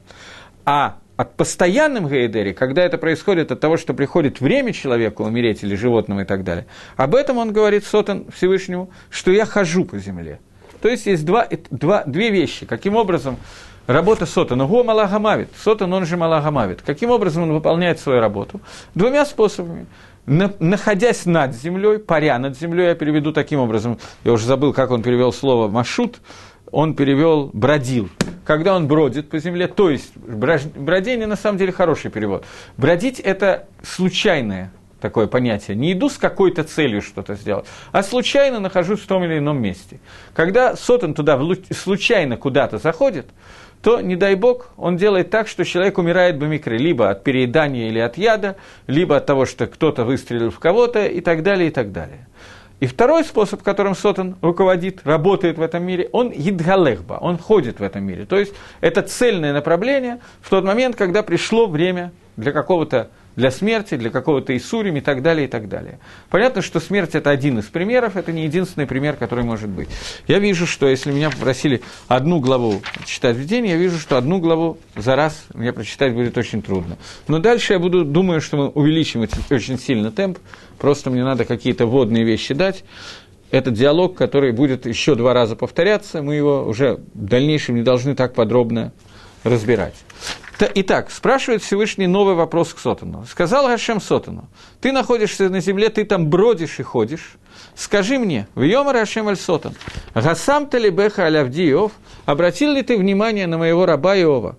А 0.65 0.97
от 1.17 1.35
постоянным 1.35 2.07
гейдери, 2.07 2.53
когда 2.53 2.83
это 2.83 2.97
происходит 2.97 3.51
от 3.51 3.59
того, 3.59 3.77
что 3.77 3.93
приходит 3.93 4.41
время 4.41 4.73
человеку 4.73 5.23
умереть 5.23 5.63
или 5.63 5.75
животному 5.75 6.21
и 6.21 6.25
так 6.25 6.43
далее, 6.43 6.65
об 6.97 7.15
этом 7.15 7.37
он 7.37 7.53
говорит 7.53 7.85
Сотан 7.85 8.25
Всевышнему, 8.35 8.89
что 9.09 9.31
я 9.31 9.45
хожу 9.45 9.85
по 9.85 9.97
земле. 9.97 10.39
То 10.81 10.89
есть 10.89 11.05
есть 11.05 11.25
два, 11.25 11.47
два, 11.71 12.03
две 12.03 12.31
вещи. 12.31 12.65
Каким 12.65 12.95
образом 12.95 13.37
работа 13.87 14.25
Сотана? 14.25 14.65
Го 14.65 14.83
Малагамавит. 14.83 15.49
Сотан, 15.57 15.91
он 15.93 16.05
же 16.05 16.17
Малагамавит. 16.17 16.81
Каким 16.81 17.11
образом 17.11 17.43
он 17.43 17.53
выполняет 17.53 17.99
свою 17.99 18.19
работу? 18.19 18.59
Двумя 18.93 19.25
способами 19.25 19.87
находясь 20.25 21.25
над 21.25 21.55
землей, 21.55 21.99
паря 21.99 22.39
над 22.39 22.57
землей, 22.57 22.87
я 22.87 22.95
переведу 22.95 23.31
таким 23.31 23.59
образом, 23.59 23.99
я 24.23 24.33
уже 24.33 24.45
забыл, 24.45 24.73
как 24.73 24.91
он 24.91 25.01
перевел 25.01 25.31
слово 25.31 25.67
«машут», 25.67 26.19
он 26.71 26.95
перевел 26.95 27.49
«бродил». 27.53 28.09
Когда 28.43 28.75
он 28.75 28.87
бродит 28.87 29.29
по 29.29 29.39
земле, 29.39 29.67
то 29.67 29.89
есть 29.89 30.15
бродение 30.17 31.25
на 31.27 31.35
самом 31.35 31.57
деле 31.57 31.71
хороший 31.71 32.11
перевод. 32.11 32.45
Бродить– 32.77 33.19
это 33.21 33.67
случайное 33.83 34.71
такое 35.05 35.27
понятие. 35.27 35.77
Не 35.77 35.93
иду 35.93 36.09
с 36.09 36.17
какой-то 36.17 36.63
целью 36.63 37.01
что-то 37.01 37.35
сделать, 37.35 37.65
а 37.91 38.01
случайно 38.01 38.59
нахожусь 38.59 39.01
в 39.01 39.07
том 39.07 39.23
или 39.23 39.37
ином 39.37 39.61
месте. 39.61 39.99
Когда 40.33 40.75
Сотан 40.75 41.13
туда 41.13 41.39
случайно 41.71 42.37
куда-то 42.37 42.79
заходит, 42.79 43.27
то, 43.85 44.01
не 44.01 44.15
дай 44.15 44.33
бог, 44.33 44.71
он 44.77 44.97
делает 44.97 45.29
так, 45.29 45.47
что 45.47 45.63
человек 45.63 45.99
умирает 45.99 46.37
в 46.37 46.47
микре, 46.47 46.79
либо 46.79 47.11
от 47.11 47.23
переедания 47.23 47.87
или 47.87 47.99
от 47.99 48.17
яда, 48.17 48.55
либо 48.87 49.17
от 49.17 49.27
того, 49.27 49.45
что 49.45 49.67
кто-то 49.67 50.05
выстрелил 50.05 50.49
в 50.49 50.57
кого-то 50.57 51.05
и 51.05 51.21
так 51.21 51.43
далее, 51.43 51.67
и 51.67 51.71
так 51.71 51.91
далее. 51.91 52.27
И 52.79 52.87
второй 52.87 53.23
способ, 53.23 53.61
которым 53.61 53.93
Сотан 53.93 54.37
руководит, 54.41 55.01
работает 55.05 55.59
в 55.59 55.61
этом 55.61 55.83
мире, 55.83 56.09
он 56.13 56.31
едгалехба, 56.31 57.19
он 57.21 57.37
ходит 57.37 57.79
в 57.79 57.83
этом 57.83 58.03
мире. 58.03 58.25
То 58.25 58.39
есть 58.39 58.55
это 58.81 59.03
цельное 59.03 59.53
направление 59.53 60.17
в 60.41 60.49
тот 60.49 60.63
момент, 60.63 60.95
когда 60.95 61.21
пришло 61.21 61.67
время 61.67 62.11
для 62.37 62.53
какого-то 62.53 63.11
для 63.35 63.51
смерти, 63.51 63.95
для 63.95 64.09
какого-то 64.09 64.55
Исурим 64.55 64.97
и 64.97 65.01
так 65.01 65.21
далее, 65.21 65.45
и 65.45 65.49
так 65.49 65.67
далее. 65.67 65.99
Понятно, 66.29 66.61
что 66.61 66.79
смерть– 66.79 67.11
это 67.15 67.29
один 67.29 67.59
из 67.59 67.65
примеров, 67.65 68.15
это 68.15 68.31
не 68.31 68.43
единственный 68.43 68.87
пример, 68.87 69.15
который 69.15 69.43
может 69.43 69.69
быть. 69.69 69.89
Я 70.27 70.39
вижу, 70.39 70.65
что 70.65 70.87
если 70.87 71.11
меня 71.11 71.29
попросили 71.29 71.81
одну 72.07 72.39
главу 72.39 72.81
читать 73.05 73.35
в 73.35 73.45
день, 73.45 73.67
я 73.67 73.77
вижу, 73.77 73.99
что 73.99 74.17
одну 74.17 74.39
главу 74.39 74.77
за 74.95 75.15
раз 75.15 75.45
мне 75.53 75.73
прочитать 75.73 76.13
будет 76.13 76.37
очень 76.37 76.61
трудно. 76.61 76.97
Но 77.27 77.39
дальше 77.39 77.73
я 77.73 77.79
буду, 77.79 78.05
думаю, 78.05 78.41
что 78.41 78.57
мы 78.57 78.67
увеличим 78.69 79.27
очень 79.49 79.79
сильно 79.79 80.11
темп, 80.11 80.39
просто 80.77 81.09
мне 81.09 81.23
надо 81.23 81.45
какие-то 81.45 81.85
водные 81.85 82.23
вещи 82.23 82.53
дать. 82.53 82.83
Это 83.51 83.71
диалог, 83.71 84.15
который 84.15 84.51
будет 84.51 84.85
еще 84.85 85.15
два 85.15 85.33
раза 85.33 85.55
повторяться, 85.55 86.21
мы 86.21 86.35
его 86.35 86.65
уже 86.65 86.99
в 87.13 87.25
дальнейшем 87.25 87.75
не 87.75 87.83
должны 87.83 88.15
так 88.15 88.33
подробно 88.33 88.91
разбирать. 89.43 89.95
Итак, 90.57 91.11
спрашивает 91.11 91.61
Всевышний 91.61 92.07
новый 92.07 92.35
вопрос 92.35 92.73
к 92.73 92.79
Сотану. 92.79 93.25
Сказал 93.29 93.67
Гашем 93.67 93.99
Сотану, 93.99 94.47
ты 94.79 94.93
находишься 94.93 95.49
на 95.49 95.59
земле, 95.59 95.89
ты 95.89 96.05
там 96.05 96.29
бродишь 96.29 96.79
и 96.79 96.83
ходишь. 96.83 97.33
Скажи 97.75 98.17
мне, 98.17 98.47
в 98.55 98.61
Йомар 98.61 98.95
Гашем 98.95 99.27
Аль 99.27 99.35
Сотан, 99.35 99.75
Гасам 100.13 100.67
Талибеха 100.67 101.27
Иов, 101.27 101.91
обратил 102.25 102.71
ли 102.71 102.83
ты 102.83 102.97
внимание 102.97 103.47
на 103.47 103.57
моего 103.57 103.85
раба 103.85 104.15
Иова? 104.15 104.57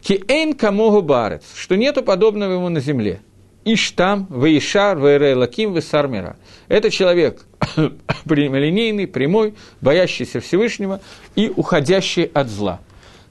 Киэйн 0.00 0.54
камогу 0.54 1.02
барец, 1.02 1.42
что 1.56 1.76
нету 1.76 2.04
подобного 2.04 2.52
ему 2.52 2.68
на 2.68 2.78
земле. 2.78 3.20
Иштам, 3.64 4.28
Ваишар, 4.30 4.96
Ваэрэ 4.96 5.34
Лаким, 5.34 5.74
Весармира. 5.74 6.36
Это 6.68 6.88
человек 6.88 7.44
прямолинейный, 8.24 9.08
прямой, 9.08 9.54
боящийся 9.80 10.38
Всевышнего 10.38 11.00
и 11.34 11.52
уходящий 11.54 12.30
от 12.32 12.48
зла. 12.48 12.80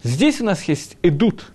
Здесь 0.04 0.42
у 0.42 0.44
нас 0.44 0.64
есть 0.64 0.98
идут– 1.02 1.46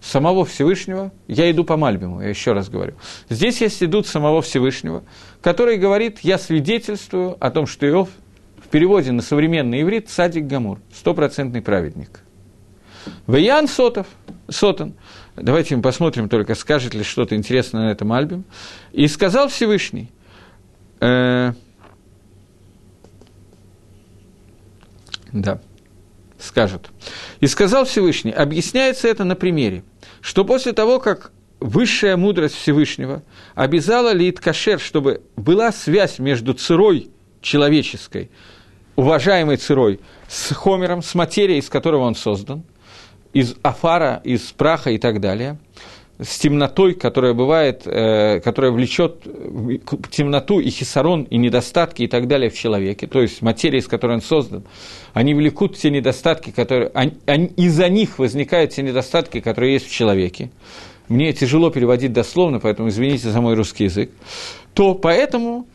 самого 0.00 0.44
Всевышнего, 0.44 1.12
я 1.28 1.50
иду 1.50 1.64
по 1.64 1.76
Мальбиму, 1.76 2.20
я 2.20 2.28
еще 2.28 2.52
раз 2.52 2.68
говорю. 2.68 2.94
Здесь 3.28 3.60
есть 3.60 3.82
идут 3.82 4.06
самого 4.06 4.42
Всевышнего, 4.42 5.04
который 5.42 5.76
говорит, 5.76 6.20
я 6.20 6.38
свидетельствую 6.38 7.36
о 7.38 7.50
том, 7.50 7.66
что 7.66 7.88
Иов 7.88 8.08
в 8.58 8.68
переводе 8.68 9.12
на 9.12 9.22
современный 9.22 9.82
иврит 9.82 10.08
садик 10.08 10.46
Гамур, 10.46 10.80
стопроцентный 10.92 11.62
праведник. 11.62 12.20
Ваян 13.26 13.68
Сотов, 13.68 14.06
Сотан, 14.48 14.94
давайте 15.36 15.76
мы 15.76 15.82
посмотрим 15.82 16.28
только, 16.28 16.54
скажет 16.54 16.94
ли 16.94 17.02
что-то 17.02 17.34
интересное 17.34 17.86
на 17.86 17.90
этом 17.90 18.12
альбоме. 18.12 18.44
И 18.92 19.06
сказал 19.06 19.48
Всевышний, 19.48 20.10
э, 21.00 21.52
да, 25.32 25.60
скажет. 26.38 26.90
И 27.40 27.46
сказал 27.46 27.84
Всевышний, 27.84 28.32
объясняется 28.32 29.08
это 29.08 29.24
на 29.24 29.34
примере, 29.34 29.82
что 30.20 30.44
после 30.44 30.72
того, 30.72 30.98
как 30.98 31.32
высшая 31.58 32.16
мудрость 32.16 32.54
Всевышнего 32.54 33.22
обязала 33.54 34.12
Лид 34.12 34.40
Кашер, 34.40 34.78
чтобы 34.78 35.22
была 35.36 35.72
связь 35.72 36.18
между 36.18 36.52
цирой 36.52 37.08
человеческой, 37.40 38.30
уважаемой 38.96 39.56
цирой, 39.56 40.00
с 40.28 40.54
Хомером, 40.54 41.02
с 41.02 41.14
материей, 41.14 41.60
из 41.60 41.70
которого 41.70 42.02
он 42.02 42.14
создан, 42.14 42.62
из 43.32 43.54
афара, 43.62 44.20
из 44.24 44.42
праха 44.52 44.90
и 44.90 44.98
так 44.98 45.20
далее– 45.20 45.58
с 46.22 46.38
темнотой, 46.38 46.94
которая 46.94 47.34
бывает, 47.34 47.82
э, 47.86 48.40
которая 48.40 48.72
влечет 48.72 49.22
темноту 50.10 50.60
и 50.60 50.70
хисарон, 50.70 51.24
и 51.24 51.36
недостатки 51.38 52.02
и 52.02 52.06
так 52.06 52.28
далее 52.28 52.50
в 52.50 52.54
человеке, 52.54 53.06
то 53.06 53.20
есть 53.20 53.42
материя, 53.42 53.78
из 53.78 53.86
которой 53.86 54.14
он 54.14 54.22
создан, 54.22 54.64
они 55.14 55.34
влекут 55.34 55.76
те 55.76 55.90
недостатки, 55.90 56.50
которые... 56.50 56.90
Они, 56.94 57.14
они, 57.26 57.46
из-за 57.56 57.88
них 57.88 58.18
возникают 58.18 58.72
те 58.72 58.82
недостатки, 58.82 59.40
которые 59.40 59.74
есть 59.74 59.86
в 59.86 59.92
человеке. 59.92 60.50
Мне 61.08 61.32
тяжело 61.32 61.70
переводить 61.70 62.12
дословно, 62.12 62.60
поэтому 62.60 62.88
извините 62.88 63.30
за 63.30 63.40
мой 63.40 63.54
русский 63.54 63.84
язык. 63.84 64.10
То 64.74 64.94
поэтому 64.94 65.66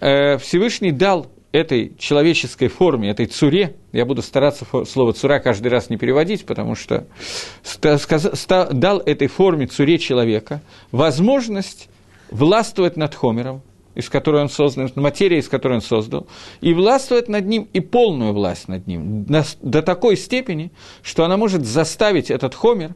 э, 0.00 0.38
Всевышний 0.38 0.92
дал 0.92 1.26
этой 1.52 1.94
человеческой 1.98 2.68
форме, 2.68 3.10
этой 3.10 3.26
цуре, 3.26 3.76
я 3.92 4.04
буду 4.04 4.22
стараться 4.22 4.66
слово 4.84 5.12
цура 5.14 5.38
каждый 5.38 5.68
раз 5.68 5.88
не 5.88 5.96
переводить, 5.96 6.44
потому 6.44 6.74
что 6.74 7.06
дал 7.80 8.98
этой 9.00 9.28
форме 9.28 9.66
цуре 9.66 9.98
человека 9.98 10.60
возможность 10.92 11.88
властвовать 12.30 12.96
над 12.96 13.14
Хомером, 13.14 13.62
из 13.94 14.10
которой 14.10 14.42
он 14.42 14.50
создан, 14.50 14.92
материя, 14.94 15.38
из 15.38 15.48
которой 15.48 15.74
он 15.74 15.80
создал, 15.80 16.26
и 16.60 16.74
властвовать 16.74 17.28
над 17.28 17.46
ним, 17.46 17.66
и 17.72 17.80
полную 17.80 18.32
власть 18.34 18.68
над 18.68 18.86
ним, 18.86 19.24
до 19.24 19.82
такой 19.82 20.16
степени, 20.16 20.70
что 21.02 21.24
она 21.24 21.36
может 21.38 21.64
заставить 21.64 22.30
этот 22.30 22.54
Хомер 22.54 22.94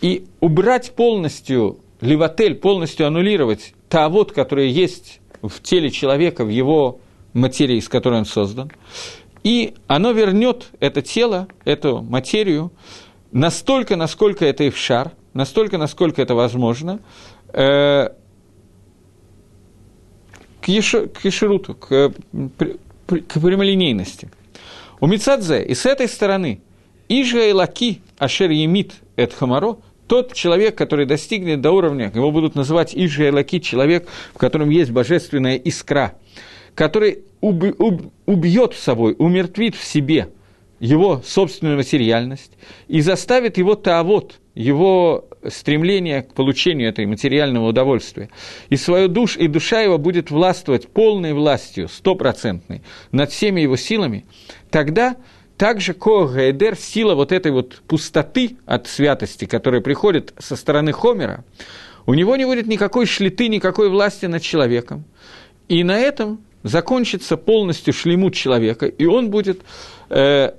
и 0.00 0.26
убрать 0.40 0.92
полностью, 0.96 1.78
левотель, 2.00 2.56
полностью 2.56 3.06
аннулировать 3.06 3.74
таавод, 3.88 4.32
который 4.32 4.68
есть 4.68 5.20
в 5.40 5.62
теле 5.62 5.90
человека, 5.90 6.44
в 6.44 6.48
его 6.48 6.98
материи, 7.32 7.76
из 7.76 7.88
которой 7.88 8.18
он 8.18 8.24
создан, 8.24 8.70
и 9.42 9.74
оно 9.86 10.12
вернет 10.12 10.68
это 10.80 11.02
тело, 11.02 11.48
эту 11.64 12.02
материю, 12.02 12.72
настолько, 13.32 13.96
насколько 13.96 14.44
это 14.44 14.64
и 14.64 14.70
в 14.70 14.76
шар, 14.76 15.12
настолько, 15.32 15.78
насколько 15.78 16.20
это 16.20 16.34
возможно, 16.34 17.00
э, 17.52 18.10
к, 20.60 20.68
еши, 20.68 21.06
к 21.08 21.24
ешеруту, 21.24 21.74
к, 21.74 22.12
к 23.06 23.40
прямолинейности. 23.40 24.30
У 25.00 25.06
Мицадзе 25.06 25.62
и 25.62 25.74
с 25.74 25.86
этой 25.86 26.08
стороны 26.08 26.60
Ижа 27.08 27.46
и 27.46 27.52
Лаки 27.52 28.02
Ашер 28.18 28.50
Емит 28.50 28.94
Эт 29.16 29.32
Хамаро– 29.32 29.78
тот 30.10 30.32
человек, 30.32 30.76
который 30.76 31.06
достигнет 31.06 31.60
до 31.60 31.70
уровня, 31.70 32.10
его 32.12 32.32
будут 32.32 32.56
называть 32.56 32.96
Ижа 32.96 33.28
и 33.28 33.30
Лаки, 33.30 33.60
человек, 33.60 34.08
в 34.34 34.38
котором 34.38 34.68
есть 34.68 34.90
божественная 34.90 35.54
искра, 35.54 36.14
который 36.74 37.24
уб, 37.40 37.64
уб, 37.78 38.12
убьет 38.26 38.74
собой, 38.74 39.14
умертвит 39.18 39.74
в 39.74 39.84
себе 39.84 40.28
его 40.80 41.22
собственную 41.24 41.76
материальность 41.76 42.52
и 42.88 43.00
заставит 43.02 43.58
его 43.58 43.74
таавод, 43.74 44.40
его 44.54 45.28
стремление 45.46 46.22
к 46.22 46.32
получению 46.32 46.88
этой 46.88 47.06
материального 47.06 47.68
удовольствия. 47.68 48.30
И 48.70 48.76
свою 48.76 49.08
душ, 49.08 49.36
и 49.36 49.46
душа 49.46 49.80
его 49.82 49.98
будет 49.98 50.30
властвовать 50.30 50.88
полной 50.88 51.34
властью, 51.34 51.88
стопроцентной, 51.88 52.82
над 53.12 53.30
всеми 53.30 53.60
его 53.60 53.76
силами, 53.76 54.24
тогда 54.70 55.16
также 55.56 55.92
Когаэдер, 55.92 56.76
сила 56.76 57.14
вот 57.14 57.32
этой 57.32 57.52
вот 57.52 57.82
пустоты 57.86 58.56
от 58.64 58.86
святости, 58.86 59.44
которая 59.44 59.82
приходит 59.82 60.32
со 60.38 60.56
стороны 60.56 60.92
Хомера, 60.92 61.44
у 62.06 62.14
него 62.14 62.34
не 62.36 62.46
будет 62.46 62.66
никакой 62.66 63.04
шлиты, 63.04 63.48
никакой 63.48 63.90
власти 63.90 64.24
над 64.24 64.40
человеком. 64.40 65.04
И 65.68 65.84
на 65.84 65.98
этом 65.98 66.40
закончится 66.62 67.36
полностью 67.36 67.92
шлемут 67.92 68.34
человека, 68.34 68.86
и 68.86 69.06
он 69.06 69.30
будет 69.30 69.62
э, 70.08 70.52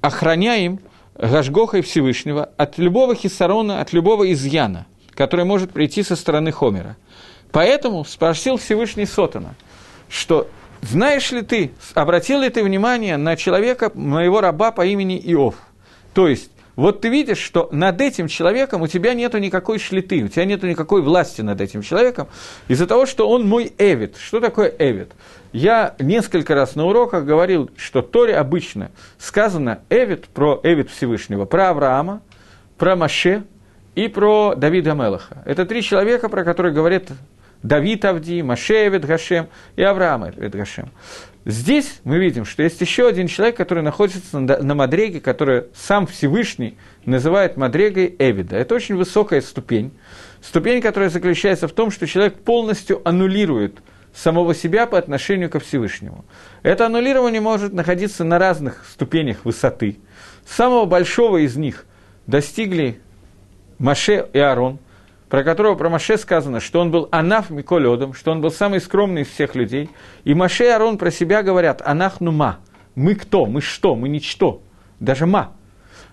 охраняем 0.00 0.80
Гашгохой 1.14 1.82
Всевышнего 1.82 2.50
от 2.56 2.78
любого 2.78 3.14
хисарона, 3.14 3.80
от 3.80 3.92
любого 3.92 4.30
изъяна, 4.32 4.86
который 5.14 5.44
может 5.44 5.72
прийти 5.72 6.02
со 6.02 6.16
стороны 6.16 6.52
Хомера. 6.52 6.96
Поэтому 7.52 8.04
спросил 8.04 8.56
Всевышний 8.58 9.06
Сотана, 9.06 9.54
что 10.08 10.48
знаешь 10.82 11.32
ли 11.32 11.42
ты, 11.42 11.72
обратил 11.94 12.40
ли 12.40 12.50
ты 12.50 12.62
внимание 12.62 13.16
на 13.16 13.36
человека, 13.36 13.90
моего 13.94 14.40
раба 14.40 14.72
по 14.72 14.84
имени 14.84 15.18
Иов? 15.24 15.54
То 16.12 16.28
есть, 16.28 16.50
вот 16.76 17.00
ты 17.00 17.08
видишь, 17.08 17.38
что 17.38 17.68
над 17.72 18.00
этим 18.02 18.28
человеком 18.28 18.82
у 18.82 18.86
тебя 18.86 19.14
нет 19.14 19.32
никакой 19.34 19.78
шлиты, 19.78 20.22
у 20.22 20.28
тебя 20.28 20.44
нет 20.44 20.62
никакой 20.62 21.00
власти 21.00 21.40
над 21.40 21.60
этим 21.60 21.80
человеком, 21.82 22.28
из-за 22.68 22.86
того, 22.86 23.06
что 23.06 23.28
он 23.28 23.48
мой 23.48 23.72
эвид. 23.78 24.16
Что 24.18 24.40
такое 24.40 24.72
эвид? 24.78 25.12
Я 25.52 25.94
несколько 25.98 26.54
раз 26.54 26.74
на 26.74 26.84
уроках 26.84 27.24
говорил, 27.24 27.70
что 27.76 28.02
Торе 28.02 28.36
обычно 28.36 28.90
сказано 29.18 29.80
эвид 29.88 30.26
про 30.26 30.60
эвид 30.62 30.90
Всевышнего, 30.90 31.46
про 31.46 31.70
Авраама, 31.70 32.20
про 32.76 32.94
Маше 32.94 33.44
и 33.94 34.08
про 34.08 34.54
Давида 34.54 34.92
Мелаха. 34.92 35.42
Это 35.46 35.64
три 35.64 35.82
человека, 35.82 36.28
про 36.28 36.44
которые 36.44 36.74
говорят 36.74 37.04
Давид 37.62 38.04
Авди, 38.04 38.42
Маше 38.42 38.86
Эвид 38.86 39.06
Гашем 39.06 39.48
и 39.76 39.82
Авраам 39.82 40.28
Эвид 40.28 40.54
Гашем. 40.54 40.90
Здесь 41.48 42.00
мы 42.02 42.18
видим, 42.18 42.44
что 42.44 42.64
есть 42.64 42.80
еще 42.80 43.06
один 43.06 43.28
человек, 43.28 43.56
который 43.56 43.84
находится 43.84 44.40
на, 44.40 44.74
Мадреге, 44.74 45.20
который 45.20 45.66
сам 45.76 46.08
Всевышний 46.08 46.76
называет 47.04 47.56
Мадрегой 47.56 48.16
Эвида. 48.18 48.56
Это 48.56 48.74
очень 48.74 48.96
высокая 48.96 49.40
ступень. 49.40 49.92
Ступень, 50.42 50.82
которая 50.82 51.08
заключается 51.08 51.68
в 51.68 51.72
том, 51.72 51.92
что 51.92 52.08
человек 52.08 52.40
полностью 52.40 53.00
аннулирует 53.08 53.76
самого 54.12 54.56
себя 54.56 54.86
по 54.86 54.98
отношению 54.98 55.48
ко 55.48 55.60
Всевышнему. 55.60 56.24
Это 56.64 56.86
аннулирование 56.86 57.40
может 57.40 57.72
находиться 57.72 58.24
на 58.24 58.40
разных 58.40 58.84
ступенях 58.90 59.44
высоты. 59.44 59.98
Самого 60.44 60.84
большого 60.84 61.36
из 61.36 61.54
них 61.54 61.86
достигли 62.26 62.98
Маше 63.78 64.28
и 64.32 64.38
Аарон– 64.40 64.80
про 65.28 65.42
которого 65.42 65.74
про 65.74 65.88
Маше 65.88 66.18
сказано, 66.18 66.60
что 66.60 66.80
он 66.80 66.90
был 66.90 67.08
анаф 67.10 67.50
миколедом, 67.50 68.14
что 68.14 68.30
он 68.30 68.40
был 68.40 68.50
самый 68.50 68.80
скромный 68.80 69.22
из 69.22 69.28
всех 69.28 69.54
людей. 69.54 69.90
И 70.24 70.34
Маше 70.34 70.64
и 70.64 70.68
Арон 70.68 70.98
про 70.98 71.10
себя 71.10 71.42
говорят, 71.42 71.82
анах 71.84 72.20
нума, 72.20 72.58
мы 72.94 73.14
кто, 73.14 73.46
мы 73.46 73.60
что, 73.60 73.96
мы 73.96 74.08
ничто, 74.08 74.62
даже 75.00 75.26
ма. 75.26 75.52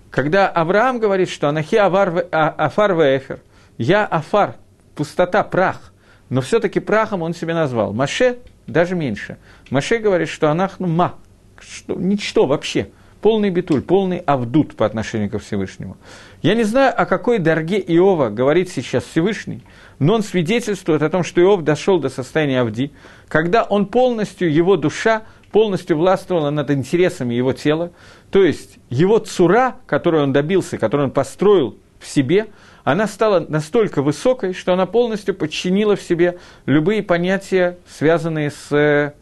Когда 0.10 0.48
Авраам 0.48 1.00
говорит, 1.00 1.30
что 1.30 1.50
анахи 1.50 1.76
авар, 1.76 2.28
а, 2.32 2.50
афар 2.50 2.94
веэфер, 2.94 3.40
я 3.78 4.06
афар, 4.06 4.56
пустота, 4.96 5.44
прах, 5.44 5.94
но 6.30 6.42
все-таки 6.42 6.80
прахом 6.80 7.22
он 7.22 7.34
себя 7.34 7.54
назвал. 7.54 7.94
Маше 7.94 8.40
даже 8.68 8.96
меньше. 8.96 9.38
Маше 9.70 9.98
говорит, 9.98 10.30
что 10.30 10.50
анах 10.50 10.80
нума, 10.80 11.16
что, 11.60 11.96
ничто 11.96 12.46
вообще– 12.46 12.90
полный 13.24 13.50
битуль, 13.50 13.82
полный 13.82 14.18
авдут 14.18 14.76
по 14.76 14.86
отношению 14.86 15.30
ко 15.30 15.40
Всевышнему. 15.40 15.96
Я 16.42 16.56
не 16.56 16.64
знаю, 16.64 16.94
о 16.96 17.06
какой 17.06 17.40
дорге 17.40 17.80
Иова 17.80 18.30
говорит 18.30 18.70
сейчас 18.70 19.06
Всевышний, 19.06 19.64
но 19.98 20.16
он 20.16 20.24
свидетельствует 20.24 21.02
о 21.02 21.10
том, 21.10 21.24
что 21.24 21.42
Иов 21.42 21.62
дошел 21.62 22.00
до 22.00 22.10
состояния 22.10 22.60
Авди, 22.60 22.92
когда 23.30 23.64
он 23.64 23.86
полностью, 23.86 24.54
его 24.54 24.76
душа 24.76 25.24
полностью 25.54 25.98
властвовала 25.98 26.50
над 26.50 26.70
интересами 26.72 27.34
его 27.34 27.54
тела, 27.54 27.92
то 28.30 28.44
есть 28.44 28.78
его 28.90 29.20
цура, 29.20 29.78
которую 29.86 30.24
он 30.24 30.34
добился, 30.34 30.78
которую 30.78 31.08
он 31.08 31.14
построил 31.14 31.78
в 32.02 32.08
себе, 32.08 32.48
она 32.84 33.08
стала 33.08 33.40
настолько 33.40 34.02
высокой, 34.02 34.54
что 34.54 34.74
она 34.74 34.86
полностью 34.86 35.34
подчинила 35.34 35.96
в 35.96 36.02
себе 36.02 36.40
любые 36.66 37.02
понятия, 37.02 37.78
связанные 37.88 38.52
с 38.52 39.14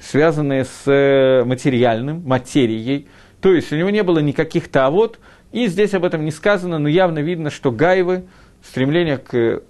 связанные 0.00 0.64
с 0.64 0.82
э, 0.86 1.44
материальным, 1.44 2.22
материей. 2.24 3.08
То 3.40 3.52
есть 3.52 3.72
у 3.72 3.76
него 3.76 3.90
не 3.90 4.02
было 4.02 4.18
никаких 4.18 4.68
тавод, 4.68 5.18
и 5.52 5.66
здесь 5.66 5.94
об 5.94 6.04
этом 6.04 6.24
не 6.24 6.30
сказано, 6.30 6.78
но 6.78 6.88
явно 6.88 7.20
видно, 7.20 7.50
что 7.50 7.70
Гаевы, 7.70 8.24
стремление 8.62 9.18
к 9.18 9.34
э, 9.34 9.60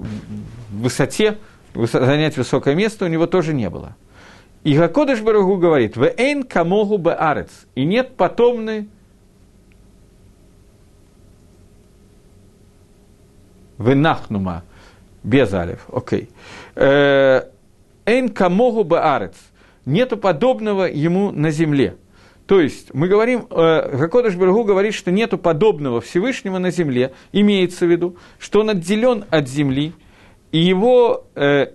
высоте, 0.71 1.39
занять 1.75 2.37
высокое 2.37 2.75
место 2.75 3.05
у 3.05 3.09
него 3.09 3.27
тоже 3.27 3.55
не 3.55 3.71
было. 3.71 3.97
И 4.65 4.77
Гакодыш 4.77 5.21
Барагу 5.21 5.57
говорит, 5.57 5.97
«В 5.97 6.05
эйн 6.17 6.43
камогу 6.43 7.01
арец» 7.09 7.51
и 7.75 7.85
нет 7.85 8.17
потомны 8.17 8.89
венахнума, 13.79 14.65
без 15.23 15.53
алев, 15.55 15.87
окей. 15.93 16.29
Э, 16.75 17.45
эйн 18.05 18.29
камогу 18.31 18.87
арец 18.97 19.37
нету 19.89 20.17
подобного 20.17 20.85
ему 20.85 21.33
на 21.33 21.51
земле. 21.51 21.97
То 22.47 22.61
есть 22.61 22.95
мы 22.95 23.09
говорим, 23.09 23.47
э, 23.51 23.97
Гакодыш 23.97 24.37
Барагу 24.37 24.65
говорит, 24.65 24.95
что 24.95 25.11
нету 25.11 25.37
подобного 25.37 26.01
Всевышнего 26.01 26.59
на 26.59 26.71
земле, 26.71 27.13
имеется 27.33 27.87
в 27.87 27.91
виду, 27.91 28.17
что 28.39 28.61
он 28.61 28.71
отделен 28.71 29.25
от 29.31 29.49
земли, 29.49 29.93
и 30.51 30.59
его 30.59 31.27
э, 31.35 31.67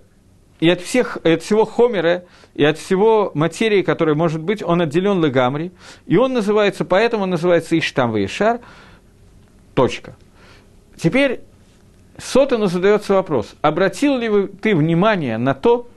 и 0.60 0.70
от, 0.70 0.82
всех, 0.82 1.18
и 1.24 1.30
от 1.30 1.44
всего 1.44 1.66
Хомера, 1.66 2.24
и 2.56 2.64
от 2.64 2.78
всего 2.78 3.32
материи, 3.34 3.82
которая 3.82 4.16
может 4.16 4.42
быть, 4.42 4.64
он 4.64 4.82
отделен 4.82 5.20
Лагамри, 5.20 5.72
и 6.06 6.16
он 6.16 6.34
называется, 6.34 6.86
поэтому 6.86 7.24
он 7.24 7.32
называется 7.32 7.78
Иштам 7.78 8.16
Ишар, 8.16 8.62
точка. 9.76 10.16
Теперь 10.96 11.42
Сотану 12.18 12.68
задается 12.68 13.14
вопрос, 13.14 13.56
обратил 13.62 14.18
ли 14.18 14.48
ты 14.48 14.76
внимание 14.76 15.38
на 15.38 15.54
то, 15.54 15.88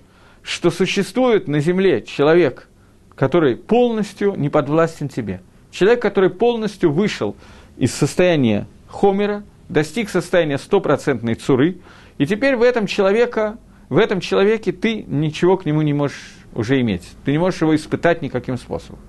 что 0.47 0.70
существует 0.70 1.49
на 1.49 1.59
земле 1.59 2.03
человек, 2.03 2.68
который 3.16 3.57
полностью 3.57 4.36
не 4.36 4.49
подвластен 4.49 5.09
тебе. 5.09 5.42
Человек, 5.72 6.01
который 6.01 6.30
полностью 6.30 6.92
вышел 6.92 7.36
из 7.76 7.92
состояния 7.92 8.68
хомера, 8.86 9.42
достиг 9.68 10.09
состояния 10.09 10.59
стопроцентной 10.59 11.34
цуры, 11.34 11.78
и 12.18 12.26
теперь 12.26 12.55
в 12.55 12.62
этом, 12.62 12.86
человека, 12.86 13.59
в 13.88 13.99
этом 13.99 14.20
человеке 14.20 14.70
ты 14.70 15.03
ничего 15.03 15.57
к 15.57 15.66
нему 15.66 15.82
не 15.82 15.92
можешь 15.92 16.36
уже 16.55 16.80
иметь. 16.80 17.03
Ты 17.24 17.32
не 17.32 17.38
можешь 17.38 17.61
его 17.61 17.74
испытать 17.74 18.22
никаким 18.22 18.57
способом. 18.57 19.01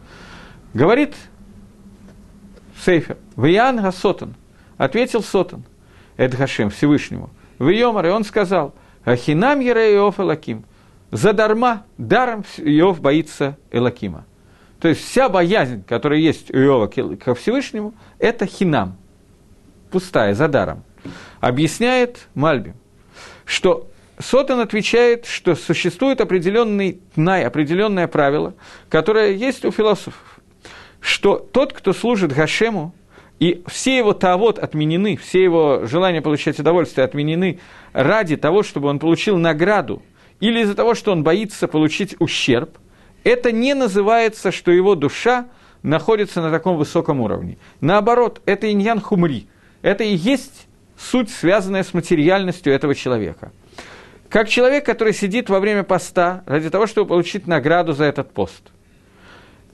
Говорит 0.74 1.14
Сейфер, 2.84 3.18
Виян 3.36 3.80
Гасотан, 3.80 4.34
ответил 4.78 5.22
Сотан, 5.22 5.64
Эд 6.18 6.34
Хашем, 6.34 6.72
Всевышнему, 6.72 7.30
в 7.60 7.70
Йомар, 7.70 8.08
и 8.08 8.10
он 8.10 8.24
сказал, 8.24 8.74
Ахинам 9.06 9.60
Ереев 9.60 10.18
Лаким– 10.18 10.66
задарма, 11.12 11.86
даром 11.98 12.44
Иов 12.58 13.02
боится 13.02 13.58
Элакима. 13.72 14.26
То 14.80 14.88
есть 14.88 15.04
вся 15.04 15.30
боязнь, 15.30 15.84
которая 15.84 16.20
есть 16.20 16.54
у 16.54 16.58
Иова 16.58 16.88
ко 16.88 17.34
Всевышнему, 17.34 17.94
это 18.20 18.46
хинам, 18.46 18.98
пустая, 19.90 20.34
за 20.34 20.48
даром. 20.48 20.84
Объясняет 21.40 22.28
Мальби, 22.36 22.74
что 23.46 23.88
Сотан 24.20 24.60
отвечает, 24.60 25.26
что 25.26 25.56
существует 25.56 26.22
определенный 26.22 27.00
тнай, 27.14 27.46
определенное 27.46 28.08
правило, 28.08 28.54
которое 28.90 29.32
есть 29.34 29.64
у 29.64 29.72
философов, 29.72 30.40
что 31.00 31.38
тот, 31.38 31.74
кто 31.74 31.94
служит 31.94 32.34
Гашему, 32.34 32.94
и 33.40 33.64
все 33.68 33.98
его 33.98 34.14
тавод 34.14 34.58
отменены, 34.58 35.16
все 35.16 35.44
его 35.44 35.86
желания 35.86 36.24
получать 36.24 36.60
удовольствие 36.60 37.06
отменены 37.06 37.60
ради 37.94 38.36
того, 38.36 38.64
чтобы 38.64 38.90
он 38.90 38.98
получил 38.98 39.38
награду, 39.38 40.02
или 40.40 40.62
из-за 40.62 40.76
того, 40.76 40.94
что 40.94 41.12
он 41.12 41.24
боится 41.24 41.68
получить 41.68 42.16
ущерб, 42.20 42.78
это 43.24 43.52
не 43.52 43.74
называется, 43.74 44.52
что 44.52 44.72
его 44.72 44.96
душа 44.96 45.48
находится 45.84 46.42
на 46.42 46.52
таком 46.52 46.78
высоком 46.78 47.22
уровне. 47.22 47.58
Наоборот, 47.82 48.42
это 48.46 48.72
иньян 48.72 49.00
хумри. 49.00 49.48
Это 49.82 50.04
и 50.04 50.16
есть 50.16 50.68
суть, 50.98 51.30
связанная 51.30 51.84
с 51.84 51.94
материальностью 51.94 52.74
этого 52.74 52.96
человека. 52.96 53.52
Как 54.30 54.50
человек, 54.50 54.86
который 54.86 55.14
сидит 55.14 55.50
во 55.50 55.60
время 55.60 55.84
поста 55.84 56.44
ради 56.46 56.70
того, 56.70 56.88
чтобы 56.88 57.08
получить 57.08 57.48
награду 57.48 57.94
за 57.94 58.06
этот 58.06 58.32
пост. 58.32 58.62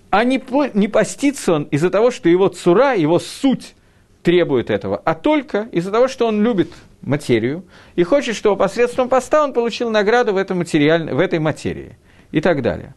А 0.10 0.24
не, 0.24 0.42
не 0.76 0.88
постится 0.88 1.54
он 1.54 1.64
из-за 1.64 1.90
того, 1.90 2.12
что 2.12 2.30
его 2.30 2.48
цура, 2.50 2.94
его 2.94 3.18
суть 3.18 3.74
требует 4.22 4.70
этого, 4.70 5.02
а 5.04 5.16
только 5.16 5.68
из-за 5.72 5.92
того, 5.92 6.08
что 6.08 6.28
он 6.28 6.44
любит 6.44 6.72
материю 7.04 7.66
и 7.96 8.04
хочет, 8.04 8.36
чтобы 8.36 8.58
посредством 8.58 9.10
поста 9.10 9.44
он 9.44 9.54
получил 9.54 9.90
награду 9.90 10.34
в, 10.34 10.38
этом 10.38 10.60
материаль... 10.60 11.14
в 11.14 11.20
этой 11.20 11.40
материи 11.40 11.98
и 12.32 12.42
так 12.42 12.62
далее. 12.62 12.96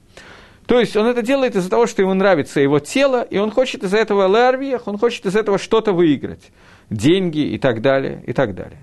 То 0.67 0.81
есть 0.81 0.97
он 0.97 1.07
это 1.07 1.23
делает 1.23 1.55
из-за 1.55 1.71
того, 1.71 1.87
что 1.87 2.03
ему 2.03 2.15
нравится 2.15 2.61
его 2.61 2.81
тело, 2.81 3.23
и 3.23 3.39
он 3.39 3.51
хочет 3.51 3.85
из-за 3.85 3.99
этого 3.99 4.27
ларвиях, 4.27 4.89
он 4.89 4.99
хочет 4.99 5.27
из 5.27 5.37
этого 5.37 5.59
что-то 5.59 5.93
выиграть. 5.93 6.51
Деньги 6.91 7.41
и 7.41 7.59
так 7.59 7.83
далее, 7.83 8.23
и 8.27 8.33
так 8.33 8.55
далее. 8.55 8.81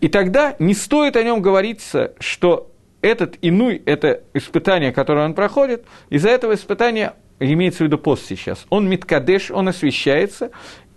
И 0.00 0.08
тогда 0.08 0.56
не 0.58 0.74
стоит 0.74 1.16
о 1.16 1.22
нем 1.22 1.40
говориться, 1.40 2.12
что 2.18 2.70
этот 3.00 3.36
инуй, 3.40 3.82
это 3.86 4.22
испытание, 4.34 4.92
которое 4.92 5.24
он 5.24 5.34
проходит, 5.34 5.84
из-за 6.10 6.30
этого 6.30 6.54
испытания, 6.54 7.14
имеется 7.38 7.84
в 7.84 7.86
виду 7.86 7.98
пост 7.98 8.26
сейчас, 8.26 8.66
он 8.68 8.88
миткадеш, 8.88 9.50
он 9.50 9.68
освещается, 9.68 10.50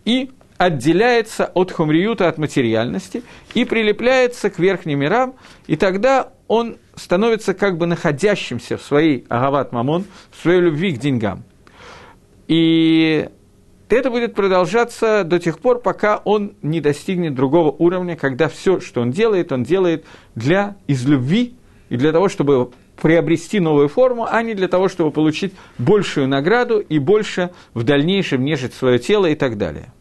и 0.05 0.31
отделяется 0.57 1.45
от 1.45 1.71
хумриюта, 1.71 2.27
от 2.27 2.37
материальности, 2.37 3.23
и 3.53 3.65
прилепляется 3.65 4.49
к 4.49 4.59
верхним 4.59 4.99
мирам, 4.99 5.35
и 5.67 5.75
тогда 5.75 6.31
он 6.47 6.77
становится 6.95 7.53
как 7.53 7.77
бы 7.77 7.85
находящимся 7.85 8.77
в 8.77 8.81
своей 8.81 9.25
агават 9.29 9.71
мамон, 9.71 10.05
в 10.31 10.41
своей 10.41 10.61
любви 10.61 10.93
к 10.93 10.99
деньгам. 10.99 11.43
И 12.47 13.27
это 13.89 14.09
будет 14.09 14.33
продолжаться 14.33 15.23
до 15.23 15.39
тех 15.39 15.59
пор, 15.59 15.79
пока 15.79 16.17
он 16.23 16.53
не 16.61 16.81
достигнет 16.81 17.35
другого 17.35 17.71
уровня, 17.71 18.15
когда 18.15 18.47
все, 18.47 18.79
что 18.79 19.01
он 19.01 19.11
делает, 19.11 19.51
он 19.51 19.63
делает 19.63 20.05
для 20.35 20.75
из 20.87 21.05
любви 21.05 21.55
и 21.89 21.97
для 21.97 22.11
того, 22.11 22.29
чтобы 22.29 22.71
приобрести 23.01 23.59
новую 23.59 23.89
форму, 23.89 24.25
а 24.29 24.41
не 24.41 24.53
для 24.53 24.67
того, 24.67 24.87
чтобы 24.87 25.11
получить 25.11 25.53
большую 25.77 26.27
награду 26.27 26.79
и 26.79 26.97
больше 26.97 27.51
в 27.73 27.83
дальнейшем 27.83 28.43
нежить 28.43 28.73
свое 28.73 28.99
тело 28.99 29.25
и 29.25 29.35
так 29.35 29.57
далее. 29.57 29.91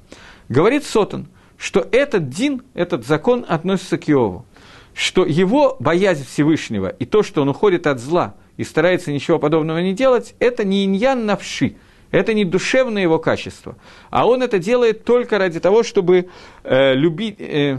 Говорит 0.49 0.85
Сотан, 0.85 1.29
что 1.57 1.87
этот 1.93 2.29
дин, 2.29 2.63
этот 2.75 3.07
закон 3.07 3.45
относится 3.49 3.99
к 3.99 4.09
Иову, 4.09 4.45
что 4.95 5.25
его 5.25 5.77
боязнь 5.81 6.25
Всевышнего 6.27 6.89
и 6.89 7.05
то, 7.05 7.23
что 7.23 7.43
он 7.43 7.49
уходит 7.49 7.87
от 7.87 8.01
зла 8.01 8.35
и 8.57 8.65
старается 8.65 9.13
ничего 9.13 9.39
подобного 9.39 9.79
не 9.79 9.95
делать, 9.95 10.35
это 10.39 10.65
не 10.65 10.85
иньян 10.85 11.27
навши, 11.27 11.77
это 12.11 12.35
не 12.35 12.45
душевное 12.45 13.03
его 13.03 13.19
качество, 13.19 13.77
а 14.11 14.27
он 14.27 14.43
это 14.43 14.59
делает 14.59 15.05
только 15.05 15.39
ради 15.39 15.61
того, 15.61 15.83
чтобы 15.83 16.29
э, 16.63 16.95
любить... 16.95 17.37
Э, 17.41 17.79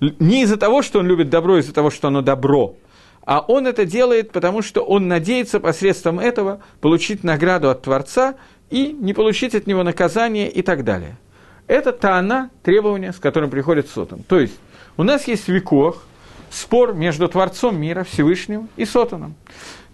не 0.00 0.42
из-за 0.42 0.56
того, 0.56 0.82
что 0.82 0.98
он 0.98 1.06
любит 1.06 1.30
добро, 1.30 1.58
из-за 1.58 1.72
того, 1.72 1.90
что 1.90 2.08
оно 2.08 2.20
добро, 2.20 2.76
а 3.26 3.40
он 3.40 3.66
это 3.66 3.86
делает, 3.86 4.32
потому 4.32 4.60
что 4.62 4.82
он 4.82 5.08
надеется 5.08 5.60
посредством 5.60 6.20
этого 6.20 6.60
получить 6.80 7.24
награду 7.24 7.70
от 7.70 7.82
Творца 7.82 8.34
и 8.74 8.92
не 8.92 9.14
получить 9.14 9.54
от 9.54 9.68
него 9.68 9.84
наказание 9.84 10.50
и 10.50 10.60
так 10.60 10.82
далее. 10.82 11.16
Это 11.68 11.92
таана, 11.92 12.50
требование, 12.64 13.12
с 13.12 13.20
которым 13.20 13.48
приходит 13.48 13.88
Сотан. 13.88 14.24
То 14.24 14.40
есть, 14.40 14.58
у 14.96 15.04
нас 15.04 15.28
есть 15.28 15.46
веков, 15.46 16.02
спор 16.50 16.92
между 16.92 17.28
Творцом 17.28 17.80
мира, 17.80 18.02
Всевышним, 18.02 18.68
и 18.76 18.84
Сотаном. 18.84 19.36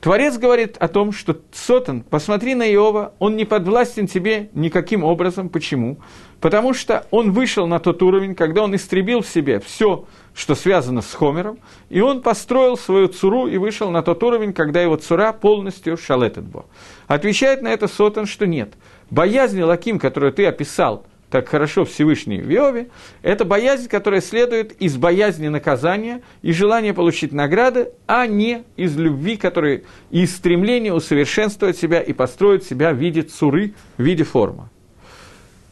Творец 0.01 0.39
говорит 0.39 0.79
о 0.79 0.89
том, 0.89 1.13
что 1.13 1.37
Сотан, 1.53 2.01
посмотри 2.01 2.55
на 2.55 2.67
Иова, 2.73 3.13
он 3.19 3.37
не 3.37 3.45
подвластен 3.45 4.07
тебе 4.07 4.49
никаким 4.55 5.05
образом. 5.05 5.51
Почему? 5.51 5.99
Потому 6.41 6.73
что 6.73 7.07
он 7.11 7.33
вышел 7.33 7.67
на 7.67 7.81
тот 7.81 8.03
уровень, 8.03 8.35
когда 8.35 8.63
он 8.63 8.75
истребил 8.75 9.21
в 9.21 9.27
себе 9.27 9.61
все, 9.61 10.07
что 10.35 10.55
связано 10.55 11.03
с 11.03 11.13
Хомером, 11.13 11.59
и 11.91 12.01
он 12.01 12.23
построил 12.23 12.79
свою 12.79 13.09
цуру 13.09 13.47
и 13.47 13.59
вышел 13.59 13.91
на 13.91 14.03
тот 14.03 14.23
уровень, 14.23 14.55
когда 14.55 14.81
его 14.81 14.97
цура 14.97 15.35
полностью 15.35 15.99
шалететбо. 15.99 16.65
Отвечает 17.11 17.61
на 17.61 17.73
это 17.73 17.89
Сотан, 17.89 18.25
что 18.25 18.47
нет. 18.47 18.75
Боязнь 19.11 19.61
Лаким, 19.61 19.99
которую 19.99 20.33
ты 20.33 20.47
описал, 20.47 21.05
так 21.29 21.49
хорошо 21.49 21.85
Всевышний 21.85 22.41
в 22.41 22.49
Иове, 22.49 22.89
это 23.23 23.45
боязнь, 23.45 23.89
которая 23.89 24.21
следует 24.21 24.81
из 24.81 24.97
боязни 24.97 25.49
наказания 25.49 26.23
и 26.43 26.53
желания 26.53 26.95
получить 26.95 27.33
награды, 27.33 27.91
а 28.07 28.29
не 28.29 28.63
из 28.77 28.97
любви, 28.97 29.37
которая, 29.37 29.83
и 30.13 30.23
из 30.23 30.37
стремления 30.37 30.95
усовершенствовать 30.95 31.77
себя 31.77 32.01
и 32.01 32.13
построить 32.13 32.63
себя 32.63 32.93
в 32.93 32.97
виде 32.99 33.23
цуры, 33.23 33.75
в 33.97 34.03
виде 34.05 34.23
формы. 34.23 34.69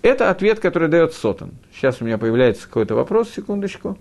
Это 0.02 0.30
ответ, 0.30 0.58
который 0.58 0.88
дает 0.88 1.12
Сотан. 1.12 1.52
Сейчас 1.72 2.02
у 2.02 2.04
меня 2.04 2.18
появляется 2.18 2.66
какой-то 2.66 2.96
вопрос, 2.96 3.30
секундочку. 3.30 3.96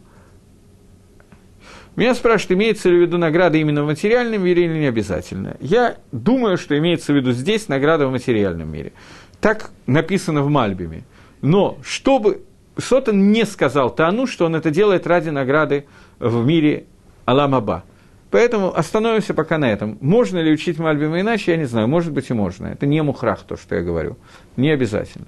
Меня 1.97 2.13
спрашивают, 2.13 2.59
имеется 2.59 2.89
ли 2.89 2.97
в 2.97 3.01
виду 3.01 3.17
награда 3.17 3.57
именно 3.57 3.83
в 3.83 3.87
материальном 3.87 4.43
мире 4.43 4.65
или 4.65 4.77
не 4.77 4.85
обязательно. 4.85 5.57
Я 5.59 5.97
думаю, 6.11 6.59
что 6.59 6.77
имеется 6.77 7.11
в 7.11 7.15
виду 7.15 7.31
здесь 7.31 7.67
награда 7.69 8.07
в 8.07 8.11
материальном 8.11 8.71
мире. 8.71 8.93
Так 9.41 9.71
написано 9.87 10.43
в 10.43 10.49
Мальбиме. 10.49 11.05
Но 11.41 11.79
чтобы 11.81 12.43
Сотан 12.77 13.31
не 13.31 13.45
сказал 13.45 13.89
Тану, 13.89 14.27
что 14.27 14.45
он 14.45 14.55
это 14.55 14.69
делает 14.69 15.07
ради 15.07 15.29
награды 15.29 15.87
в 16.19 16.45
мире 16.45 16.85
Аламаба. 17.25 17.83
Поэтому 18.29 18.77
остановимся 18.77 19.33
пока 19.33 19.57
на 19.57 19.71
этом. 19.71 19.97
Можно 19.99 20.37
ли 20.37 20.51
учить 20.51 20.77
Мальбима 20.77 21.21
иначе, 21.21 21.53
я 21.53 21.57
не 21.57 21.65
знаю. 21.65 21.87
Может 21.87 22.13
быть 22.13 22.29
и 22.29 22.33
можно. 22.33 22.67
Это 22.67 22.85
не 22.85 23.01
мухрах, 23.01 23.41
то, 23.41 23.57
что 23.57 23.73
я 23.73 23.81
говорю. 23.81 24.17
Не 24.55 24.69
обязательно. 24.69 25.25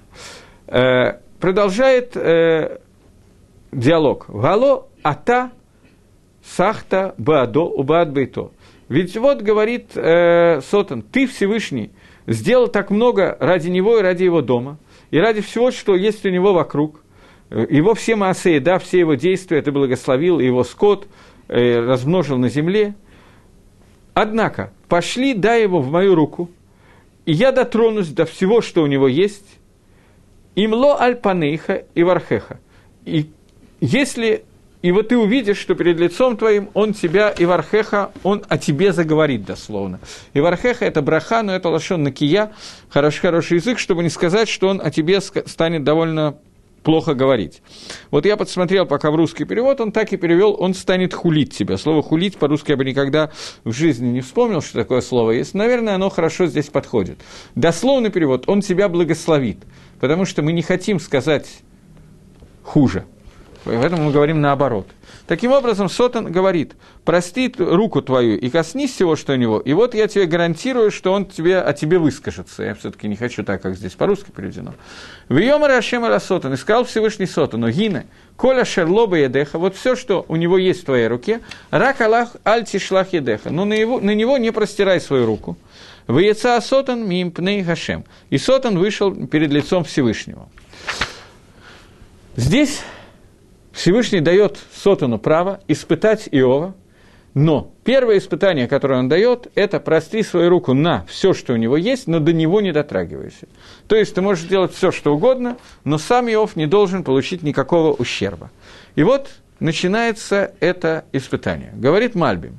Э, 0.67 1.13
продолжает 1.39 2.15
э, 2.15 2.77
диалог. 3.71 4.25
Гало 4.27 4.87
ата 5.01 5.49
сахта 6.43 7.15
баадо 7.17 7.61
убаат 7.61 8.11
бейто. 8.11 8.51
Ведь 8.87 9.15
вот 9.17 9.41
говорит 9.41 9.91
э, 9.95 10.61
Сотан, 10.61 11.01
ты 11.01 11.27
Всевышний 11.27 11.91
сделал 12.27 12.67
так 12.67 12.89
много 12.89 13.37
ради 13.39 13.69
него 13.69 13.99
и 13.99 14.01
ради 14.01 14.23
его 14.23 14.41
дома– 14.41 14.77
и 15.11 15.17
ради 15.17 15.41
всего, 15.41 15.71
что 15.71 15.95
есть 15.95 16.25
у 16.25 16.29
него 16.29 16.53
вокруг, 16.53 17.01
его 17.49 17.95
все 17.95 18.15
маасеи, 18.15 18.59
да, 18.59 18.77
все 18.77 18.99
его 18.99 19.15
действия, 19.15 19.61
ты 19.61 19.71
благословил, 19.71 20.39
его 20.39 20.63
скот 20.63 21.07
э, 21.47 21.79
размножил 21.79 22.37
на 22.37 22.49
земле. 22.49 22.93
Однако, 24.13 24.71
пошли, 24.87 25.33
дай 25.33 25.63
его 25.63 25.81
в 25.81 25.89
мою 25.89 26.13
руку, 26.13 26.49
и 27.25 27.31
я 27.31 27.51
дотронусь 27.51 28.09
до 28.09 28.25
всего, 28.25 28.61
что 28.61 28.83
у 28.83 28.87
него 28.87 29.07
есть, 29.07 29.57
имло 30.55 30.95
альпанейха 30.95 31.85
и 31.95 32.03
вархеха. 32.03 32.59
И 33.05 33.31
если 33.81 34.43
и 34.81 34.91
вот 34.93 35.09
ты 35.09 35.17
увидишь, 35.17 35.57
что 35.57 35.75
перед 35.75 35.99
лицом 35.99 36.37
твоим 36.37 36.69
он 36.73 36.93
тебя, 36.93 37.33
Ивархеха, 37.37 38.11
он 38.23 38.43
о 38.47 38.57
тебе 38.57 38.93
заговорит 38.93 39.43
дословно. 39.43 39.99
Ивархеха– 40.33 40.85
это 40.85 41.01
браха, 41.01 41.43
но 41.43 41.53
это 41.53 41.67
лошон 41.67 42.03
накия, 42.03 42.53
хороший, 42.87 43.19
хороший 43.19 43.57
язык, 43.57 43.77
чтобы 43.77 44.03
не 44.03 44.09
сказать, 44.09 44.47
что 44.47 44.69
он 44.69 44.79
о 44.81 44.89
тебе 44.89 45.19
станет 45.19 45.83
довольно 45.83 46.37
плохо 46.83 47.13
говорить. 47.13 47.61
Вот 48.09 48.25
я 48.25 48.37
подсмотрел 48.37 48.85
пока 48.85 49.11
в 49.11 49.15
русский 49.15 49.43
перевод, 49.43 49.81
он 49.81 49.91
так 49.91 50.13
и 50.13 50.17
перевел, 50.17 50.55
он 50.57 50.73
станет 50.73 51.13
хулить 51.13 51.53
тебя. 51.53 51.75
Слово 51.75 52.01
хулить 52.01 52.37
по-русски 52.37 52.71
я 52.71 52.77
бы 52.77 52.85
никогда 52.85 53.31
в 53.65 53.73
жизни 53.73 54.07
не 54.07 54.21
вспомнил, 54.21 54.61
что 54.61 54.75
такое 54.75 55.01
слово 55.01 55.31
есть. 55.31 55.53
Наверное, 55.53 55.95
оно 55.95 56.09
хорошо 56.09 56.45
здесь 56.45 56.67
подходит. 56.67 57.19
Дословный 57.53 58.11
перевод, 58.11 58.45
он 58.47 58.61
тебя 58.61 58.87
благословит, 58.87 59.57
потому 59.99 60.23
что 60.23 60.41
мы 60.41 60.53
не 60.53 60.61
хотим 60.61 61.01
сказать 61.01 61.49
хуже– 62.63 63.03
Поэтому 63.65 64.03
мы 64.03 64.11
говорим 64.11 64.41
наоборот. 64.41 64.87
Таким 65.27 65.51
образом, 65.51 65.89
Сотан 65.89 66.31
говорит, 66.31 66.73
прости 67.03 67.53
руку 67.57 68.01
твою 68.01 68.37
и 68.37 68.49
коснись 68.49 68.93
всего, 68.93 69.15
что 69.15 69.33
у 69.33 69.35
него, 69.35 69.59
и 69.59 69.73
вот 69.73 69.93
я 69.93 70.07
тебе 70.07 70.25
гарантирую, 70.25 70.91
что 70.91 71.11
он 71.11 71.25
тебе, 71.25 71.59
о 71.59 71.73
тебе 71.73 71.99
выскажется. 71.99 72.63
Я 72.63 72.73
все-таки 72.73 73.07
не 73.07 73.15
хочу 73.15 73.43
так, 73.43 73.61
как 73.61 73.75
здесь 73.75 73.93
по-русски 73.93 74.31
переведено. 74.31 74.73
В 75.27 75.37
Йомаре 75.37 75.75
Ашем 75.75 76.03
Сотан, 76.19 76.53
искал 76.53 76.85
Всевышний 76.85 77.25
Сотану, 77.25 77.69
Гина, 77.69 78.05
Коля 78.37 78.65
Шерлоба 78.65 79.17
Едеха, 79.17 79.59
вот 79.59 79.75
все, 79.75 79.95
что 79.95 80.25
у 80.29 80.35
него 80.35 80.57
есть 80.57 80.81
в 80.81 80.85
твоей 80.85 81.07
руке, 81.07 81.41
Рак 81.69 82.01
Аллах 82.01 82.37
Альти 82.43 82.79
Шлах 82.79 83.13
Едеха, 83.13 83.49
но 83.49 83.65
на, 83.65 83.73
его, 83.73 83.99
на 83.99 84.15
него 84.15 84.37
не 84.37 84.51
простирай 84.51 85.01
свою 85.01 85.25
руку. 85.25 85.57
В 86.07 86.17
Яца 86.17 86.59
Сотан 86.59 87.07
Мимпней 87.07 87.63
Хашем. 87.63 88.03
И 88.31 88.39
Сотан 88.39 88.79
вышел 88.79 89.13
перед 89.27 89.51
лицом 89.51 89.83
Всевышнего. 89.83 90.49
Здесь 92.35 92.81
Всевышний 93.71 94.21
дает 94.21 94.57
Сотану 94.73 95.19
право 95.19 95.61
испытать 95.67 96.27
Иова 96.31 96.75
Но 97.33 97.71
первое 97.83 98.17
испытание, 98.17 98.67
которое 98.67 98.99
он 98.99 99.07
дает, 99.07 99.51
это 99.55 99.79
простри 99.79 100.23
свою 100.23 100.49
руку 100.49 100.73
на 100.73 101.05
все, 101.05 101.33
что 101.33 101.53
у 101.53 101.57
него 101.57 101.77
есть, 101.77 102.07
но 102.07 102.19
до 102.19 102.33
него 102.33 102.59
не 102.59 102.71
дотрагивайся. 102.71 103.47
То 103.87 103.95
есть 103.95 104.15
ты 104.15 104.21
можешь 104.21 104.45
делать 104.45 104.73
все, 104.73 104.91
что 104.91 105.13
угодно, 105.13 105.57
но 105.83 105.97
сам 105.99 106.27
Иов 106.29 106.55
не 106.55 106.65
должен 106.65 107.03
получить 107.03 107.43
никакого 107.43 107.93
ущерба. 107.93 108.49
И 108.95 109.03
вот 109.03 109.29
начинается 109.59 110.53
это 110.59 111.05
испытание. 111.11 111.71
Говорит 111.75 112.15
Мальбим. 112.15 112.57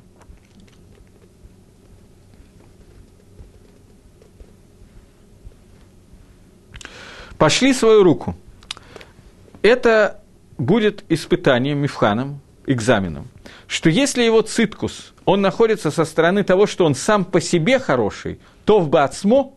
Пошли 7.37 7.73
свою 7.73 8.03
руку. 8.03 8.35
Это 9.63 10.20
будет 10.61 11.03
испытанием, 11.09 11.79
мифханом, 11.79 12.39
экзаменом, 12.67 13.27
что 13.67 13.89
если 13.89 14.23
его 14.23 14.41
циткус, 14.41 15.13
он 15.25 15.41
находится 15.41 15.91
со 15.91 16.05
стороны 16.05 16.43
того, 16.43 16.67
что 16.67 16.85
он 16.85 16.93
сам 16.95 17.25
по 17.25 17.41
себе 17.41 17.79
хороший, 17.79 18.39
то 18.65 18.79
в 18.79 18.87
Бацмо, 18.87 19.53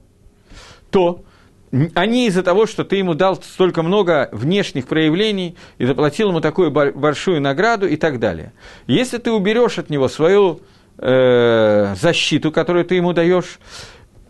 то 0.91 1.25
не 1.71 2.29
из-за 2.29 2.43
того, 2.43 2.67
что 2.67 2.85
ты 2.85 2.97
ему 2.97 3.15
дал 3.15 3.37
столько 3.37 3.83
много 3.83 4.29
внешних 4.33 4.87
проявлений 4.87 5.57
и 5.79 5.85
заплатил 5.85 6.29
ему 6.29 6.41
такую 6.41 6.71
большую 6.71 7.41
награду 7.41 7.87
и 7.87 7.97
так 7.97 8.19
далее. 8.19 8.53
Если 8.87 9.19
ты 9.19 9.31
уберешь 9.33 9.79
от 9.79 9.91
него 9.91 10.09
свою 10.09 10.61
э, 10.99 11.95
защиту, 12.01 12.53
которую 12.53 12.85
ты 12.85 12.95
ему 12.95 13.13
даешь, 13.13 13.59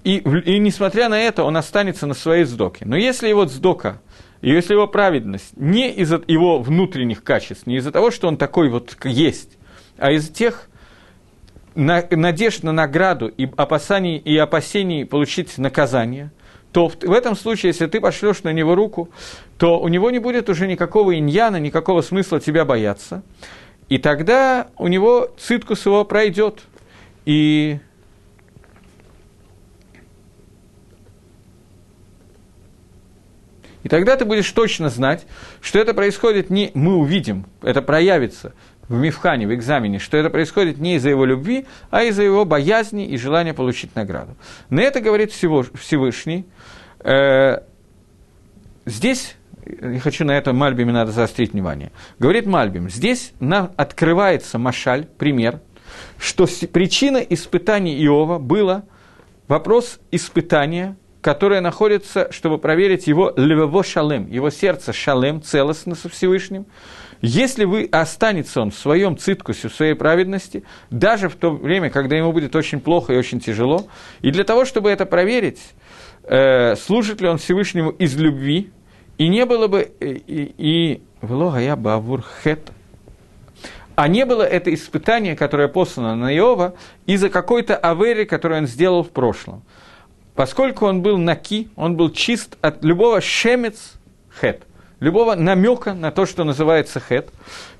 и, 0.04 0.18
и 0.18 0.58
несмотря 0.58 1.08
на 1.08 1.20
это, 1.20 1.44
он 1.44 1.56
останется 1.56 2.06
на 2.06 2.14
своей 2.14 2.44
сдоке. 2.44 2.84
Но 2.86 2.96
если 2.96 3.28
его 3.28 3.46
сдока, 3.46 4.00
и 4.44 4.50
если 4.50 4.74
его 4.74 4.86
праведность 4.86 5.56
не 5.56 5.90
из-за 5.90 6.22
его 6.26 6.60
внутренних 6.60 7.24
качеств, 7.24 7.66
не 7.66 7.76
из-за 7.76 7.90
того, 7.92 8.10
что 8.10 8.28
он 8.28 8.36
такой 8.36 8.68
вот 8.68 8.96
есть, 9.04 9.58
а 9.96 10.12
из 10.12 10.28
тех 10.28 10.68
на, 11.74 12.04
надежд 12.10 12.62
на 12.62 12.72
награду 12.72 13.28
и 13.28 13.48
опасаний 13.56 14.16
и 14.16 14.36
опасений 14.36 15.04
получить 15.04 15.58
наказание– 15.58 16.30
то 16.74 16.88
в 16.88 17.12
этом 17.12 17.36
случае, 17.36 17.68
если 17.68 17.86
ты 17.86 18.00
пошлешь 18.00 18.42
на 18.42 18.52
него 18.52 18.74
руку, 18.74 19.08
то 19.58 19.78
у 19.78 19.86
него 19.86 20.10
не 20.10 20.18
будет 20.18 20.48
уже 20.48 20.66
никакого 20.66 21.16
иньяна, 21.16 21.60
никакого 21.60 22.02
смысла 22.02 22.40
тебя 22.40 22.64
бояться. 22.64 23.22
И 23.88 23.98
тогда 23.98 24.66
у 24.76 24.88
него 24.88 25.30
циткус 25.38 25.86
его 25.86 26.04
пройдет. 26.04 26.62
И 27.26 27.78
И 33.84 33.88
тогда 33.88 34.16
ты 34.16 34.24
будешь 34.24 34.50
точно 34.50 34.88
знать, 34.88 35.26
что 35.60 35.78
это 35.78 35.94
происходит 35.94 36.50
не 36.50 36.72
мы 36.74 36.96
увидим, 36.96 37.46
это 37.62 37.80
проявится 37.80 38.52
в 38.88 38.94
Мифхане, 38.94 39.46
в 39.46 39.54
экзамене, 39.54 39.98
что 39.98 40.16
это 40.16 40.28
происходит 40.28 40.78
не 40.78 40.96
из-за 40.96 41.10
его 41.10 41.24
любви, 41.24 41.66
а 41.90 42.02
из-за 42.02 42.22
его 42.22 42.44
боязни 42.44 43.06
и 43.06 43.16
желания 43.16 43.54
получить 43.54 43.94
награду. 43.94 44.36
На 44.68 44.80
это 44.80 45.00
говорит 45.00 45.32
Всевышний, 45.32 46.44
Э, 47.04 47.58
здесь, 48.86 49.36
я 49.66 50.00
хочу 50.00 50.24
на 50.24 50.32
этом 50.32 50.56
Мальбиме 50.56 50.92
надо 50.92 51.12
заострить 51.12 51.52
внимание, 51.52 51.92
говорит 52.18 52.46
Мальбим, 52.46 52.88
здесь 52.88 53.32
нам 53.40 53.72
открывается 53.76 54.58
Машаль, 54.58 55.06
пример, 55.18 55.60
что 56.18 56.46
причина 56.72 57.18
испытаний 57.18 58.02
Иова 58.02 58.38
была 58.38 58.84
вопрос 59.48 60.00
испытания, 60.10 60.96
которое 61.24 61.62
находится, 61.62 62.30
чтобы 62.30 62.58
проверить 62.58 63.06
его 63.06 63.32
левово 63.34 63.82
шалем, 63.82 64.30
его 64.30 64.50
сердце 64.50 64.92
шалем, 64.92 65.40
целостно 65.40 65.94
со 65.94 66.10
Всевышним. 66.10 66.66
Если 67.22 67.64
вы 67.64 67.88
останется 67.90 68.60
он 68.60 68.70
в 68.70 68.74
своем 68.74 69.16
циткусе, 69.16 69.68
в 69.68 69.74
своей 69.74 69.94
праведности, 69.94 70.64
даже 70.90 71.30
в 71.30 71.36
то 71.36 71.50
время, 71.50 71.88
когда 71.88 72.14
ему 72.14 72.30
будет 72.30 72.54
очень 72.54 72.78
плохо 72.78 73.14
и 73.14 73.16
очень 73.16 73.40
тяжело, 73.40 73.86
и 74.20 74.30
для 74.32 74.44
того, 74.44 74.66
чтобы 74.66 74.90
это 74.90 75.06
проверить, 75.06 75.62
э, 76.24 76.76
служит 76.76 77.22
ли 77.22 77.28
он 77.28 77.38
Всевышнему 77.38 77.88
из 77.88 78.14
любви, 78.16 78.70
и 79.16 79.28
не 79.28 79.46
было 79.46 79.66
бы, 79.66 79.90
и, 80.00 80.54
и 80.58 81.02
влога 81.22 81.58
я 81.58 81.74
бавур 81.74 82.22
хет, 82.42 82.70
а 83.94 84.08
не 84.08 84.26
было 84.26 84.42
это 84.42 84.74
испытание, 84.74 85.36
которое 85.36 85.68
послано 85.68 86.16
на 86.16 86.36
Иова, 86.36 86.74
из-за 87.06 87.30
какой-то 87.30 87.78
авери, 87.78 88.26
которую 88.26 88.60
он 88.60 88.66
сделал 88.66 89.02
в 89.02 89.08
прошлом. 89.08 89.62
Поскольку 90.34 90.86
он 90.86 91.00
был 91.00 91.16
наки, 91.16 91.68
он 91.76 91.96
был 91.96 92.10
чист 92.10 92.56
от 92.60 92.82
любого 92.84 93.20
шемец 93.20 93.94
хет, 94.40 94.62
любого 94.98 95.36
намека 95.36 95.94
на 95.94 96.10
то, 96.10 96.26
что 96.26 96.44
называется 96.44 97.00
хет, 97.00 97.30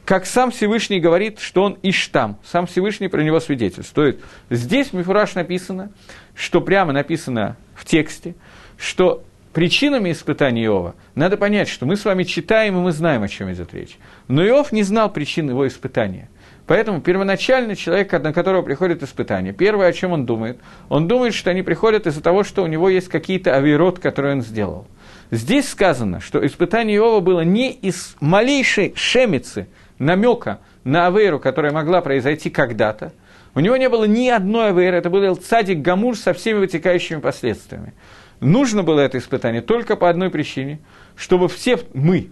как 0.04 0.26
сам 0.26 0.50
Всевышний 0.50 1.00
говорит, 1.00 1.40
что 1.40 1.62
он 1.64 1.78
иштам, 1.82 2.38
сам 2.44 2.66
Всевышний 2.66 3.08
про 3.08 3.22
него 3.22 3.40
свидетельствует. 3.40 4.22
Здесь 4.50 4.88
в 4.88 4.92
Мифураж 4.92 5.34
написано, 5.34 5.90
что 6.34 6.60
прямо 6.60 6.92
написано 6.92 7.56
в 7.74 7.84
тексте, 7.84 8.34
что 8.76 9.24
причинами 9.52 10.12
испытания 10.12 10.64
Иова 10.64 10.94
надо 11.14 11.36
понять, 11.36 11.68
что 11.68 11.86
мы 11.86 11.96
с 11.96 12.04
вами 12.04 12.24
читаем, 12.24 12.76
и 12.76 12.80
мы 12.80 12.92
знаем, 12.92 13.22
о 13.22 13.28
чем 13.28 13.52
идет 13.52 13.72
речь. 13.72 13.96
Но 14.28 14.46
Иов 14.46 14.72
не 14.72 14.82
знал 14.82 15.10
причин 15.10 15.48
его 15.48 15.66
испытания. 15.66 16.28
Поэтому 16.66 17.00
первоначально 17.00 17.76
человек, 17.76 18.12
на 18.12 18.32
которого 18.32 18.62
приходит 18.62 19.02
испытание, 19.02 19.52
первое, 19.52 19.88
о 19.88 19.92
чем 19.92 20.12
он 20.12 20.24
думает, 20.24 20.58
он 20.88 21.08
думает, 21.08 21.34
что 21.34 21.50
они 21.50 21.62
приходят 21.62 22.06
из-за 22.06 22.22
того, 22.22 22.42
что 22.42 22.62
у 22.62 22.66
него 22.66 22.88
есть 22.88 23.08
какие-то 23.08 23.54
авирот, 23.54 23.98
которые 23.98 24.36
он 24.36 24.42
сделал. 24.42 24.86
Здесь 25.30 25.68
сказано, 25.68 26.20
что 26.20 26.44
испытание 26.44 26.96
Иова 26.96 27.20
было 27.20 27.42
не 27.42 27.70
из 27.70 28.16
малейшей 28.20 28.94
шемицы, 28.96 29.68
намека 29.98 30.60
на 30.84 31.06
авейру, 31.06 31.38
которая 31.38 31.72
могла 31.72 32.00
произойти 32.00 32.50
когда-то, 32.50 33.12
у 33.54 33.60
него 33.60 33.76
не 33.76 33.88
было 33.88 34.04
ни 34.04 34.28
одной 34.28 34.70
АВР, 34.70 34.94
это 34.94 35.10
был 35.10 35.36
цадик 35.36 35.78
Гамур 35.78 36.16
со 36.16 36.32
всеми 36.32 36.58
вытекающими 36.58 37.20
последствиями. 37.20 37.94
Нужно 38.40 38.82
было 38.82 39.00
это 39.00 39.18
испытание 39.18 39.62
только 39.62 39.96
по 39.96 40.10
одной 40.10 40.28
причине, 40.30 40.80
чтобы 41.16 41.48
все 41.48 41.78
мы, 41.92 42.30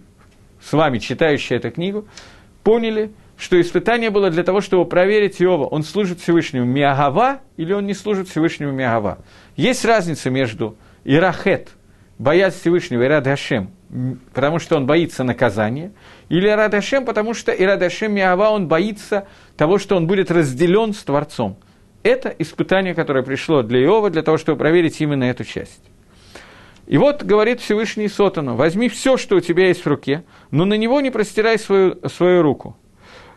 с 0.61 0.73
вами, 0.73 0.99
читающие 0.99 1.57
эту 1.57 1.71
книгу, 1.71 2.05
поняли, 2.63 3.11
что 3.37 3.59
испытание 3.59 4.09
было 4.09 4.29
для 4.29 4.43
того, 4.43 4.61
чтобы 4.61 4.85
проверить 4.85 5.41
Иова, 5.41 5.65
он 5.65 5.83
служит 5.83 6.19
Всевышнему 6.19 6.65
Миагава 6.65 7.41
или 7.57 7.73
он 7.73 7.85
не 7.85 7.93
служит 7.93 8.29
Всевышнему 8.29 8.71
Миагава. 8.71 9.19
Есть 9.55 9.85
разница 9.85 10.29
между 10.29 10.77
Ирахет, 11.03 11.69
боязнь 12.17 12.59
Всевышнего, 12.59 13.03
и 13.03 13.07
Радашем, 13.07 13.71
потому 14.33 14.59
что 14.59 14.77
он 14.77 14.85
боится 14.85 15.23
наказания, 15.23 15.91
или 16.29 16.47
Радашем, 16.47 17.05
потому 17.05 17.33
что 17.33 17.51
Ирадашем 17.51 18.13
Миава, 18.13 18.49
он 18.49 18.67
боится 18.67 19.27
того, 19.57 19.77
что 19.77 19.95
он 19.95 20.07
будет 20.07 20.31
разделен 20.31 20.93
с 20.93 21.03
Творцом. 21.03 21.57
Это 22.03 22.29
испытание, 22.37 22.93
которое 22.93 23.23
пришло 23.23 23.61
для 23.61 23.81
Иова, 23.83 24.09
для 24.09 24.23
того, 24.23 24.37
чтобы 24.37 24.59
проверить 24.59 24.99
именно 24.99 25.23
эту 25.23 25.43
часть. 25.43 25.81
И 26.85 26.97
вот 26.97 27.23
говорит 27.23 27.61
Всевышний 27.61 28.09
Сотану, 28.09 28.55
возьми 28.55 28.89
все, 28.89 29.15
что 29.15 29.37
у 29.37 29.39
тебя 29.39 29.67
есть 29.67 29.85
в 29.85 29.87
руке, 29.87 30.23
но 30.51 30.65
на 30.65 30.73
него 30.73 30.99
не 30.99 31.11
простирай 31.11 31.57
свою, 31.57 31.97
свою 32.09 32.41
руку. 32.41 32.75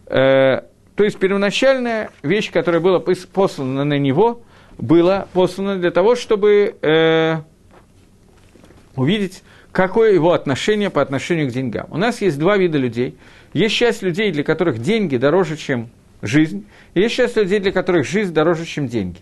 Э, 0.07 0.63
то 0.95 1.05
есть 1.05 1.19
первоначальная 1.19 2.11
вещь, 2.23 2.51
которая 2.51 2.81
была 2.81 3.01
послана 3.01 3.85
на 3.85 3.99
него, 3.99 4.43
была 4.79 5.27
послана 5.33 5.77
для 5.77 5.91
того, 5.91 6.17
чтобы 6.17 6.77
э, 6.81 7.37
увидеть, 8.95 9.43
какое 9.73 10.13
его 10.13 10.33
отношение 10.33 10.91
по 10.91 11.03
отношению 11.03 11.49
к 11.49 11.53
деньгам. 11.53 11.87
У 11.91 11.99
нас 11.99 12.21
есть 12.23 12.39
два 12.39 12.57
вида 12.57 12.79
людей. 12.79 13.17
Есть 13.53 13.75
часть 13.75 14.03
людей, 14.03 14.33
для 14.33 14.43
которых 14.43 14.79
деньги 14.79 15.17
дороже, 15.17 15.57
чем 15.57 15.91
жизнь, 16.23 16.67
и 16.95 17.01
есть 17.01 17.15
часть 17.15 17.37
людей, 17.37 17.59
для 17.59 17.73
которых 17.73 18.07
жизнь 18.07 18.33
дороже, 18.33 18.65
чем 18.65 18.89
деньги. 18.89 19.19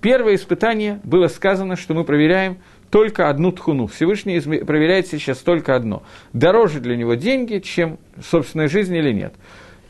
Первое 0.00 0.36
испытание 0.36 1.00
было 1.04 1.26
сказано, 1.28 1.76
что 1.76 1.92
мы 1.92 2.04
проверяем 2.04 2.58
только 2.90 3.28
одну 3.28 3.52
тхуну. 3.52 3.86
Всевышний 3.86 4.40
проверяет 4.40 5.08
сейчас 5.08 5.38
только 5.38 5.74
одно. 5.74 6.04
Дороже 6.32 6.80
для 6.80 6.96
него 6.96 7.14
деньги, 7.14 7.58
чем 7.58 7.98
собственная 8.22 8.68
жизнь 8.68 8.94
или 8.94 9.12
нет. 9.12 9.34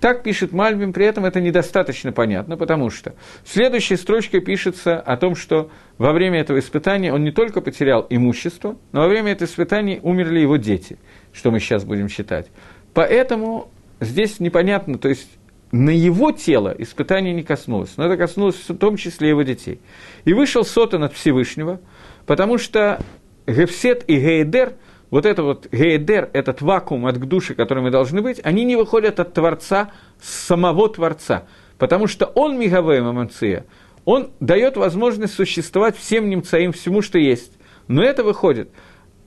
Так 0.01 0.23
пишет 0.23 0.53
Мальбим, 0.53 0.93
при 0.93 1.07
этом 1.07 1.25
это 1.25 1.41
недостаточно 1.41 2.13
понятно, 2.13 2.57
потому 2.57 2.89
что 2.91 3.15
в 3.43 3.49
следующей 3.49 3.97
строчке 3.97 4.41
пишется 4.41 5.01
о 5.01 5.17
том, 5.17 5.35
что 5.35 5.71
во 5.97 6.13
время 6.13 6.41
этого 6.41 6.61
испытания 6.61 7.13
он 7.13 7.25
не 7.25 7.33
только 7.33 7.61
потерял 7.61 8.07
имущество, 8.09 8.77
но 8.93 9.01
во 9.01 9.09
время 9.09 9.33
этого 9.33 9.49
испытания 9.49 9.99
умерли 10.03 10.39
его 10.39 10.57
дети, 10.57 10.99
что 11.33 11.51
мы 11.51 11.59
сейчас 11.59 11.85
будем 11.85 12.09
считать. 12.09 12.47
Поэтому 12.95 13.71
здесь 14.01 14.39
непонятно, 14.39 14.99
то 14.99 15.09
есть 15.09 15.29
на 15.73 15.91
его 15.91 16.31
тело 16.31 16.75
испытание 16.79 17.35
не 17.35 17.43
коснулось, 17.43 17.97
но 17.97 18.07
это 18.07 18.17
коснулось 18.17 18.57
в 18.69 18.77
том 18.77 18.97
числе 18.97 19.31
его 19.31 19.43
детей. 19.43 19.81
И 20.25 20.33
вышел 20.33 20.65
Сотан 20.65 21.03
от 21.03 21.13
Всевышнего, 21.13 21.81
потому 22.25 22.59
что 22.59 23.01
Гефсет 23.47 24.05
и 24.07 24.17
Гейдер, 24.17 24.75
вот 25.11 25.27
это 25.27 25.43
вот 25.43 25.69
Гейдер, 25.73 26.31
этот 26.33 26.61
вакуум 26.63 27.07
от 27.07 27.19
души, 27.19 27.55
который 27.55 27.83
мы 27.83 27.91
должны 27.91 28.23
быть, 28.23 28.41
они 28.45 28.65
не 28.65 28.77
выходят 28.77 29.21
от 29.21 29.35
Творца, 29.35 29.91
самого 30.21 30.89
Творца, 30.89 31.45
потому 31.79 32.07
что 32.07 32.27
он 32.27 32.59
Мигавей 32.59 33.01
Маманция, 33.01 33.67
он 34.05 34.31
дает 34.41 34.77
возможность 34.77 35.35
существовать 35.35 35.97
всем 35.97 36.31
немцаим, 36.31 36.73
всему, 36.73 37.03
что 37.03 37.19
есть. 37.19 37.53
Но 37.89 38.03
это 38.03 38.25
выходит 38.25 38.71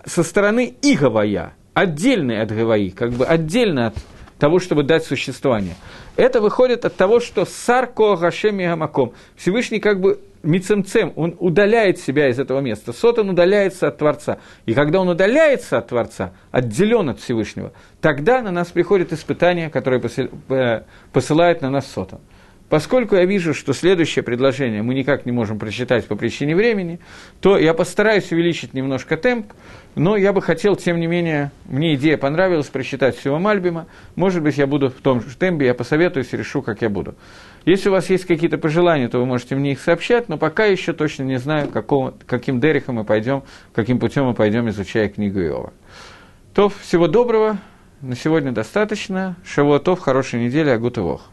со 0.06 0.24
стороны 0.24 0.76
Игавая, 0.82 1.54
отдельный 1.74 2.42
от 2.42 2.52
Гаваи, 2.52 2.90
как 2.90 3.12
бы 3.12 3.26
отдельно 3.26 3.88
от 3.88 3.96
того, 4.40 4.60
чтобы 4.60 4.84
дать 4.84 5.04
существование. 5.04 5.76
Это 6.16 6.42
выходит 6.42 6.84
от 6.86 6.96
того, 6.96 7.20
что 7.20 7.46
сарко 7.46 8.16
гашем 8.16 8.58
гамаком. 8.58 9.14
Всевышний 9.36 9.80
как 9.80 10.02
бы 10.02 10.20
мицемцем, 10.44 11.14
он 11.16 11.36
удаляет 11.40 12.00
себя 12.00 12.30
из 12.30 12.40
этого 12.40 12.60
места. 12.60 12.94
Сотан 12.94 13.30
удаляется 13.30 13.88
от 13.88 13.98
Творца. 13.98 14.40
И 14.66 14.74
когда 14.74 15.02
он 15.02 15.10
удаляется 15.10 15.78
от 15.78 15.88
Творца, 15.88 16.34
отделен 16.52 17.10
от 17.10 17.20
Всевышнего, 17.20 17.72
тогда 18.00 18.42
на 18.42 18.52
нас 18.52 18.70
приходит 18.70 19.14
испытание, 19.14 19.70
которое 19.70 20.02
э, 20.50 20.82
посылает 21.12 21.62
на 21.62 21.70
нас 21.70 21.88
Сотан. 21.88 22.20
Поскольку 22.72 23.18
я 23.18 23.26
вижу, 23.26 23.54
что 23.54 23.74
следующее 23.74 24.24
предложение 24.24 24.82
мы 24.82 24.94
никак 24.94 25.26
не 25.26 25.34
можем 25.34 25.60
прочитать 25.60 26.08
по 26.08 26.16
причине 26.16 26.56
времени, 26.56 27.02
то 27.42 27.58
я 27.58 27.74
постараюсь 27.74 28.32
увеличить 28.32 28.74
немножко 28.74 29.18
темп, 29.18 29.52
но 29.96 30.16
я 30.16 30.32
бы 30.32 30.42
хотел, 30.42 30.78
тем 30.78 30.98
не 31.02 31.08
менее, 31.08 31.52
мне 31.66 31.96
идея 31.96 32.16
понравилась 32.16 32.68
прочитать 32.68 33.18
всего 33.18 33.40
Мальбима. 33.40 33.88
Может 34.16 34.42
быть, 34.42 34.58
я 34.58 34.68
буду 34.68 34.90
в 34.90 35.02
том 35.02 35.22
же 35.22 35.36
темпе, 35.36 35.66
я 35.66 35.74
посоветуюсь 35.74 36.32
и 36.32 36.38
решу, 36.38 36.62
как 36.62 36.82
я 36.82 36.90
буду. 36.90 37.16
Если 37.66 37.90
у 37.90 37.92
вас 37.92 38.10
есть 38.10 38.26
какие-то 38.26 38.58
пожелания, 38.58 39.08
то 39.08 39.20
вы 39.20 39.26
можете 39.26 39.56
мне 39.56 39.74
их 39.74 39.82
сообщать, 39.82 40.30
но 40.30 40.38
пока 40.38 40.66
еще 40.66 40.94
точно 40.94 41.24
не 41.24 41.38
знаю, 41.38 41.70
какого, 41.70 42.16
каким 42.26 42.60
дерехом 42.60 42.96
мы 42.96 43.04
пойдем, 43.04 43.44
каким 43.74 44.00
путем 44.00 44.26
мы 44.26 44.34
пойдем, 44.34 44.68
изучая 44.70 45.10
книгу 45.10 45.40
Иова. 45.40 45.74
То 46.56 46.70
всего 46.70 47.08
доброго, 47.08 47.60
на 48.02 48.16
сегодня 48.16 48.52
достаточно. 48.52 49.36
Шавуатов, 49.46 50.00
хорошей 50.00 50.44
недели, 50.44 50.70
агут 50.70 50.98
и 50.98 51.02
вох. 51.02 51.30